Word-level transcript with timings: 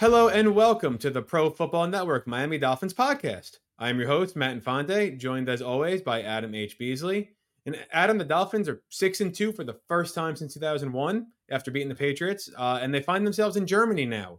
Hello 0.00 0.28
and 0.28 0.54
welcome 0.54 0.96
to 0.96 1.10
the 1.10 1.20
Pro 1.20 1.50
Football 1.50 1.86
Network 1.86 2.26
Miami 2.26 2.56
Dolphins 2.56 2.94
podcast. 2.94 3.58
I'm 3.78 3.98
your 3.98 4.08
host, 4.08 4.34
Matt 4.34 4.52
Infante, 4.52 5.10
joined 5.10 5.50
as 5.50 5.60
always 5.60 6.00
by 6.00 6.22
Adam 6.22 6.54
H. 6.54 6.78
Beasley. 6.78 7.32
And 7.66 7.78
Adam, 7.92 8.16
the 8.16 8.24
Dolphins 8.24 8.66
are 8.66 8.82
six 8.88 9.20
and 9.20 9.34
two 9.34 9.52
for 9.52 9.62
the 9.62 9.78
first 9.88 10.14
time 10.14 10.36
since 10.36 10.54
2001 10.54 11.26
after 11.50 11.70
beating 11.70 11.90
the 11.90 11.94
Patriots, 11.94 12.48
uh, 12.56 12.78
and 12.80 12.94
they 12.94 13.02
find 13.02 13.26
themselves 13.26 13.58
in 13.58 13.66
Germany 13.66 14.06
now, 14.06 14.38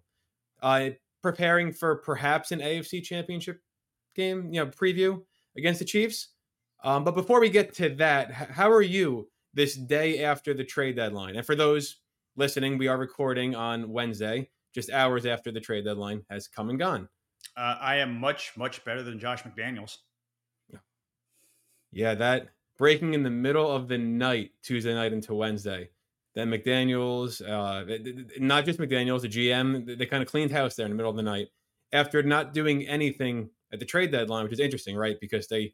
uh, 0.63 0.89
preparing 1.21 1.71
for 1.71 1.97
perhaps 1.97 2.51
an 2.51 2.59
AFC 2.59 3.03
Championship 3.03 3.61
game, 4.15 4.51
you 4.51 4.65
know, 4.65 4.71
preview 4.71 5.21
against 5.55 5.77
the 5.77 5.85
Chiefs. 5.85 6.29
Um, 6.83 7.03
but 7.03 7.13
before 7.13 7.39
we 7.39 7.51
get 7.51 7.71
to 7.75 7.89
that, 7.97 8.31
how 8.31 8.71
are 8.71 8.81
you 8.81 9.29
this 9.53 9.75
day 9.75 10.23
after 10.23 10.55
the 10.55 10.63
trade 10.63 10.95
deadline? 10.95 11.35
And 11.35 11.45
for 11.45 11.53
those 11.53 11.97
listening, 12.35 12.79
we 12.79 12.87
are 12.87 12.97
recording 12.97 13.53
on 13.53 13.91
Wednesday, 13.91 14.49
just 14.73 14.89
hours 14.89 15.25
after 15.25 15.51
the 15.51 15.59
trade 15.59 15.85
deadline 15.85 16.23
has 16.29 16.47
come 16.47 16.69
and 16.69 16.79
gone. 16.79 17.09
Uh, 17.57 17.77
I 17.79 17.97
am 17.97 18.19
much, 18.19 18.53
much 18.55 18.83
better 18.85 19.03
than 19.03 19.19
Josh 19.19 19.43
McDaniels. 19.43 19.97
Yeah, 21.91 22.15
that 22.15 22.49
breaking 22.77 23.13
in 23.13 23.23
the 23.23 23.29
middle 23.29 23.69
of 23.69 23.87
the 23.87 23.97
night, 23.97 24.51
Tuesday 24.63 24.93
night 24.93 25.13
into 25.13 25.33
Wednesday. 25.33 25.89
Then 26.33 26.49
McDaniels, 26.49 27.41
uh, 27.41 27.83
not 28.39 28.63
just 28.63 28.79
McDaniels, 28.79 29.21
the 29.21 29.27
GM, 29.27 29.97
they 29.97 30.05
kind 30.05 30.23
of 30.23 30.29
cleaned 30.29 30.51
house 30.51 30.75
there 30.75 30.85
in 30.85 30.91
the 30.91 30.95
middle 30.95 31.11
of 31.11 31.17
the 31.17 31.23
night 31.23 31.49
after 31.91 32.23
not 32.23 32.53
doing 32.53 32.87
anything 32.87 33.49
at 33.73 33.79
the 33.79 33.85
trade 33.85 34.11
deadline, 34.11 34.45
which 34.45 34.53
is 34.53 34.59
interesting, 34.59 34.95
right? 34.95 35.17
Because 35.19 35.47
they 35.47 35.73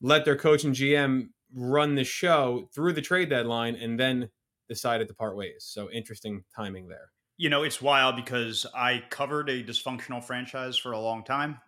let 0.00 0.24
their 0.24 0.36
coach 0.36 0.62
and 0.62 0.74
GM 0.74 1.30
run 1.52 1.96
the 1.96 2.04
show 2.04 2.68
through 2.72 2.92
the 2.92 3.02
trade 3.02 3.30
deadline 3.30 3.74
and 3.74 3.98
then 3.98 4.30
decided 4.68 5.08
to 5.08 5.14
part 5.14 5.36
ways. 5.36 5.66
So 5.68 5.90
interesting 5.90 6.44
timing 6.54 6.88
there. 6.88 7.10
You 7.38 7.50
know, 7.50 7.62
it's 7.62 7.80
wild 7.80 8.16
because 8.16 8.66
I 8.74 9.04
covered 9.10 9.48
a 9.48 9.62
dysfunctional 9.62 10.22
franchise 10.22 10.76
for 10.76 10.92
a 10.92 11.00
long 11.00 11.22
time. 11.22 11.60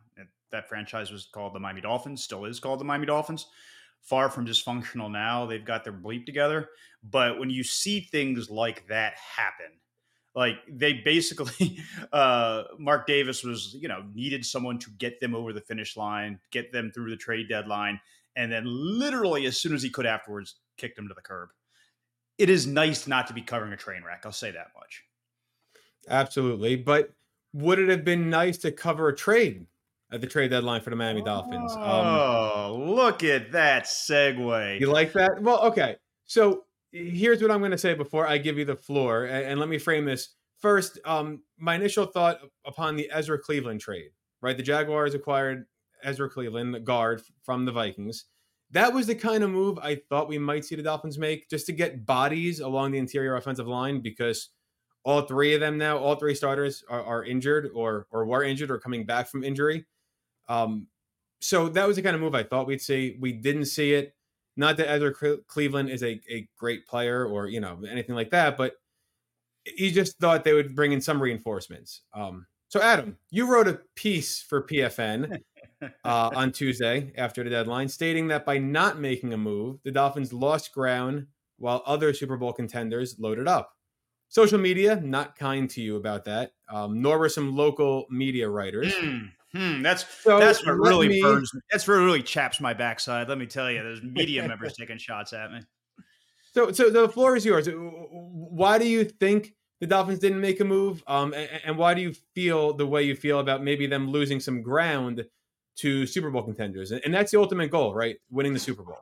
That 0.50 0.68
franchise 0.68 1.12
was 1.12 1.28
called 1.32 1.54
the 1.54 1.60
Miami 1.60 1.80
Dolphins, 1.80 2.24
still 2.24 2.44
is 2.44 2.58
called 2.58 2.80
the 2.80 2.84
Miami 2.84 3.06
Dolphins. 3.06 3.46
Far 4.02 4.28
from 4.28 4.44
dysfunctional 4.44 5.10
now. 5.10 5.46
They've 5.46 5.64
got 5.64 5.84
their 5.84 5.92
bleep 5.92 6.26
together. 6.26 6.70
But 7.04 7.38
when 7.38 7.50
you 7.50 7.62
see 7.62 8.00
things 8.00 8.50
like 8.50 8.86
that 8.88 9.14
happen, 9.14 9.78
like 10.34 10.56
they 10.68 10.94
basically, 10.94 11.78
uh, 12.12 12.64
Mark 12.78 13.06
Davis 13.06 13.44
was, 13.44 13.76
you 13.78 13.86
know, 13.86 14.02
needed 14.12 14.44
someone 14.44 14.78
to 14.80 14.90
get 14.98 15.20
them 15.20 15.36
over 15.36 15.52
the 15.52 15.60
finish 15.60 15.96
line, 15.96 16.40
get 16.50 16.72
them 16.72 16.90
through 16.92 17.10
the 17.10 17.16
trade 17.16 17.48
deadline, 17.48 18.00
and 18.34 18.50
then 18.50 18.64
literally 18.66 19.46
as 19.46 19.56
soon 19.58 19.74
as 19.74 19.82
he 19.82 19.90
could 19.90 20.06
afterwards, 20.06 20.56
kicked 20.78 20.96
them 20.96 21.06
to 21.06 21.14
the 21.14 21.20
curb. 21.20 21.50
It 22.38 22.50
is 22.50 22.66
nice 22.66 23.06
not 23.06 23.26
to 23.28 23.34
be 23.34 23.42
covering 23.42 23.72
a 23.72 23.76
train 23.76 24.02
wreck. 24.02 24.22
I'll 24.24 24.32
say 24.32 24.50
that 24.50 24.68
much. 24.74 25.04
Absolutely. 26.08 26.76
But 26.76 27.12
would 27.52 27.78
it 27.78 27.88
have 27.88 28.04
been 28.04 28.30
nice 28.30 28.58
to 28.58 28.72
cover 28.72 29.08
a 29.08 29.16
trade 29.16 29.66
at 30.12 30.20
the 30.20 30.26
trade 30.26 30.50
deadline 30.50 30.80
for 30.80 30.90
the 30.90 30.96
Miami 30.96 31.22
Dolphins? 31.22 31.72
Um, 31.72 31.82
oh, 31.82 32.84
look 32.86 33.22
at 33.22 33.52
that 33.52 33.84
segue. 33.84 34.80
You 34.80 34.90
like 34.90 35.12
that? 35.14 35.42
Well, 35.42 35.60
okay. 35.62 35.96
So 36.26 36.64
here's 36.92 37.42
what 37.42 37.50
I'm 37.50 37.60
going 37.60 37.70
to 37.70 37.78
say 37.78 37.94
before 37.94 38.26
I 38.26 38.38
give 38.38 38.58
you 38.58 38.64
the 38.64 38.76
floor. 38.76 39.24
And, 39.24 39.46
and 39.46 39.60
let 39.60 39.68
me 39.68 39.78
frame 39.78 40.04
this. 40.04 40.34
First, 40.58 40.98
um, 41.04 41.42
my 41.58 41.74
initial 41.74 42.06
thought 42.06 42.40
upon 42.66 42.96
the 42.96 43.10
Ezra 43.12 43.38
Cleveland 43.38 43.80
trade, 43.80 44.10
right? 44.42 44.56
The 44.56 44.62
Jaguars 44.62 45.14
acquired 45.14 45.66
Ezra 46.02 46.28
Cleveland, 46.28 46.74
the 46.74 46.80
guard 46.80 47.22
from 47.44 47.64
the 47.64 47.72
Vikings. 47.72 48.26
That 48.72 48.92
was 48.92 49.06
the 49.06 49.14
kind 49.14 49.42
of 49.42 49.50
move 49.50 49.78
I 49.78 49.96
thought 50.08 50.28
we 50.28 50.38
might 50.38 50.64
see 50.64 50.76
the 50.76 50.82
Dolphins 50.82 51.18
make 51.18 51.48
just 51.48 51.66
to 51.66 51.72
get 51.72 52.06
bodies 52.06 52.60
along 52.60 52.92
the 52.92 52.98
interior 52.98 53.34
offensive 53.36 53.66
line 53.66 54.00
because 54.00 54.50
all 55.04 55.22
three 55.22 55.54
of 55.54 55.60
them 55.60 55.78
now, 55.78 55.98
all 55.98 56.16
three 56.16 56.34
starters 56.34 56.84
are, 56.88 57.02
are 57.02 57.24
injured 57.24 57.70
or 57.74 58.06
or 58.10 58.26
were 58.26 58.44
injured 58.44 58.70
or 58.70 58.78
coming 58.78 59.04
back 59.06 59.28
from 59.28 59.44
injury. 59.44 59.86
Um, 60.48 60.88
so 61.40 61.68
that 61.70 61.86
was 61.86 61.96
the 61.96 62.02
kind 62.02 62.14
of 62.14 62.20
move 62.20 62.34
I 62.34 62.42
thought 62.42 62.66
we'd 62.66 62.82
see. 62.82 63.16
We 63.20 63.32
didn't 63.32 63.66
see 63.66 63.94
it. 63.94 64.14
Not 64.56 64.76
that 64.76 64.90
Ezra 64.90 65.14
Cleveland 65.46 65.88
is 65.88 66.02
a, 66.02 66.20
a 66.30 66.46
great 66.58 66.86
player 66.86 67.24
or 67.24 67.46
you 67.46 67.60
know 67.60 67.78
anything 67.88 68.14
like 68.14 68.30
that, 68.30 68.56
but 68.58 68.74
he 69.64 69.90
just 69.90 70.18
thought 70.18 70.44
they 70.44 70.52
would 70.52 70.74
bring 70.74 70.92
in 70.92 71.00
some 71.00 71.22
reinforcements. 71.22 72.02
Um, 72.14 72.46
so 72.68 72.80
Adam, 72.80 73.16
you 73.30 73.46
wrote 73.46 73.68
a 73.68 73.80
piece 73.96 74.40
for 74.40 74.62
PFN 74.62 75.40
uh, 76.04 76.30
on 76.34 76.52
Tuesday 76.52 77.12
after 77.16 77.42
the 77.42 77.50
deadline, 77.50 77.88
stating 77.88 78.28
that 78.28 78.44
by 78.46 78.58
not 78.58 79.00
making 79.00 79.32
a 79.32 79.36
move, 79.36 79.78
the 79.82 79.90
Dolphins 79.90 80.32
lost 80.32 80.72
ground 80.72 81.26
while 81.58 81.82
other 81.84 82.14
Super 82.14 82.36
Bowl 82.36 82.52
contenders 82.52 83.16
loaded 83.18 83.48
up. 83.48 83.72
Social 84.30 84.58
media 84.58 84.94
not 84.94 85.36
kind 85.36 85.68
to 85.70 85.82
you 85.82 85.96
about 85.96 86.24
that, 86.26 86.52
um, 86.72 87.02
nor 87.02 87.18
were 87.18 87.28
some 87.28 87.56
local 87.56 88.06
media 88.10 88.48
writers. 88.48 88.94
Mm, 89.54 89.82
that's 89.82 90.06
so 90.22 90.38
that's 90.38 90.64
what 90.64 90.76
really 90.76 91.08
me, 91.08 91.20
burns. 91.20 91.52
Me. 91.52 91.60
That's 91.70 91.86
what 91.88 91.94
really 91.94 92.22
chaps 92.22 92.60
my 92.60 92.72
backside. 92.72 93.28
Let 93.28 93.38
me 93.38 93.46
tell 93.46 93.68
you, 93.68 93.82
there's 93.82 94.02
media 94.02 94.46
members 94.46 94.74
taking 94.76 94.98
shots 94.98 95.32
at 95.32 95.50
me. 95.50 95.60
So, 96.52 96.70
so 96.70 96.90
the 96.90 97.08
floor 97.08 97.36
is 97.36 97.44
yours. 97.44 97.68
Why 97.72 98.78
do 98.78 98.86
you 98.86 99.04
think 99.04 99.54
the 99.80 99.88
Dolphins 99.88 100.20
didn't 100.20 100.40
make 100.40 100.60
a 100.60 100.64
move? 100.64 101.02
Um, 101.08 101.34
and, 101.34 101.48
and 101.64 101.76
why 101.76 101.94
do 101.94 102.00
you 102.00 102.12
feel 102.34 102.72
the 102.72 102.86
way 102.86 103.02
you 103.02 103.16
feel 103.16 103.40
about 103.40 103.64
maybe 103.64 103.88
them 103.88 104.10
losing 104.10 104.38
some 104.38 104.62
ground 104.62 105.26
to 105.78 106.06
Super 106.06 106.30
Bowl 106.30 106.42
contenders? 106.44 106.92
And 106.92 107.12
that's 107.12 107.32
the 107.32 107.40
ultimate 107.40 107.72
goal, 107.72 107.94
right? 107.94 108.16
Winning 108.30 108.52
the 108.52 108.60
Super 108.60 108.84
Bowl. 108.84 108.98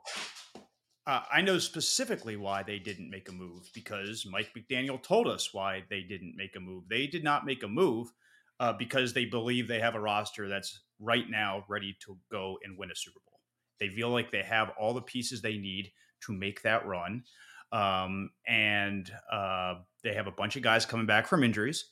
Uh, 1.09 1.23
I 1.31 1.41
know 1.41 1.57
specifically 1.57 2.35
why 2.35 2.61
they 2.61 2.77
didn't 2.77 3.09
make 3.09 3.29
a 3.29 3.31
move 3.31 3.67
because 3.73 4.27
Mike 4.29 4.51
McDaniel 4.55 5.01
told 5.01 5.27
us 5.27 5.51
why 5.55 5.83
they 5.89 6.01
didn't 6.01 6.35
make 6.37 6.55
a 6.55 6.59
move. 6.59 6.83
They 6.87 7.07
did 7.07 7.23
not 7.23 7.47
make 7.47 7.63
a 7.63 7.67
move 7.67 8.13
uh, 8.59 8.73
because 8.73 9.11
they 9.11 9.25
believe 9.25 9.67
they 9.67 9.79
have 9.79 9.95
a 9.95 9.99
roster 9.99 10.47
that's 10.47 10.81
right 10.99 11.27
now 11.27 11.65
ready 11.67 11.97
to 12.05 12.15
go 12.31 12.59
and 12.63 12.77
win 12.77 12.91
a 12.91 12.95
Super 12.95 13.21
Bowl. 13.25 13.39
They 13.79 13.89
feel 13.89 14.11
like 14.11 14.31
they 14.31 14.43
have 14.43 14.69
all 14.79 14.93
the 14.93 15.01
pieces 15.01 15.41
they 15.41 15.57
need 15.57 15.91
to 16.27 16.31
make 16.31 16.61
that 16.61 16.85
run. 16.85 17.23
Um, 17.71 18.29
and 18.47 19.11
uh, 19.31 19.77
they 20.03 20.13
have 20.13 20.27
a 20.27 20.31
bunch 20.31 20.57
of 20.57 20.61
guys 20.61 20.85
coming 20.85 21.07
back 21.07 21.25
from 21.25 21.43
injuries, 21.43 21.85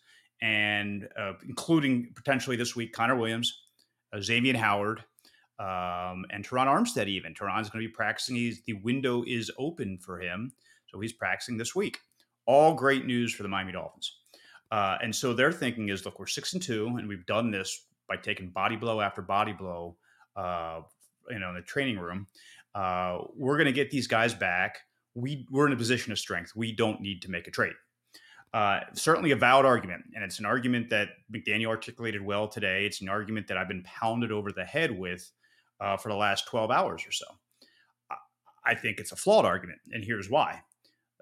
and 0.44 1.08
uh, 1.20 1.34
including 1.50 2.14
potentially 2.16 2.56
this 2.56 2.76
week 2.76 2.94
Connor 2.94 3.16
Williams, 3.16 3.64
uh, 4.14 4.22
Xavier 4.22 4.58
Howard, 4.58 5.04
um, 5.60 6.26
and 6.30 6.48
Terron 6.48 6.68
Armstead, 6.68 7.08
even. 7.08 7.34
Terron's 7.34 7.70
going 7.70 7.84
to 7.84 7.88
be 7.90 7.94
practicing. 7.94 8.36
He's, 8.36 8.62
the 8.62 8.74
window 8.74 9.24
is 9.26 9.52
open 9.58 9.98
for 9.98 10.20
him. 10.20 10.52
So 10.88 11.00
he's 11.00 11.14
practicing 11.14 11.58
this 11.58 11.76
week. 11.76 12.00
All 12.46 12.74
great 12.74 13.06
news 13.06 13.34
for 13.34 13.44
the 13.44 13.50
Miami 13.50 13.74
Dolphins. 13.74 14.20
Uh, 14.72 14.98
and 15.02 15.16
so 15.16 15.34
their 15.34 15.52
thinking 15.52 15.90
is 15.90 16.06
look, 16.06 16.20
we're 16.20 16.28
six 16.28 16.54
and 16.54 16.62
two, 16.62 16.88
and 16.98 17.08
we've 17.08 17.26
done 17.26 17.52
this 17.52 17.86
by 18.08 18.18
taking 18.18 18.50
body 18.50 18.76
blow 18.76 19.02
after 19.02 19.22
body 19.22 19.54
blow, 19.54 19.96
uh, 20.36 20.82
you 21.30 21.40
know, 21.40 21.50
in 21.50 21.56
the 21.56 21.62
training 21.62 22.00
room. 22.00 22.28
Uh, 22.76 23.20
we're 23.36 23.58
going 23.58 23.66
to 23.66 23.74
get 23.74 23.90
these 23.90 24.08
guys 24.08 24.34
back. 24.34 24.80
We, 25.16 25.48
we're 25.50 25.68
in 25.68 25.74
a 25.74 25.78
position 25.78 26.12
of 26.12 26.20
strength. 26.20 26.54
We 26.56 26.72
don't 26.72 27.02
need 27.02 27.22
to 27.24 27.32
make 27.32 27.48
a 27.48 27.52
trade. 27.52 27.74
Uh, 28.54 28.82
certainly 28.94 29.32
a 29.32 29.36
valid 29.36 29.66
argument, 29.66 30.04
and 30.16 30.24
it's 30.24 30.40
an 30.40 30.46
argument 30.46 30.90
that 30.90 31.10
McDaniel 31.34 31.68
articulated 31.68 32.22
well 32.22 32.48
today. 32.48 32.86
It's 32.86 33.02
an 33.02 33.10
argument 33.10 33.48
that 33.48 33.58
I've 33.58 33.68
been 33.68 33.84
pounded 33.84 34.32
over 34.32 34.52
the 34.52 34.64
head 34.64 34.98
with 34.98 35.32
uh, 35.80 35.98
for 35.98 36.10
the 36.10 36.16
last 36.16 36.48
12 36.48 36.72
hours 36.72 37.06
or 37.08 37.12
so. 37.12 37.26
I 38.66 38.76
think 38.76 39.00
it's 39.00 39.14
a 39.14 39.16
flawed 39.16 39.46
argument, 39.46 39.80
and 39.92 40.04
here's 40.04 40.30
why. 40.30 40.62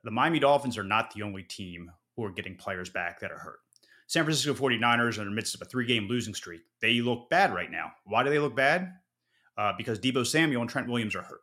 The 0.04 0.12
Miami 0.12 0.40
Dolphins 0.40 0.78
are 0.78 0.84
not 0.84 1.14
the 1.14 1.22
only 1.22 1.44
team 1.44 1.92
who 2.16 2.24
are 2.24 2.32
getting 2.32 2.56
players 2.56 2.90
back 2.90 3.20
that 3.20 3.32
are 3.32 3.38
hurt. 3.38 3.60
San 4.08 4.24
Francisco 4.24 4.54
49ers 4.54 5.18
are 5.18 5.22
in 5.22 5.30
the 5.30 5.36
midst 5.36 5.56
of 5.56 5.62
a 5.62 5.66
three 5.66 5.86
game 5.86 6.08
losing 6.08 6.34
streak. 6.34 6.62
They 6.82 7.02
look 7.02 7.30
bad 7.30 7.54
right 7.54 7.72
now. 7.72 7.92
Why 8.06 8.24
do 8.24 8.30
they 8.30 8.40
look 8.40 8.56
bad? 8.56 8.94
Uh, 9.58 9.74
because 9.78 10.00
Deebo 10.00 10.26
Samuel 10.26 10.62
and 10.62 10.70
Trent 10.70 10.88
Williams 10.88 11.16
are 11.16 11.22
hurt. 11.22 11.42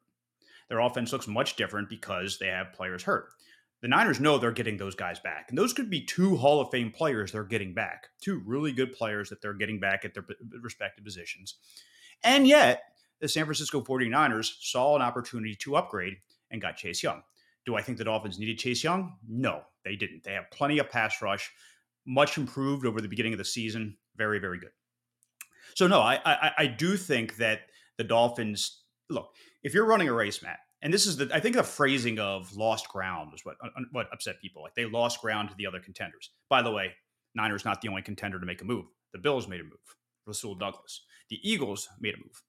Their 0.69 0.81
offense 0.81 1.13
looks 1.13 1.29
much 1.29 1.57
different 1.57 1.89
because 1.89 2.39
they 2.39 2.47
have 2.49 2.73
players 2.73 3.03
hurt. 3.03 3.29
The 3.81 3.89
Niners 3.89 4.21
know 4.21 4.39
they're 4.39 4.53
getting 4.53 4.77
those 4.77 4.95
guys 4.95 5.19
back. 5.19 5.47
And 5.49 5.59
those 5.59 5.73
could 5.73 5.91
be 5.91 6.05
two 6.05 6.37
Hall 6.37 6.61
of 6.61 6.71
Fame 6.71 6.93
players 6.93 7.33
they're 7.33 7.43
getting 7.43 7.75
back, 7.75 8.09
two 8.21 8.43
really 8.47 8.73
good 8.73 8.93
players 8.93 9.29
that 9.31 9.43
they're 9.43 9.55
getting 9.55 9.81
back 9.81 10.05
at 10.05 10.15
their 10.15 10.25
respective 10.61 11.05
positions. 11.05 11.57
And 12.23 12.47
yet, 12.47 12.83
the 13.23 13.29
San 13.29 13.45
Francisco 13.45 13.81
49ers 13.81 14.57
saw 14.61 14.97
an 14.97 15.01
opportunity 15.01 15.55
to 15.55 15.77
upgrade 15.77 16.17
and 16.51 16.61
got 16.61 16.77
Chase 16.77 17.03
Young. 17.03 17.23
Do 17.65 17.77
I 17.77 17.81
think 17.81 17.97
the 17.97 18.05
Dolphins 18.05 18.39
needed 18.39 18.59
Chase 18.59 18.83
Young? 18.83 19.15
No, 19.27 19.63
they 19.85 19.95
didn't. 19.95 20.25
They 20.25 20.33
have 20.33 20.51
plenty 20.51 20.79
of 20.79 20.91
pass 20.91 21.23
rush, 21.23 21.51
much 22.05 22.37
improved 22.37 22.85
over 22.85 23.01
the 23.01 23.09
beginning 23.09 23.33
of 23.33 23.39
the 23.39 23.45
season. 23.45 23.97
Very, 24.17 24.41
very 24.41 24.59
good. 24.59 24.73
So 25.77 25.87
no, 25.87 26.01
I 26.01 26.21
I, 26.25 26.51
I 26.59 26.67
do 26.67 26.97
think 26.97 27.37
that 27.37 27.61
the 27.97 28.05
Dolphins 28.05 28.83
look. 29.09 29.33
If 29.63 29.73
you're 29.73 29.87
running 29.87 30.09
a 30.09 30.13
race, 30.13 30.43
Matt, 30.43 30.59
and 30.83 30.93
this 30.93 31.07
is 31.07 31.17
the 31.17 31.31
I 31.33 31.39
think 31.39 31.55
the 31.55 31.63
phrasing 31.63 32.19
of 32.19 32.55
lost 32.57 32.89
ground 32.89 33.31
was 33.31 33.45
what 33.45 33.57
what 33.93 34.09
upset 34.13 34.41
people. 34.43 34.63
Like 34.63 34.75
they 34.75 34.85
lost 34.85 35.21
ground 35.21 35.49
to 35.51 35.55
the 35.57 35.67
other 35.69 35.79
contenders. 35.79 36.31
By 36.51 36.61
the 36.61 36.73
way, 36.73 36.93
Niners 37.37 37.65
not 37.65 37.81
the 37.81 37.89
only 37.89 38.03
contender 38.03 38.41
to 38.41 38.47
make 38.47 38.61
a 38.61 38.65
move. 38.65 38.87
The 39.13 39.21
Bills 39.21 39.47
made 39.47 39.61
a 39.61 39.65
move. 39.65 39.97
Rasul 40.27 40.57
Douglas. 40.57 41.03
The 41.31 41.39
Eagles 41.49 41.89
made 42.01 42.15
a 42.15 42.19
move. 42.19 42.43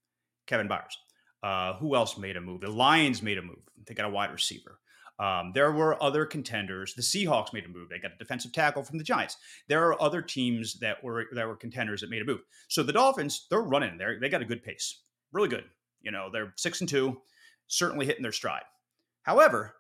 Kevin 0.48 0.68
Byard. 0.68 0.96
Uh, 1.42 1.74
who 1.78 1.96
else 1.96 2.18
made 2.18 2.38
a 2.38 2.42
move? 2.42 2.62
The 2.62 2.70
Lions 2.70 3.22
made 3.22 3.38
a 3.38 3.42
move. 3.42 3.60
They 3.86 3.94
got 3.94 4.06
a 4.06 4.10
wide 4.10 4.32
receiver. 4.32 4.80
Um, 5.20 5.52
there 5.54 5.72
were 5.72 6.02
other 6.02 6.26
contenders. 6.26 6.96
The 6.96 7.02
Seahawks 7.02 7.54
made 7.54 7.66
a 7.66 7.70
move. 7.70 7.90
They 7.90 8.00
got 8.00 8.14
a 8.14 8.18
defensive 8.18 8.52
tackle 8.52 8.84
from 8.84 8.98
the 8.98 9.04
Giants. 9.04 9.38
There 9.68 9.86
are 9.86 10.02
other 10.02 10.22
teams 10.22 10.80
that 10.80 11.04
were 11.04 11.28
that 11.34 11.48
were 11.48 11.56
contenders 11.56 12.02
that 12.02 12.10
made 12.10 12.22
a 12.22 12.26
move. 12.26 12.42
So 12.68 12.82
the 12.82 12.94
Dolphins, 12.94 13.46
they're 13.50 13.62
running. 13.62 13.98
They 13.98 14.18
they 14.20 14.30
got 14.30 14.42
a 14.42 14.46
good 14.46 14.64
pace, 14.64 15.02
really 15.32 15.50
good. 15.50 15.66
You 16.02 16.12
know, 16.12 16.30
they're 16.32 16.54
six 16.58 16.82
and 16.82 16.90
two, 16.90 17.22
certainly 17.68 18.06
hitting 18.06 18.24
their 18.24 18.32
stride. 18.32 18.64
However, 19.22 19.76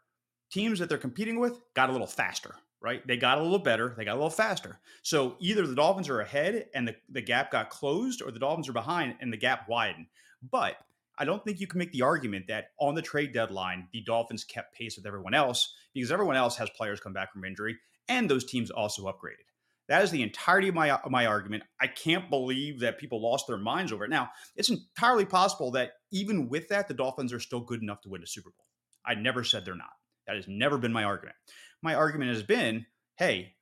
teams 0.52 0.80
that 0.80 0.88
they're 0.88 0.98
competing 0.98 1.40
with 1.40 1.60
got 1.74 1.90
a 1.90 1.92
little 1.92 2.08
faster, 2.08 2.56
right? 2.82 3.06
They 3.08 3.18
got 3.18 3.40
a 3.40 3.42
little 3.42 3.60
better, 3.60 3.94
they 3.98 4.06
got 4.06 4.14
a 4.14 4.22
little 4.22 4.30
faster. 4.30 4.80
So 5.02 5.36
either 5.40 5.66
the 5.66 5.76
Dolphins 5.76 6.10
are 6.10 6.22
ahead 6.22 6.68
and 6.76 6.88
the, 6.88 6.96
the 7.10 7.22
gap 7.22 7.52
got 7.52 7.70
closed, 7.70 8.22
or 8.22 8.32
the 8.32 8.40
Dolphins 8.40 8.70
are 8.70 8.74
behind 8.74 9.16
and 9.20 9.34
the 9.34 9.38
gap 9.38 9.68
widened. 9.68 10.06
But 10.52 10.78
I 11.18 11.26
don't 11.26 11.44
think 11.44 11.60
you 11.60 11.68
can 11.68 11.80
make 11.80 11.92
the 11.92 12.02
argument 12.02 12.48
that 12.48 12.72
on 12.80 12.96
the 12.96 13.02
trade 13.02 13.34
deadline, 13.34 13.88
the 13.94 14.02
Dolphins 14.02 14.44
kept 14.44 14.76
pace 14.76 14.98
with 14.98 15.06
everyone 15.06 15.34
else 15.34 15.74
because 15.94 16.12
everyone 16.12 16.36
else 16.36 16.58
has 16.58 16.70
players 16.72 17.00
come 17.00 17.14
back 17.14 17.32
from 17.32 17.46
injury 17.46 17.78
and 18.08 18.30
those 18.30 18.46
teams 18.46 18.72
also 18.72 19.04
upgraded. 19.04 19.46
That 19.90 20.04
is 20.04 20.12
the 20.12 20.24
entirety 20.24 20.70
of 20.70 20.76
my, 20.76 20.92
of 20.92 21.12
my 21.12 21.26
argument. 21.26 21.64
I 21.80 21.88
can't 21.88 22.30
believe 22.30 22.80
that 22.80 23.00
people 23.00 23.22
lost 23.22 23.48
their 23.48 23.58
minds 23.58 23.92
over 23.92 24.06
it. 24.06 24.10
Now, 24.10 24.30
it's 24.56 24.70
entirely 24.70 25.26
possible 25.26 25.72
that 25.72 25.92
even 26.12 26.48
with 26.48 26.70
that, 26.70 26.88
the 26.88 26.94
Dolphins 26.94 27.34
are 27.34 27.40
still 27.40 27.60
good 27.60 27.82
enough 27.82 28.02
to 28.02 28.10
win 28.10 28.24
a 28.24 28.28
Super 28.28 28.50
Bowl. 28.50 28.66
I 29.06 29.16
never 29.16 29.44
said 29.44 29.66
they're 29.66 29.76
not. 29.76 29.92
That 30.26 30.38
has 30.38 30.48
never 30.48 30.78
been 30.78 30.94
my 30.94 31.04
argument. 31.04 31.36
My 31.82 31.96
argument 31.96 32.32
has 32.32 32.44
been 32.44 32.86
hey, 33.18 33.54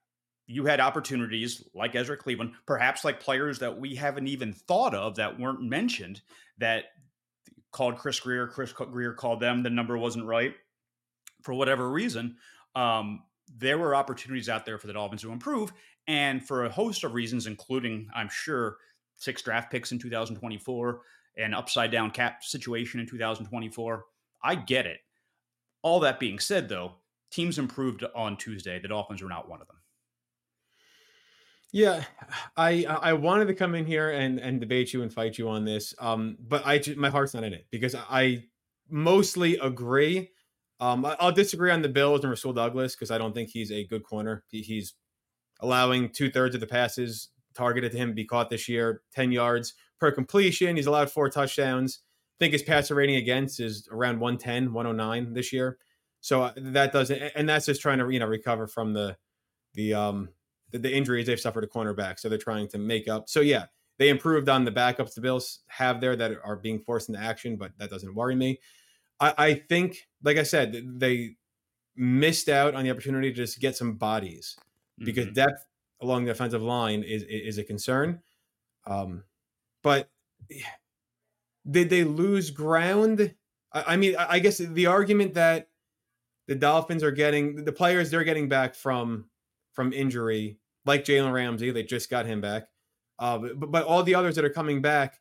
you 0.51 0.65
had 0.65 0.81
opportunities 0.81 1.63
like 1.73 1.95
Ezra 1.95 2.17
Cleveland, 2.17 2.51
perhaps 2.65 3.05
like 3.05 3.21
players 3.21 3.59
that 3.59 3.79
we 3.79 3.95
haven't 3.95 4.27
even 4.27 4.51
thought 4.51 4.93
of 4.93 5.15
that 5.15 5.39
weren't 5.39 5.61
mentioned 5.61 6.21
that 6.57 6.85
called 7.71 7.97
Chris 7.97 8.19
Grier. 8.19 8.47
Chris 8.47 8.73
Grier 8.73 9.13
called 9.13 9.39
them. 9.39 9.63
The 9.63 9.69
number 9.69 9.97
wasn't 9.97 10.25
right 10.25 10.53
for 11.41 11.53
whatever 11.53 11.89
reason. 11.89 12.35
Um, 12.75 13.23
there 13.57 13.77
were 13.77 13.95
opportunities 13.95 14.49
out 14.49 14.65
there 14.65 14.77
for 14.77 14.87
the 14.87 14.93
Dolphins 14.93 15.21
to 15.21 15.31
improve, 15.31 15.71
and 16.07 16.45
for 16.45 16.65
a 16.65 16.69
host 16.69 17.03
of 17.03 17.13
reasons, 17.13 17.47
including, 17.47 18.09
I'm 18.13 18.29
sure, 18.29 18.77
six 19.15 19.41
draft 19.41 19.71
picks 19.71 19.91
in 19.91 19.99
2024, 19.99 21.01
an 21.37 21.53
upside 21.53 21.91
down 21.91 22.11
cap 22.11 22.43
situation 22.43 22.99
in 22.99 23.07
2024. 23.07 24.05
I 24.43 24.55
get 24.55 24.85
it. 24.85 24.99
All 25.81 25.99
that 26.01 26.19
being 26.19 26.39
said, 26.39 26.69
though, 26.69 26.93
teams 27.29 27.57
improved 27.57 28.03
on 28.15 28.37
Tuesday. 28.37 28.79
The 28.79 28.89
Dolphins 28.89 29.21
were 29.21 29.29
not 29.29 29.49
one 29.49 29.61
of 29.61 29.67
them. 29.67 29.77
Yeah, 31.71 32.03
I 32.57 32.85
I 32.85 33.13
wanted 33.13 33.45
to 33.47 33.53
come 33.53 33.75
in 33.75 33.85
here 33.85 34.09
and 34.11 34.39
and 34.39 34.59
debate 34.59 34.91
you 34.91 35.03
and 35.03 35.13
fight 35.13 35.37
you 35.37 35.47
on 35.47 35.63
this, 35.63 35.93
um, 35.99 36.37
but 36.39 36.63
I 36.65 36.81
my 36.97 37.09
heart's 37.09 37.33
not 37.33 37.45
in 37.45 37.53
it 37.53 37.65
because 37.71 37.95
I 37.95 38.43
mostly 38.89 39.57
agree. 39.57 40.31
Um, 40.81 41.05
I'll 41.19 41.31
disagree 41.31 41.71
on 41.71 41.81
the 41.81 41.89
Bills 41.89 42.21
and 42.21 42.29
Rasul 42.29 42.53
Douglas 42.53 42.95
because 42.95 43.11
I 43.11 43.17
don't 43.17 43.33
think 43.33 43.49
he's 43.49 43.71
a 43.71 43.85
good 43.85 44.03
corner. 44.03 44.43
He, 44.49 44.61
he's 44.61 44.95
allowing 45.61 46.09
two 46.09 46.29
thirds 46.29 46.55
of 46.55 46.61
the 46.61 46.67
passes 46.67 47.29
targeted 47.55 47.91
to 47.93 47.97
him 47.97 48.13
be 48.13 48.25
caught 48.25 48.49
this 48.49 48.67
year, 48.67 49.01
ten 49.13 49.31
yards 49.31 49.73
per 49.99 50.11
completion. 50.11 50.75
He's 50.75 50.87
allowed 50.87 51.09
four 51.09 51.29
touchdowns. 51.29 52.01
I 52.39 52.45
think 52.45 52.53
his 52.53 52.63
passer 52.63 52.95
rating 52.95 53.15
against 53.15 53.59
is 53.61 53.87
around 53.91 54.19
110, 54.19 54.73
109 54.73 55.33
this 55.33 55.53
year. 55.53 55.77
So 56.19 56.43
uh, 56.43 56.53
that 56.57 56.91
doesn't, 56.91 57.21
and 57.35 57.47
that's 57.47 57.67
just 57.67 57.81
trying 57.81 57.99
to 57.99 58.09
you 58.09 58.19
know 58.19 58.27
recover 58.27 58.67
from 58.67 58.93
the 58.93 59.15
the 59.73 59.93
um 59.93 60.29
the, 60.71 60.79
the 60.79 60.93
injuries 60.93 61.27
they've 61.27 61.39
suffered 61.39 61.63
at 61.63 61.71
cornerback. 61.71 62.19
So 62.19 62.29
they're 62.29 62.37
trying 62.37 62.67
to 62.69 62.77
make 62.77 63.07
up. 63.07 63.29
So 63.29 63.41
yeah, 63.41 63.65
they 63.97 64.09
improved 64.09 64.49
on 64.49 64.65
the 64.65 64.71
backups 64.71 65.13
the 65.13 65.21
Bills 65.21 65.59
have 65.67 66.01
there 66.01 66.15
that 66.15 66.31
are 66.43 66.55
being 66.55 66.79
forced 66.79 67.09
into 67.09 67.21
action, 67.21 67.55
but 67.55 67.71
that 67.77 67.89
doesn't 67.89 68.15
worry 68.15 68.35
me. 68.35 68.59
I, 69.19 69.33
I 69.37 69.53
think, 69.53 70.07
like 70.23 70.37
I 70.37 70.43
said, 70.43 70.99
they 70.99 71.35
missed 71.95 72.49
out 72.49 72.73
on 72.73 72.83
the 72.83 72.91
opportunity 72.91 73.29
to 73.29 73.35
just 73.35 73.59
get 73.59 73.75
some 73.75 73.93
bodies 73.93 74.57
because 74.99 75.25
mm-hmm. 75.25 75.35
depth 75.35 75.65
along 76.01 76.25
the 76.25 76.31
offensive 76.31 76.61
line 76.61 77.03
is 77.03 77.23
is 77.23 77.57
a 77.57 77.63
concern. 77.63 78.21
Um, 78.87 79.23
but 79.83 80.09
did 81.69 81.89
they 81.89 82.03
lose 82.03 82.49
ground? 82.49 83.35
I, 83.73 83.83
I 83.93 83.97
mean, 83.97 84.15
I 84.17 84.39
guess 84.39 84.57
the 84.57 84.87
argument 84.87 85.35
that 85.35 85.67
the 86.47 86.55
Dolphins 86.55 87.03
are 87.03 87.11
getting 87.11 87.63
the 87.63 87.71
players 87.71 88.09
they're 88.09 88.23
getting 88.23 88.49
back 88.49 88.75
from 88.75 89.25
from 89.73 89.93
injury, 89.93 90.57
like 90.85 91.05
Jalen 91.05 91.33
Ramsey, 91.33 91.71
they 91.71 91.83
just 91.83 92.09
got 92.09 92.25
him 92.25 92.41
back. 92.41 92.63
Uh, 93.19 93.37
but, 93.37 93.71
but 93.71 93.85
all 93.85 94.03
the 94.03 94.15
others 94.15 94.35
that 94.35 94.45
are 94.45 94.49
coming 94.49 94.81
back, 94.81 95.19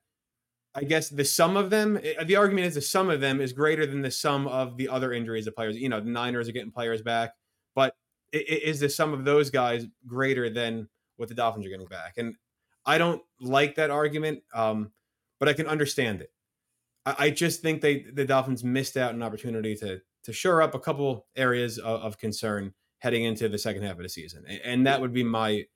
I 0.74 0.84
guess 0.84 1.08
the 1.08 1.24
sum 1.24 1.56
of 1.56 1.70
them, 1.70 1.98
eh, 2.02 2.24
the 2.24 2.36
argument 2.36 2.66
is 2.66 2.74
the 2.74 2.82
sum 2.82 3.10
of 3.10 3.20
them 3.20 3.40
is 3.40 3.52
greater 3.52 3.86
than 3.86 4.02
the 4.02 4.10
sum 4.10 4.46
of 4.46 4.76
the 4.76 4.88
other 4.88 5.12
injuries 5.12 5.46
of 5.46 5.54
players. 5.54 5.76
You 5.76 5.88
know, 5.88 6.00
the 6.00 6.10
Niners 6.10 6.48
are 6.48 6.52
getting 6.52 6.70
players 6.70 7.02
back, 7.02 7.32
but 7.74 7.94
is 8.32 8.80
the 8.80 8.88
sum 8.88 9.12
of 9.12 9.24
those 9.24 9.50
guys 9.50 9.86
greater 10.06 10.48
than 10.48 10.88
what 11.16 11.28
the 11.28 11.34
Dolphins 11.34 11.66
are 11.66 11.70
getting 11.70 11.86
back? 11.86 12.14
And 12.16 12.36
I 12.86 12.98
don't 12.98 13.22
like 13.40 13.74
that 13.74 13.90
argument, 13.90 14.42
um, 14.54 14.92
but 15.38 15.48
I 15.48 15.52
can 15.52 15.66
understand 15.66 16.20
it. 16.22 16.30
I, 17.04 17.14
I 17.18 17.30
just 17.30 17.60
think 17.60 17.80
they 17.80 18.02
the 18.02 18.24
Dolphins 18.24 18.64
missed 18.64 18.96
out 18.96 19.14
an 19.14 19.22
opportunity 19.22 19.74
to 19.76 20.00
to 20.24 20.32
shore 20.32 20.62
up 20.62 20.74
a 20.74 20.80
couple 20.80 21.26
areas 21.36 21.78
of, 21.78 22.00
of 22.00 22.18
concern 22.18 22.72
heading 23.00 23.25
into 23.25 23.49
the 23.49 23.58
second 23.58 23.82
half 23.82 23.97
of 23.97 24.02
the 24.02 24.08
season. 24.08 24.44
And 24.64 24.87
that 24.87 25.00
would 25.00 25.12
be 25.12 25.25
my 25.25 25.67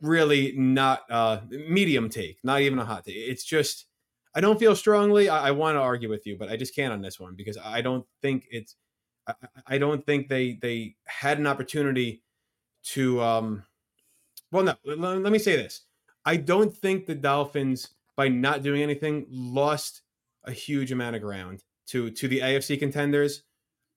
really 0.00 0.52
not 0.56 1.02
uh 1.10 1.40
medium 1.50 2.08
take, 2.08 2.38
not 2.42 2.60
even 2.60 2.78
a 2.78 2.84
hot 2.84 3.04
take. 3.04 3.16
It's 3.16 3.44
just 3.44 3.86
I 4.34 4.40
don't 4.40 4.58
feel 4.58 4.76
strongly. 4.76 5.28
I, 5.28 5.48
I 5.48 5.50
want 5.52 5.76
to 5.76 5.80
argue 5.80 6.08
with 6.08 6.26
you, 6.26 6.36
but 6.36 6.48
I 6.48 6.56
just 6.56 6.74
can't 6.74 6.92
on 6.92 7.02
this 7.02 7.18
one 7.18 7.34
because 7.34 7.58
I 7.58 7.80
don't 7.80 8.06
think 8.22 8.46
it's 8.50 8.76
I, 9.26 9.34
I 9.66 9.78
don't 9.78 10.04
think 10.04 10.28
they 10.28 10.58
they 10.60 10.96
had 11.06 11.38
an 11.38 11.46
opportunity 11.46 12.22
to 12.84 13.20
um 13.20 13.64
well 14.50 14.64
no 14.64 14.74
let, 14.84 14.98
let 14.98 15.32
me 15.32 15.38
say 15.38 15.56
this. 15.56 15.82
I 16.24 16.36
don't 16.36 16.74
think 16.76 17.06
the 17.06 17.14
Dolphins 17.14 17.88
by 18.16 18.28
not 18.28 18.62
doing 18.62 18.82
anything 18.82 19.26
lost 19.30 20.02
a 20.44 20.52
huge 20.52 20.92
amount 20.92 21.16
of 21.16 21.22
ground 21.22 21.62
to 21.88 22.10
to 22.10 22.28
the 22.28 22.40
AFC 22.40 22.78
contenders 22.78 23.42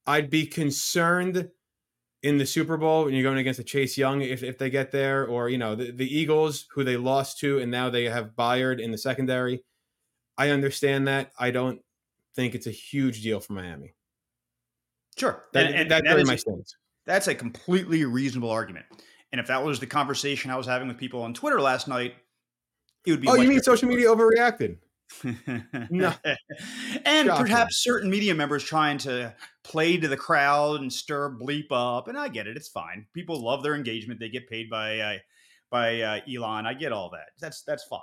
I'd 0.07 0.29
be 0.29 0.45
concerned 0.45 1.49
in 2.23 2.37
the 2.37 2.45
Super 2.45 2.77
Bowl 2.77 3.05
when 3.05 3.13
you're 3.13 3.23
going 3.23 3.39
against 3.39 3.57
the 3.57 3.63
Chase 3.63 3.97
Young 3.97 4.21
if, 4.21 4.43
if 4.43 4.57
they 4.57 4.69
get 4.69 4.91
there, 4.91 5.25
or 5.25 5.49
you 5.49 5.57
know 5.57 5.75
the, 5.75 5.91
the 5.91 6.17
Eagles 6.17 6.67
who 6.73 6.83
they 6.83 6.97
lost 6.97 7.39
to 7.39 7.59
and 7.59 7.71
now 7.71 7.89
they 7.89 8.05
have 8.05 8.35
Byard 8.37 8.79
in 8.79 8.91
the 8.91 8.97
secondary. 8.97 9.63
I 10.37 10.49
understand 10.49 11.07
that. 11.07 11.31
I 11.39 11.51
don't 11.51 11.81
think 12.35 12.55
it's 12.55 12.67
a 12.67 12.71
huge 12.71 13.21
deal 13.21 13.39
for 13.39 13.53
Miami. 13.53 13.93
Sure, 15.17 15.43
that, 15.53 15.65
and, 15.65 15.75
and, 15.75 15.91
that's 15.91 16.03
that 16.03 16.25
my 16.25 16.35
stance. 16.35 16.75
That's 17.05 17.27
a 17.27 17.35
completely 17.35 18.05
reasonable 18.05 18.49
argument. 18.49 18.85
And 19.31 19.41
if 19.41 19.47
that 19.47 19.63
was 19.63 19.79
the 19.79 19.87
conversation 19.87 20.51
I 20.51 20.57
was 20.57 20.67
having 20.67 20.87
with 20.87 20.97
people 20.97 21.23
on 21.23 21.33
Twitter 21.33 21.59
last 21.59 21.87
night, 21.87 22.15
it 23.05 23.11
would 23.11 23.21
be. 23.21 23.27
Oh, 23.27 23.35
you 23.35 23.49
mean 23.49 23.61
social 23.61 23.89
media 23.89 24.07
overreacted? 24.07 24.77
No. 25.23 26.13
and 27.05 27.27
Shocking. 27.27 27.45
perhaps 27.45 27.83
certain 27.83 28.09
media 28.09 28.35
members 28.35 28.63
trying 28.63 28.97
to 28.99 29.33
play 29.63 29.97
to 29.97 30.07
the 30.07 30.17
crowd 30.17 30.81
and 30.81 30.91
stir 30.91 31.29
bleep 31.29 31.71
up. 31.71 32.07
And 32.07 32.17
I 32.17 32.27
get 32.27 32.47
it; 32.47 32.57
it's 32.57 32.69
fine. 32.69 33.05
People 33.13 33.43
love 33.43 33.63
their 33.63 33.75
engagement; 33.75 34.19
they 34.19 34.29
get 34.29 34.49
paid 34.49 34.69
by 34.69 34.99
uh, 34.99 35.17
by 35.69 36.01
uh, 36.01 36.19
Elon. 36.31 36.65
I 36.65 36.73
get 36.73 36.91
all 36.91 37.09
that. 37.11 37.29
That's 37.39 37.63
that's 37.63 37.83
fine. 37.85 37.99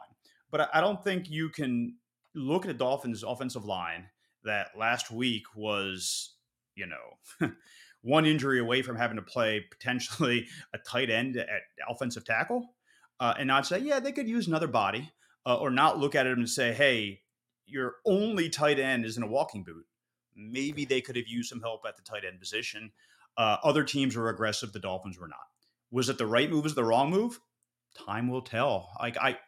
But 0.50 0.62
I, 0.62 0.68
I 0.74 0.80
don't 0.80 1.02
think 1.02 1.30
you 1.30 1.48
can 1.48 1.96
look 2.34 2.64
at 2.64 2.68
the 2.68 2.74
Dolphins' 2.74 3.22
offensive 3.22 3.64
line 3.64 4.06
that 4.44 4.68
last 4.76 5.10
week 5.10 5.44
was, 5.54 6.34
you 6.74 6.86
know. 6.86 7.50
one 8.02 8.24
injury 8.24 8.60
away 8.60 8.80
from 8.80 8.96
having 8.96 9.16
to 9.16 9.22
play 9.22 9.60
potentially 9.72 10.46
a 10.72 10.78
tight 10.78 11.10
end 11.10 11.36
at 11.36 11.48
offensive 11.88 12.24
tackle, 12.24 12.74
uh, 13.18 13.34
and 13.38 13.48
not 13.48 13.66
say, 13.66 13.80
yeah, 13.80 13.98
they 13.98 14.12
could 14.12 14.28
use 14.28 14.46
another 14.46 14.68
body 14.68 15.10
uh, 15.46 15.56
or 15.56 15.70
not 15.70 15.98
look 15.98 16.14
at 16.14 16.26
it 16.26 16.36
and 16.36 16.48
say, 16.48 16.72
hey, 16.72 17.20
your 17.66 17.96
only 18.04 18.48
tight 18.48 18.78
end 18.78 19.04
is 19.04 19.16
in 19.16 19.22
a 19.22 19.26
walking 19.26 19.64
boot. 19.64 19.84
Maybe 20.34 20.84
they 20.84 21.00
could 21.00 21.16
have 21.16 21.28
used 21.28 21.48
some 21.48 21.60
help 21.60 21.82
at 21.86 21.96
the 21.96 22.02
tight 22.02 22.24
end 22.24 22.40
position. 22.40 22.92
Uh, 23.36 23.56
other 23.62 23.84
teams 23.84 24.16
were 24.16 24.30
aggressive. 24.30 24.72
The 24.72 24.80
Dolphins 24.80 25.18
were 25.18 25.28
not. 25.28 25.38
Was 25.90 26.08
it 26.08 26.18
the 26.18 26.26
right 26.26 26.50
move? 26.50 26.64
Was 26.64 26.74
the 26.74 26.84
wrong 26.84 27.10
move? 27.10 27.40
Time 28.06 28.28
will 28.28 28.42
tell. 28.42 28.90
Like 29.00 29.16
I, 29.18 29.38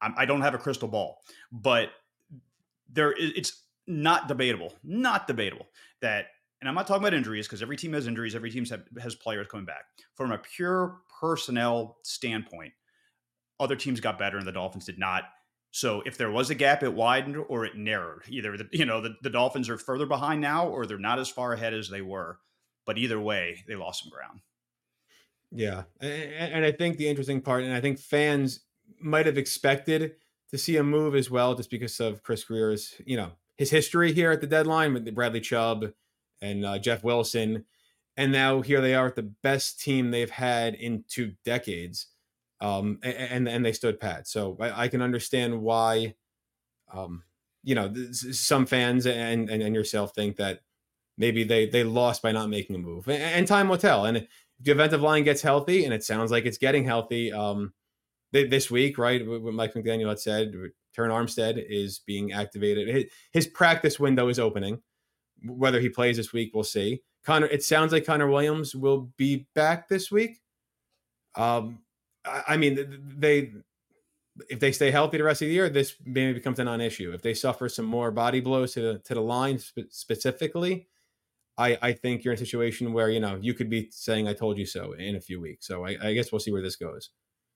I 0.00 0.24
don't 0.24 0.40
have 0.40 0.54
a 0.54 0.58
crystal 0.58 0.88
ball, 0.88 1.20
but 1.52 1.90
there 2.88 3.14
it's 3.18 3.64
not 3.86 4.28
debatable, 4.28 4.72
not 4.82 5.26
debatable 5.26 5.66
that. 6.00 6.26
And 6.60 6.68
I'm 6.68 6.74
not 6.74 6.86
talking 6.86 7.02
about 7.02 7.14
injuries 7.14 7.46
because 7.46 7.62
every 7.62 7.78
team 7.78 7.94
has 7.94 8.06
injuries. 8.06 8.34
Every 8.34 8.50
team 8.50 8.66
has 9.00 9.14
players 9.14 9.46
coming 9.48 9.64
back. 9.64 9.84
From 10.14 10.30
a 10.30 10.36
pure 10.36 10.98
personnel 11.18 11.96
standpoint, 12.02 12.74
other 13.60 13.76
teams 13.76 14.00
got 14.00 14.18
better 14.18 14.38
and 14.38 14.46
the 14.46 14.52
Dolphins 14.52 14.86
did 14.86 14.98
not. 14.98 15.24
So 15.70 16.02
if 16.04 16.18
there 16.18 16.30
was 16.30 16.50
a 16.50 16.54
gap, 16.54 16.82
it 16.82 16.94
widened 16.94 17.36
or 17.48 17.64
it 17.64 17.76
narrowed. 17.76 18.22
Either 18.28 18.56
the, 18.56 18.68
you 18.72 18.84
know 18.84 19.00
the, 19.00 19.14
the 19.22 19.30
Dolphins 19.30 19.68
are 19.68 19.78
further 19.78 20.06
behind 20.06 20.40
now, 20.40 20.66
or 20.66 20.86
they're 20.86 20.98
not 20.98 21.20
as 21.20 21.28
far 21.28 21.52
ahead 21.52 21.74
as 21.74 21.88
they 21.88 22.02
were. 22.02 22.38
But 22.86 22.98
either 22.98 23.20
way, 23.20 23.62
they 23.68 23.76
lost 23.76 24.02
some 24.02 24.10
ground. 24.10 24.40
Yeah, 25.52 25.84
and, 26.00 26.54
and 26.54 26.64
I 26.64 26.72
think 26.72 26.96
the 26.96 27.08
interesting 27.08 27.40
part, 27.40 27.62
and 27.62 27.72
I 27.72 27.80
think 27.80 27.98
fans 27.98 28.60
might 29.00 29.26
have 29.26 29.38
expected 29.38 30.12
to 30.50 30.58
see 30.58 30.76
a 30.76 30.82
move 30.82 31.14
as 31.14 31.30
well, 31.30 31.54
just 31.54 31.70
because 31.70 32.00
of 32.00 32.22
Chris 32.22 32.42
Grier's 32.44 32.94
you 33.04 33.16
know, 33.16 33.32
his 33.56 33.70
history 33.70 34.12
here 34.12 34.32
at 34.32 34.40
the 34.40 34.46
deadline 34.46 34.94
with 34.94 35.14
Bradley 35.14 35.40
Chubb 35.40 35.92
and 36.40 36.64
uh, 36.64 36.78
Jeff 36.78 37.04
Wilson. 37.04 37.64
and 38.16 38.32
now 38.32 38.60
here 38.60 38.80
they 38.80 38.94
are 38.94 39.06
with 39.06 39.16
the 39.16 39.22
best 39.42 39.80
team 39.80 40.10
they've 40.10 40.30
had 40.30 40.74
in 40.74 41.04
two 41.08 41.34
decades, 41.44 42.06
um, 42.60 42.98
and 43.02 43.48
and 43.48 43.64
they 43.64 43.72
stood 43.72 44.00
pat. 44.00 44.28
So 44.28 44.56
I, 44.60 44.84
I 44.84 44.88
can 44.88 45.02
understand 45.02 45.60
why, 45.60 46.14
um, 46.92 47.22
you 47.62 47.74
know, 47.74 47.92
some 48.12 48.66
fans 48.66 49.06
and, 49.06 49.50
and 49.50 49.62
and 49.62 49.74
yourself 49.74 50.14
think 50.14 50.36
that 50.36 50.60
maybe 51.16 51.44
they 51.44 51.66
they 51.66 51.84
lost 51.84 52.22
by 52.22 52.32
not 52.32 52.48
making 52.48 52.76
a 52.76 52.78
move, 52.78 53.08
and, 53.08 53.22
and 53.22 53.46
time 53.46 53.68
will 53.68 53.78
tell. 53.78 54.04
And 54.06 54.26
the 54.60 54.72
offensive 54.72 55.00
line 55.00 55.24
gets 55.24 55.42
healthy, 55.42 55.84
and 55.84 55.94
it 55.94 56.04
sounds 56.04 56.30
like 56.30 56.44
it's 56.44 56.58
getting 56.58 56.84
healthy, 56.84 57.32
um, 57.32 57.72
this 58.32 58.70
week, 58.70 58.98
right? 58.98 59.26
What 59.26 59.54
Mike 59.54 59.74
McDaniel 59.74 60.08
had 60.08 60.20
said, 60.20 60.52
Terron 60.96 61.10
Armstead 61.10 61.64
is 61.68 62.00
being 62.00 62.32
activated. 62.32 62.88
His, 62.88 63.04
his 63.32 63.46
practice 63.46 63.98
window 63.98 64.28
is 64.28 64.38
opening. 64.38 64.82
Whether 65.44 65.80
he 65.80 65.88
plays 65.88 66.16
this 66.16 66.32
week, 66.32 66.50
we'll 66.54 66.64
see. 66.64 67.02
Connor, 67.24 67.46
it 67.46 67.62
sounds 67.62 67.92
like 67.92 68.04
Connor 68.04 68.28
Williams 68.28 68.74
will 68.74 69.10
be 69.16 69.46
back 69.54 69.88
this 69.88 70.10
week. 70.10 70.40
Um, 71.36 71.80
I, 72.24 72.56
mean, 72.56 73.14
they 73.18 73.52
if 74.48 74.60
they 74.60 74.72
stay 74.72 74.90
healthy 74.90 75.18
the 75.18 75.24
rest 75.24 75.42
of 75.42 75.48
the 75.48 75.54
year, 75.54 75.68
this 75.68 75.94
maybe 76.04 76.32
becomes 76.32 76.58
a 76.58 76.64
non-issue. 76.64 77.12
If 77.12 77.22
they 77.22 77.34
suffer 77.34 77.68
some 77.68 77.84
more 77.84 78.10
body 78.10 78.40
blows 78.40 78.74
to 78.74 78.80
the 78.80 78.98
to 79.00 79.14
the 79.14 79.20
line 79.20 79.58
spe- 79.58 79.90
specifically, 79.90 80.88
I 81.58 81.78
I 81.82 81.92
think 81.92 82.24
you're 82.24 82.34
in 82.34 82.36
a 82.36 82.44
situation 82.44 82.92
where 82.92 83.10
you 83.10 83.20
know 83.20 83.38
you 83.40 83.54
could 83.54 83.70
be 83.70 83.88
saying 83.90 84.28
"I 84.28 84.34
told 84.34 84.58
you 84.58 84.66
so" 84.66 84.92
in 84.92 85.16
a 85.16 85.20
few 85.20 85.40
weeks. 85.40 85.66
So 85.66 85.84
I, 85.84 85.96
I 86.02 86.14
guess 86.14 86.32
we'll 86.32 86.40
see 86.40 86.52
where 86.52 86.62
this 86.62 86.76
goes. 86.76 87.10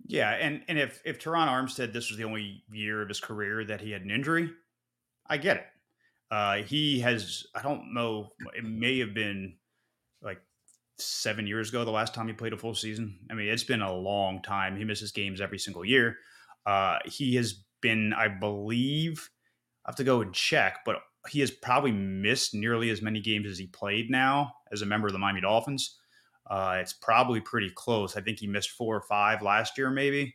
Yeah, 0.07 0.31
and 0.31 0.63
and 0.69 0.79
if 0.79 1.01
if 1.05 1.19
Terron 1.19 1.49
Armstead, 1.49 1.93
this 1.93 2.11
was 2.11 2.19
the 2.19 2.25
only 2.25 2.65
year 2.71 3.03
of 3.03 3.09
his 3.09 3.21
career 3.21 3.65
that 3.65 3.81
he 3.81 3.91
had 3.91 4.03
an 4.03 4.11
injury, 4.11 4.51
I 5.27 5.37
get 5.39 5.57
it. 5.59 5.67
Uh, 6.31 6.57
he 6.57 7.01
has, 7.01 7.47
I 7.55 7.63
don't 7.63 7.95
know, 7.95 8.31
it 8.57 8.65
may 8.65 8.99
have 8.99 9.15
been 9.15 9.55
like 10.21 10.41
seven 10.99 11.47
years 11.47 11.71
ago 11.71 11.85
the 11.85 11.91
last 11.91 12.15
time 12.15 12.27
he 12.27 12.33
played 12.33 12.53
a 12.53 12.59
full 12.59 12.75
season. 12.75 13.19
I 13.31 13.35
mean, 13.35 13.49
it's 13.49 13.65
been 13.65 13.83
a 13.83 13.93
long 13.93 14.43
time. 14.43 14.77
He 14.77 14.85
misses 14.85 15.13
games 15.13 15.41
every 15.41 15.59
single 15.59 15.85
year. 15.85 16.19
Uh, 16.67 16.99
he 17.05 17.35
has 17.37 17.65
been, 17.81 18.13
I 18.13 18.29
believe, 18.29 19.29
I 19.85 19.91
have 19.91 19.97
to 19.97 20.05
go 20.05 20.21
and 20.21 20.33
check, 20.33 20.79
but 20.87 20.97
he 21.29 21.41
has 21.41 21.51
probably 21.51 21.93
missed 21.93 22.55
nearly 22.55 22.91
as 22.91 23.03
many 23.03 23.21
games 23.21 23.47
as 23.47 23.59
he 23.59 23.67
played 23.67 24.11
now 24.11 24.55
as 24.73 24.83
a 24.83 24.87
member 24.87 25.07
of 25.07 25.13
the 25.13 25.19
Miami 25.19 25.41
Dolphins. 25.41 25.99
Uh, 26.49 26.77
it's 26.81 26.93
probably 26.93 27.41
pretty 27.41 27.71
close. 27.71 28.17
I 28.17 28.21
think 28.21 28.39
he 28.39 28.47
missed 28.47 28.71
four 28.71 28.97
or 28.97 29.03
five 29.03 29.43
last 29.43 29.79
year, 29.79 29.91
maybe, 29.91 30.35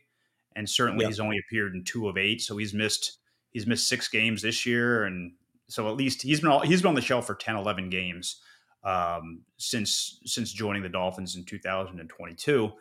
and 0.56 0.68
certainly 0.68 1.06
he's 1.06 1.20
only 1.20 1.38
appeared 1.38 1.74
in 1.74 1.84
two 1.84 2.08
of 2.08 2.16
eight. 2.16 2.40
So 2.40 2.56
he's 2.56 2.74
missed 2.74 3.18
he's 3.50 3.66
missed 3.66 3.88
six 3.88 4.08
games 4.08 4.42
this 4.42 4.66
year, 4.66 5.04
and 5.04 5.32
so 5.68 5.88
at 5.88 5.96
least 5.96 6.22
he's 6.22 6.40
been 6.40 6.50
all, 6.50 6.60
he's 6.60 6.82
been 6.82 6.88
on 6.88 6.94
the 6.96 7.00
shelf 7.00 7.26
for 7.26 7.36
10, 7.36 7.54
11 7.54 7.90
games 7.90 8.40
um, 8.84 9.42
since 9.56 10.20
since 10.24 10.52
joining 10.52 10.82
the 10.82 10.88
Dolphins 10.88 11.36
in 11.36 11.44
2022. 11.44 12.72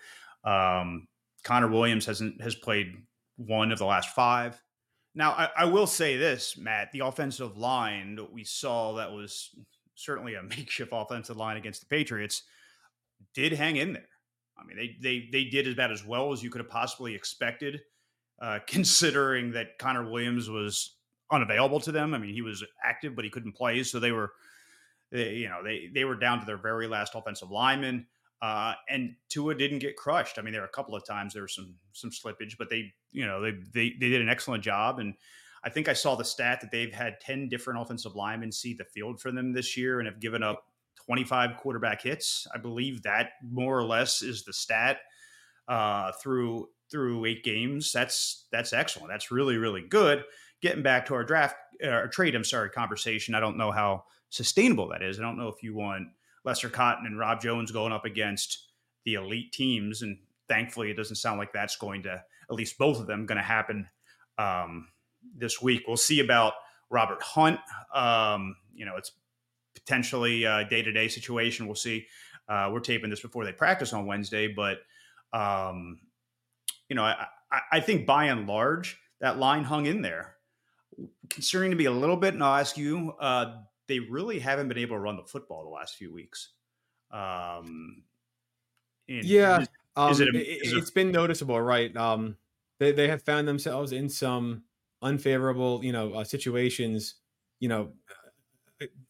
Um, 0.44 1.08
Connor 1.44 1.68
Williams 1.68 2.06
hasn't 2.06 2.42
has 2.42 2.56
played 2.56 2.94
one 3.38 3.72
of 3.72 3.80
the 3.80 3.86
last 3.86 4.10
five. 4.16 4.62
Now, 5.16 5.32
I, 5.32 5.50
I, 5.58 5.66
will 5.66 5.88
say 5.88 6.18
this, 6.18 6.58
Matt: 6.58 6.92
the 6.92 7.00
offensive 7.00 7.58
line 7.58 8.16
that 8.16 8.32
we 8.32 8.44
saw 8.44 8.94
that 8.96 9.12
was 9.12 9.50
certainly 9.96 10.36
a 10.36 10.44
makeshift 10.58 10.92
offensive 10.94 11.38
line 11.38 11.58
against 11.58 11.82
the 11.82 11.88
Patriots 11.88 12.44
did 13.34 13.52
hang 13.52 13.78
in 13.78 13.94
there. 13.94 14.08
I 14.58 14.66
mean, 14.66 14.78
they 14.78 14.96
they 15.02 15.30
they 15.32 15.50
did 15.50 15.68
about 15.68 15.92
as 15.92 16.06
well 16.06 16.32
as 16.32 16.44
you 16.44 16.50
could 16.50 16.62
have 16.62 16.70
possibly 16.70 17.16
expected, 17.16 17.82
uh, 18.42 18.60
considering 18.68 19.52
that 19.52 19.78
Connor 19.78 20.10
Williams 20.10 20.50
was 20.50 20.96
unavailable 21.32 21.80
to 21.82 21.92
them. 21.92 22.14
I 22.14 22.18
mean, 22.18 22.34
he 22.34 22.42
was 22.42 22.64
active, 22.84 23.16
but 23.16 23.26
he 23.26 23.32
couldn't 23.32 23.54
play, 23.54 23.84
so 23.84 24.00
they 24.00 24.12
were, 24.12 24.32
they, 25.12 25.34
you 25.34 25.50
know, 25.50 25.64
they 25.64 25.90
they 25.94 26.06
were 26.06 26.16
down 26.16 26.40
to 26.40 26.46
their 26.46 26.58
very 26.58 26.88
last 26.88 27.16
offensive 27.16 27.52
lineman. 27.52 28.08
Uh, 28.42 28.74
and 28.90 29.16
Tua 29.28 29.54
didn't 29.54 29.80
get 29.80 29.98
crushed. 29.98 30.40
I 30.40 30.42
mean, 30.42 30.54
there 30.54 30.62
were 30.62 30.68
a 30.68 30.72
couple 30.72 30.96
of 30.96 31.06
times 31.06 31.34
there 31.34 31.42
was 31.42 31.56
some 31.56 31.76
some 31.92 32.10
slippage, 32.10 32.58
but 32.58 32.70
they, 32.70 32.94
you 33.12 33.26
know, 33.26 33.42
they 33.42 33.52
they 33.52 33.96
they 34.00 34.10
did 34.10 34.22
an 34.22 34.30
excellent 34.30 34.64
job. 34.64 35.00
And 35.00 35.16
I 35.64 35.70
think 35.70 35.90
I 35.90 35.94
saw 35.94 36.16
the 36.16 36.24
stat 36.24 36.62
that 36.62 36.72
they've 36.72 36.94
had 36.94 37.20
ten 37.20 37.50
different 37.50 37.82
offensive 37.82 38.16
linemen 38.16 38.52
see 38.52 38.74
the 38.74 38.86
field 38.86 39.20
for 39.20 39.32
them 39.32 39.52
this 39.52 39.76
year 39.76 40.00
and 40.00 40.08
have 40.08 40.22
given 40.22 40.42
up 40.42 40.64
25 41.06 41.58
quarterback 41.58 42.02
hits. 42.02 42.48
I 42.54 42.60
believe 42.60 43.02
that 43.04 43.32
more 43.44 43.78
or 43.78 43.84
less 43.84 44.22
is 44.22 44.44
the 44.44 44.54
stat 44.54 45.00
uh, 45.68 46.12
through 46.22 46.70
through 46.92 47.26
eight 47.26 47.44
games. 47.44 47.92
That's 47.92 48.48
that's 48.52 48.74
excellent. 48.74 49.10
That's 49.10 49.32
really 49.32 49.58
really 49.58 49.82
good. 49.82 50.24
Getting 50.62 50.84
back 50.84 51.06
to 51.08 51.14
our 51.14 51.24
draft 51.24 51.56
or 51.84 52.08
trade, 52.08 52.36
I'm 52.36 52.44
sorry, 52.44 52.70
conversation. 52.70 53.36
I 53.36 53.40
don't 53.40 53.58
know 53.58 53.72
how 53.72 54.04
sustainable 54.30 54.90
that 54.90 55.02
is. 55.02 55.20
I 55.20 55.24
don't 55.24 55.38
know 55.38 55.48
if 55.48 55.64
you 55.64 55.76
want 55.76 56.08
Lester 56.46 56.70
Cotton 56.70 57.06
and 57.06 57.20
Rob 57.20 57.42
Jones 57.42 57.72
going 57.72 57.92
up 57.92 58.06
against 58.06 58.68
the 59.06 59.16
elite 59.16 59.52
teams, 59.52 60.02
and 60.02 60.18
thankfully, 60.48 60.92
it 60.92 60.96
doesn't 60.96 61.18
sound 61.18 61.40
like 61.40 61.54
that's 61.54 61.78
going 61.78 62.04
to 62.04 62.22
at 62.50 62.56
least 62.56 62.78
both 62.78 63.00
of 63.00 63.08
them 63.08 63.26
going 63.26 63.38
to 63.38 63.44
happen 63.44 63.88
um, 64.38 64.88
this 65.36 65.62
week. 65.62 65.84
We'll 65.88 65.98
see 65.98 66.20
about 66.20 66.54
Robert 66.90 67.22
Hunt. 67.22 67.60
Um, 67.94 68.56
you 68.74 68.86
know, 68.86 68.96
it's 68.98 69.12
potentially 69.76 70.46
a 70.46 70.66
day 70.66 70.82
to 70.82 70.92
day 70.92 71.08
situation. 71.08 71.66
We'll 71.66 71.76
see. 71.76 72.08
Uh, 72.48 72.70
we're 72.72 72.80
taping 72.80 73.10
this 73.10 73.22
before 73.22 73.46
they 73.46 73.52
practice 73.52 73.94
on 73.94 74.08
Wednesday, 74.08 74.48
but 74.48 74.80
um, 75.34 76.00
you 76.90 76.96
know, 76.96 77.04
I, 77.04 77.28
I, 77.72 77.80
think 77.80 78.08
by 78.08 78.26
and 78.26 78.48
large 78.48 79.00
that 79.22 79.38
line 79.38 79.64
hung 79.64 79.86
in 79.86 80.02
there. 80.02 80.36
Concerning 81.30 81.70
to 81.70 81.78
be 81.78 81.86
a 81.86 81.92
little 81.92 82.18
bit, 82.18 82.34
and 82.34 82.44
I'll 82.44 82.60
ask 82.60 82.76
you, 82.76 83.14
uh, 83.20 83.58
they 83.90 84.00
really 84.00 84.40
haven't 84.40 84.70
been 84.70 84.78
able 84.78 84.96
to 84.96 85.02
run 85.02 85.18
the 85.18 85.24
football 85.24 85.64
the 85.64 85.70
last 85.70 85.96
few 85.96 86.14
weeks. 86.14 86.52
Um, 87.12 88.04
yeah, 89.08 89.62
is, 89.62 89.68
um, 89.98 90.12
is 90.12 90.20
it, 90.22 90.34
a, 90.34 90.64
is 90.64 90.72
it, 90.72 90.80
has 90.80 90.92
been 90.92 91.12
noticeable, 91.12 91.60
right? 91.60 91.96
Um, 91.98 92.38
they 92.80 92.94
they 92.94 93.10
have 93.10 93.24
found 93.24 93.48
themselves 93.48 93.92
in 93.92 94.08
some 94.08 94.64
unfavorable, 95.02 95.84
you 95.84 95.92
know, 95.92 96.14
uh, 96.14 96.24
situations. 96.24 97.16
You 97.60 97.68
know, 97.68 97.92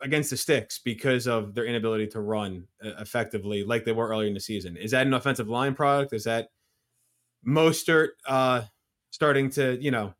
against 0.01 0.31
the 0.31 0.37
sticks 0.37 0.79
because 0.79 1.27
of 1.27 1.53
their 1.53 1.65
inability 1.65 2.07
to 2.07 2.19
run 2.19 2.67
effectively 2.81 3.63
like 3.63 3.85
they 3.85 3.91
were 3.91 4.09
earlier 4.09 4.27
in 4.27 4.33
the 4.33 4.39
season. 4.39 4.75
Is 4.75 4.91
that 4.91 5.05
an 5.05 5.13
offensive 5.13 5.47
line 5.47 5.75
product? 5.75 6.13
Is 6.13 6.23
that 6.23 6.49
Mostert 7.47 8.09
uh, 8.27 8.63
starting 9.11 9.49
to, 9.51 9.77
you 9.79 9.91
know, 9.91 10.13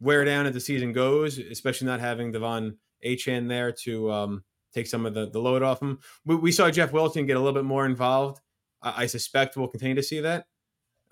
wear 0.00 0.24
down 0.24 0.46
as 0.46 0.54
the 0.54 0.60
season 0.60 0.92
goes, 0.92 1.38
especially 1.38 1.86
not 1.86 2.00
having 2.00 2.32
De'Von 2.32 2.76
Achane 3.04 3.48
there 3.48 3.72
to 3.84 4.10
um, 4.10 4.44
take 4.74 4.86
some 4.86 5.06
of 5.06 5.14
the, 5.14 5.28
the 5.30 5.38
load 5.38 5.62
off 5.62 5.82
him? 5.82 5.98
We, 6.24 6.36
we, 6.36 6.52
saw 6.52 6.70
Jeff 6.70 6.92
Wilson 6.92 7.26
get 7.26 7.36
a 7.36 7.40
little 7.40 7.54
bit 7.54 7.64
more 7.64 7.86
involved. 7.86 8.40
I, 8.82 9.04
I 9.04 9.06
suspect 9.06 9.56
we'll 9.56 9.68
continue 9.68 9.96
to 9.96 10.02
see 10.02 10.20
that 10.20 10.46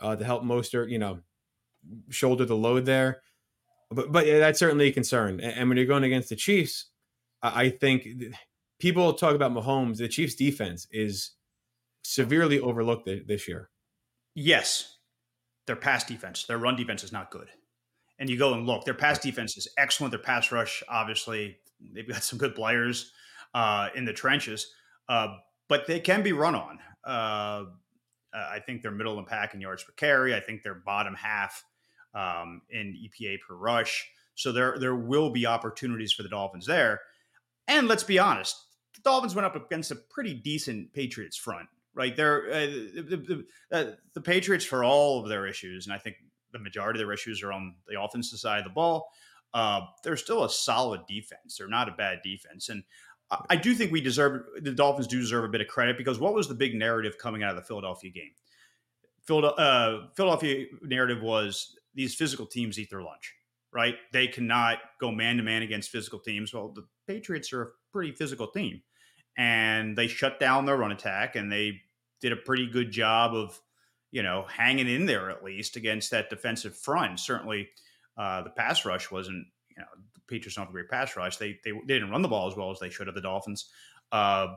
uh, 0.00 0.16
to 0.16 0.24
help 0.24 0.42
Mostert, 0.42 0.90
you 0.90 0.98
know, 0.98 1.20
shoulder 2.10 2.44
the 2.44 2.56
load 2.56 2.86
there. 2.86 3.22
But, 3.90 4.10
but 4.10 4.26
yeah, 4.26 4.38
that's 4.38 4.58
certainly 4.58 4.88
a 4.88 4.92
concern. 4.92 5.40
And, 5.40 5.58
and 5.58 5.68
when 5.68 5.78
you're 5.78 5.86
going 5.86 6.04
against 6.04 6.28
the 6.28 6.36
Chiefs, 6.36 6.86
I 7.42 7.68
think 7.68 8.08
people 8.78 9.12
talk 9.12 9.34
about 9.34 9.52
Mahomes. 9.52 9.98
The 9.98 10.08
Chiefs' 10.08 10.34
defense 10.34 10.86
is 10.90 11.32
severely 12.02 12.58
overlooked 12.60 13.08
this 13.26 13.46
year. 13.46 13.70
Yes, 14.34 14.96
their 15.66 15.76
pass 15.76 16.04
defense, 16.04 16.44
their 16.44 16.58
run 16.58 16.76
defense 16.76 17.04
is 17.04 17.12
not 17.12 17.30
good. 17.30 17.48
And 18.18 18.30
you 18.30 18.38
go 18.38 18.54
and 18.54 18.66
look, 18.66 18.84
their 18.84 18.94
pass 18.94 19.18
defense 19.18 19.56
is 19.56 19.68
excellent. 19.76 20.12
Their 20.12 20.20
pass 20.20 20.50
rush, 20.50 20.82
obviously, 20.88 21.58
they've 21.80 22.08
got 22.08 22.22
some 22.22 22.38
good 22.38 22.54
players 22.54 23.12
uh, 23.54 23.88
in 23.94 24.04
the 24.04 24.12
trenches, 24.12 24.72
uh, 25.08 25.36
but 25.68 25.86
they 25.86 26.00
can 26.00 26.22
be 26.22 26.32
run 26.32 26.54
on. 26.54 26.78
Uh, 27.04 27.64
I 28.34 28.60
think 28.60 28.82
they're 28.82 28.90
middle 28.90 29.18
and 29.18 29.26
pack 29.26 29.54
in 29.54 29.60
yards 29.60 29.82
per 29.82 29.92
carry. 29.92 30.34
I 30.34 30.40
think 30.40 30.62
they're 30.62 30.74
bottom 30.74 31.14
half 31.14 31.64
um, 32.14 32.62
in 32.70 32.94
EPA 32.94 33.38
per 33.46 33.54
rush. 33.54 34.10
So 34.34 34.52
there 34.52 34.76
there 34.78 34.94
will 34.94 35.30
be 35.30 35.46
opportunities 35.46 36.12
for 36.12 36.22
the 36.22 36.28
Dolphins 36.28 36.66
there. 36.66 37.00
And 37.68 37.88
let's 37.88 38.04
be 38.04 38.18
honest, 38.18 38.56
the 38.94 39.00
Dolphins 39.02 39.34
went 39.34 39.46
up 39.46 39.56
against 39.56 39.90
a 39.90 39.96
pretty 39.96 40.34
decent 40.34 40.92
Patriots 40.92 41.36
front, 41.36 41.68
right? 41.94 42.14
They're 42.14 42.46
uh, 42.48 42.66
the, 42.66 43.44
the, 43.70 43.76
uh, 43.76 43.90
the, 44.14 44.20
Patriots 44.20 44.64
for 44.64 44.84
all 44.84 45.22
of 45.22 45.28
their 45.28 45.46
issues, 45.46 45.86
and 45.86 45.94
I 45.94 45.98
think 45.98 46.16
the 46.52 46.58
majority 46.58 47.00
of 47.00 47.06
their 47.06 47.14
issues 47.14 47.42
are 47.42 47.52
on 47.52 47.74
the 47.88 48.00
offensive 48.00 48.38
side 48.38 48.58
of 48.58 48.64
the 48.64 48.70
ball. 48.70 49.08
Uh, 49.54 49.82
they're 50.02 50.16
still 50.16 50.44
a 50.44 50.50
solid 50.50 51.00
defense. 51.06 51.56
They're 51.56 51.68
not 51.68 51.88
a 51.88 51.92
bad 51.92 52.18
defense, 52.22 52.68
and 52.68 52.82
I 53.50 53.56
do 53.56 53.74
think 53.74 53.90
we 53.90 54.00
deserve 54.00 54.42
the 54.60 54.72
Dolphins 54.72 55.08
do 55.08 55.18
deserve 55.18 55.44
a 55.44 55.48
bit 55.48 55.60
of 55.60 55.66
credit 55.66 55.98
because 55.98 56.20
what 56.20 56.34
was 56.34 56.46
the 56.46 56.54
big 56.54 56.74
narrative 56.74 57.18
coming 57.18 57.42
out 57.42 57.50
of 57.50 57.56
the 57.56 57.62
Philadelphia 57.62 58.10
game? 58.10 58.32
Philadelphia, 59.26 59.64
uh, 59.64 60.06
Philadelphia 60.14 60.66
narrative 60.82 61.22
was 61.22 61.76
these 61.94 62.14
physical 62.14 62.46
teams 62.46 62.78
eat 62.78 62.88
their 62.90 63.02
lunch 63.02 63.34
right? 63.76 63.96
They 64.10 64.26
cannot 64.26 64.78
go 64.98 65.12
man 65.12 65.36
to 65.36 65.42
man 65.42 65.60
against 65.60 65.90
physical 65.90 66.18
teams. 66.18 66.54
Well, 66.54 66.70
the 66.70 66.86
Patriots 67.06 67.52
are 67.52 67.62
a 67.62 67.68
pretty 67.92 68.12
physical 68.12 68.46
team, 68.46 68.80
and 69.36 69.96
they 69.96 70.06
shut 70.06 70.40
down 70.40 70.64
their 70.64 70.78
run 70.78 70.92
attack, 70.92 71.36
and 71.36 71.52
they 71.52 71.82
did 72.22 72.32
a 72.32 72.36
pretty 72.36 72.66
good 72.66 72.90
job 72.90 73.34
of, 73.34 73.60
you 74.10 74.22
know, 74.22 74.46
hanging 74.48 74.88
in 74.88 75.04
there 75.04 75.28
at 75.28 75.44
least 75.44 75.76
against 75.76 76.10
that 76.10 76.30
defensive 76.30 76.74
front. 76.74 77.20
Certainly, 77.20 77.68
uh, 78.16 78.42
the 78.42 78.50
pass 78.50 78.84
rush 78.84 79.10
wasn't, 79.10 79.46
you 79.70 79.76
know, 79.78 79.86
the 80.14 80.20
Patriots 80.28 80.56
don't 80.56 80.64
have 80.64 80.70
a 80.70 80.72
great 80.72 80.88
pass 80.88 81.16
rush. 81.16 81.36
They, 81.36 81.58
they, 81.64 81.72
they 81.72 81.94
didn't 81.94 82.10
run 82.10 82.22
the 82.22 82.28
ball 82.28 82.48
as 82.48 82.56
well 82.56 82.70
as 82.70 82.78
they 82.78 82.90
should 82.90 83.06
have. 83.06 83.14
The 83.14 83.20
Dolphins. 83.20 83.70
Uh, 84.12 84.48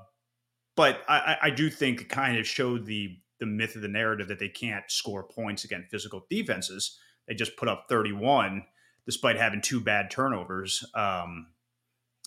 but 0.76 1.02
I, 1.10 1.38
I 1.44 1.50
do 1.50 1.70
think 1.70 2.02
it 2.02 2.10
kind 2.10 2.38
of 2.38 2.48
showed 2.48 2.86
the 2.86 3.18
the 3.40 3.46
myth 3.46 3.76
of 3.76 3.82
the 3.82 3.88
narrative 3.88 4.28
that 4.28 4.40
they 4.40 4.50
can't 4.50 4.84
score 4.90 5.24
points 5.24 5.64
against 5.64 5.90
physical 5.90 6.26
defenses. 6.30 7.00
They 7.28 7.36
just 7.36 7.56
put 7.56 7.70
up 7.70 7.86
31 7.88 8.64
despite 9.06 9.38
having 9.38 9.62
two 9.62 9.80
bad 9.80 10.12
turnovers. 10.12 10.86
Um, 10.94 11.48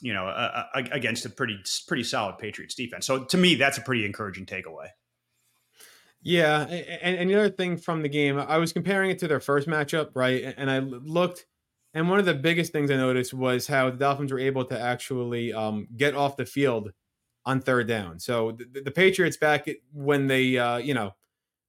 you 0.01 0.13
know, 0.13 0.27
uh, 0.27 0.65
against 0.75 1.25
a 1.25 1.31
pretty 1.31 1.59
pretty 1.87 2.03
solid 2.03 2.39
Patriots 2.39 2.75
defense. 2.75 3.07
So 3.07 3.25
to 3.25 3.37
me, 3.37 3.55
that's 3.55 3.79
a 3.79 3.83
pretty 3.83 4.05
encouraging 4.05 4.47
takeaway. 4.47 4.89
Yeah, 6.25 6.63
and, 6.67 7.17
and 7.19 7.31
the 7.31 7.35
other 7.35 7.51
thing 7.51 7.77
from 7.77 8.03
the 8.03 8.09
game, 8.09 8.39
I 8.39 8.59
was 8.59 8.73
comparing 8.73 9.11
it 9.11 9.19
to 9.19 9.29
their 9.29 9.41
first 9.41 9.67
matchup, 9.67 10.11
right? 10.15 10.55
And 10.57 10.71
I 10.71 10.79
looked, 10.79 11.47
and 11.95 12.09
one 12.09 12.21
of 12.21 12.27
the 12.27 12.35
biggest 12.35 12.71
things 12.71 12.93
I 12.93 12.97
noticed 12.97 13.35
was 13.35 13.67
how 13.67 13.91
the 13.91 13.97
Dolphins 13.97 14.31
were 14.31 14.39
able 14.39 14.65
to 14.67 14.81
actually 14.81 15.53
um, 15.53 15.89
get 15.97 16.15
off 16.15 16.37
the 16.37 16.47
field 16.47 16.93
on 17.45 17.61
third 17.61 17.89
down. 17.89 18.21
So 18.21 18.53
the, 18.53 18.83
the 18.83 18.91
Patriots 18.93 19.37
back 19.37 19.69
when 19.93 20.29
they, 20.29 20.57
uh, 20.57 20.77
you 20.77 20.95
know, 20.95 21.13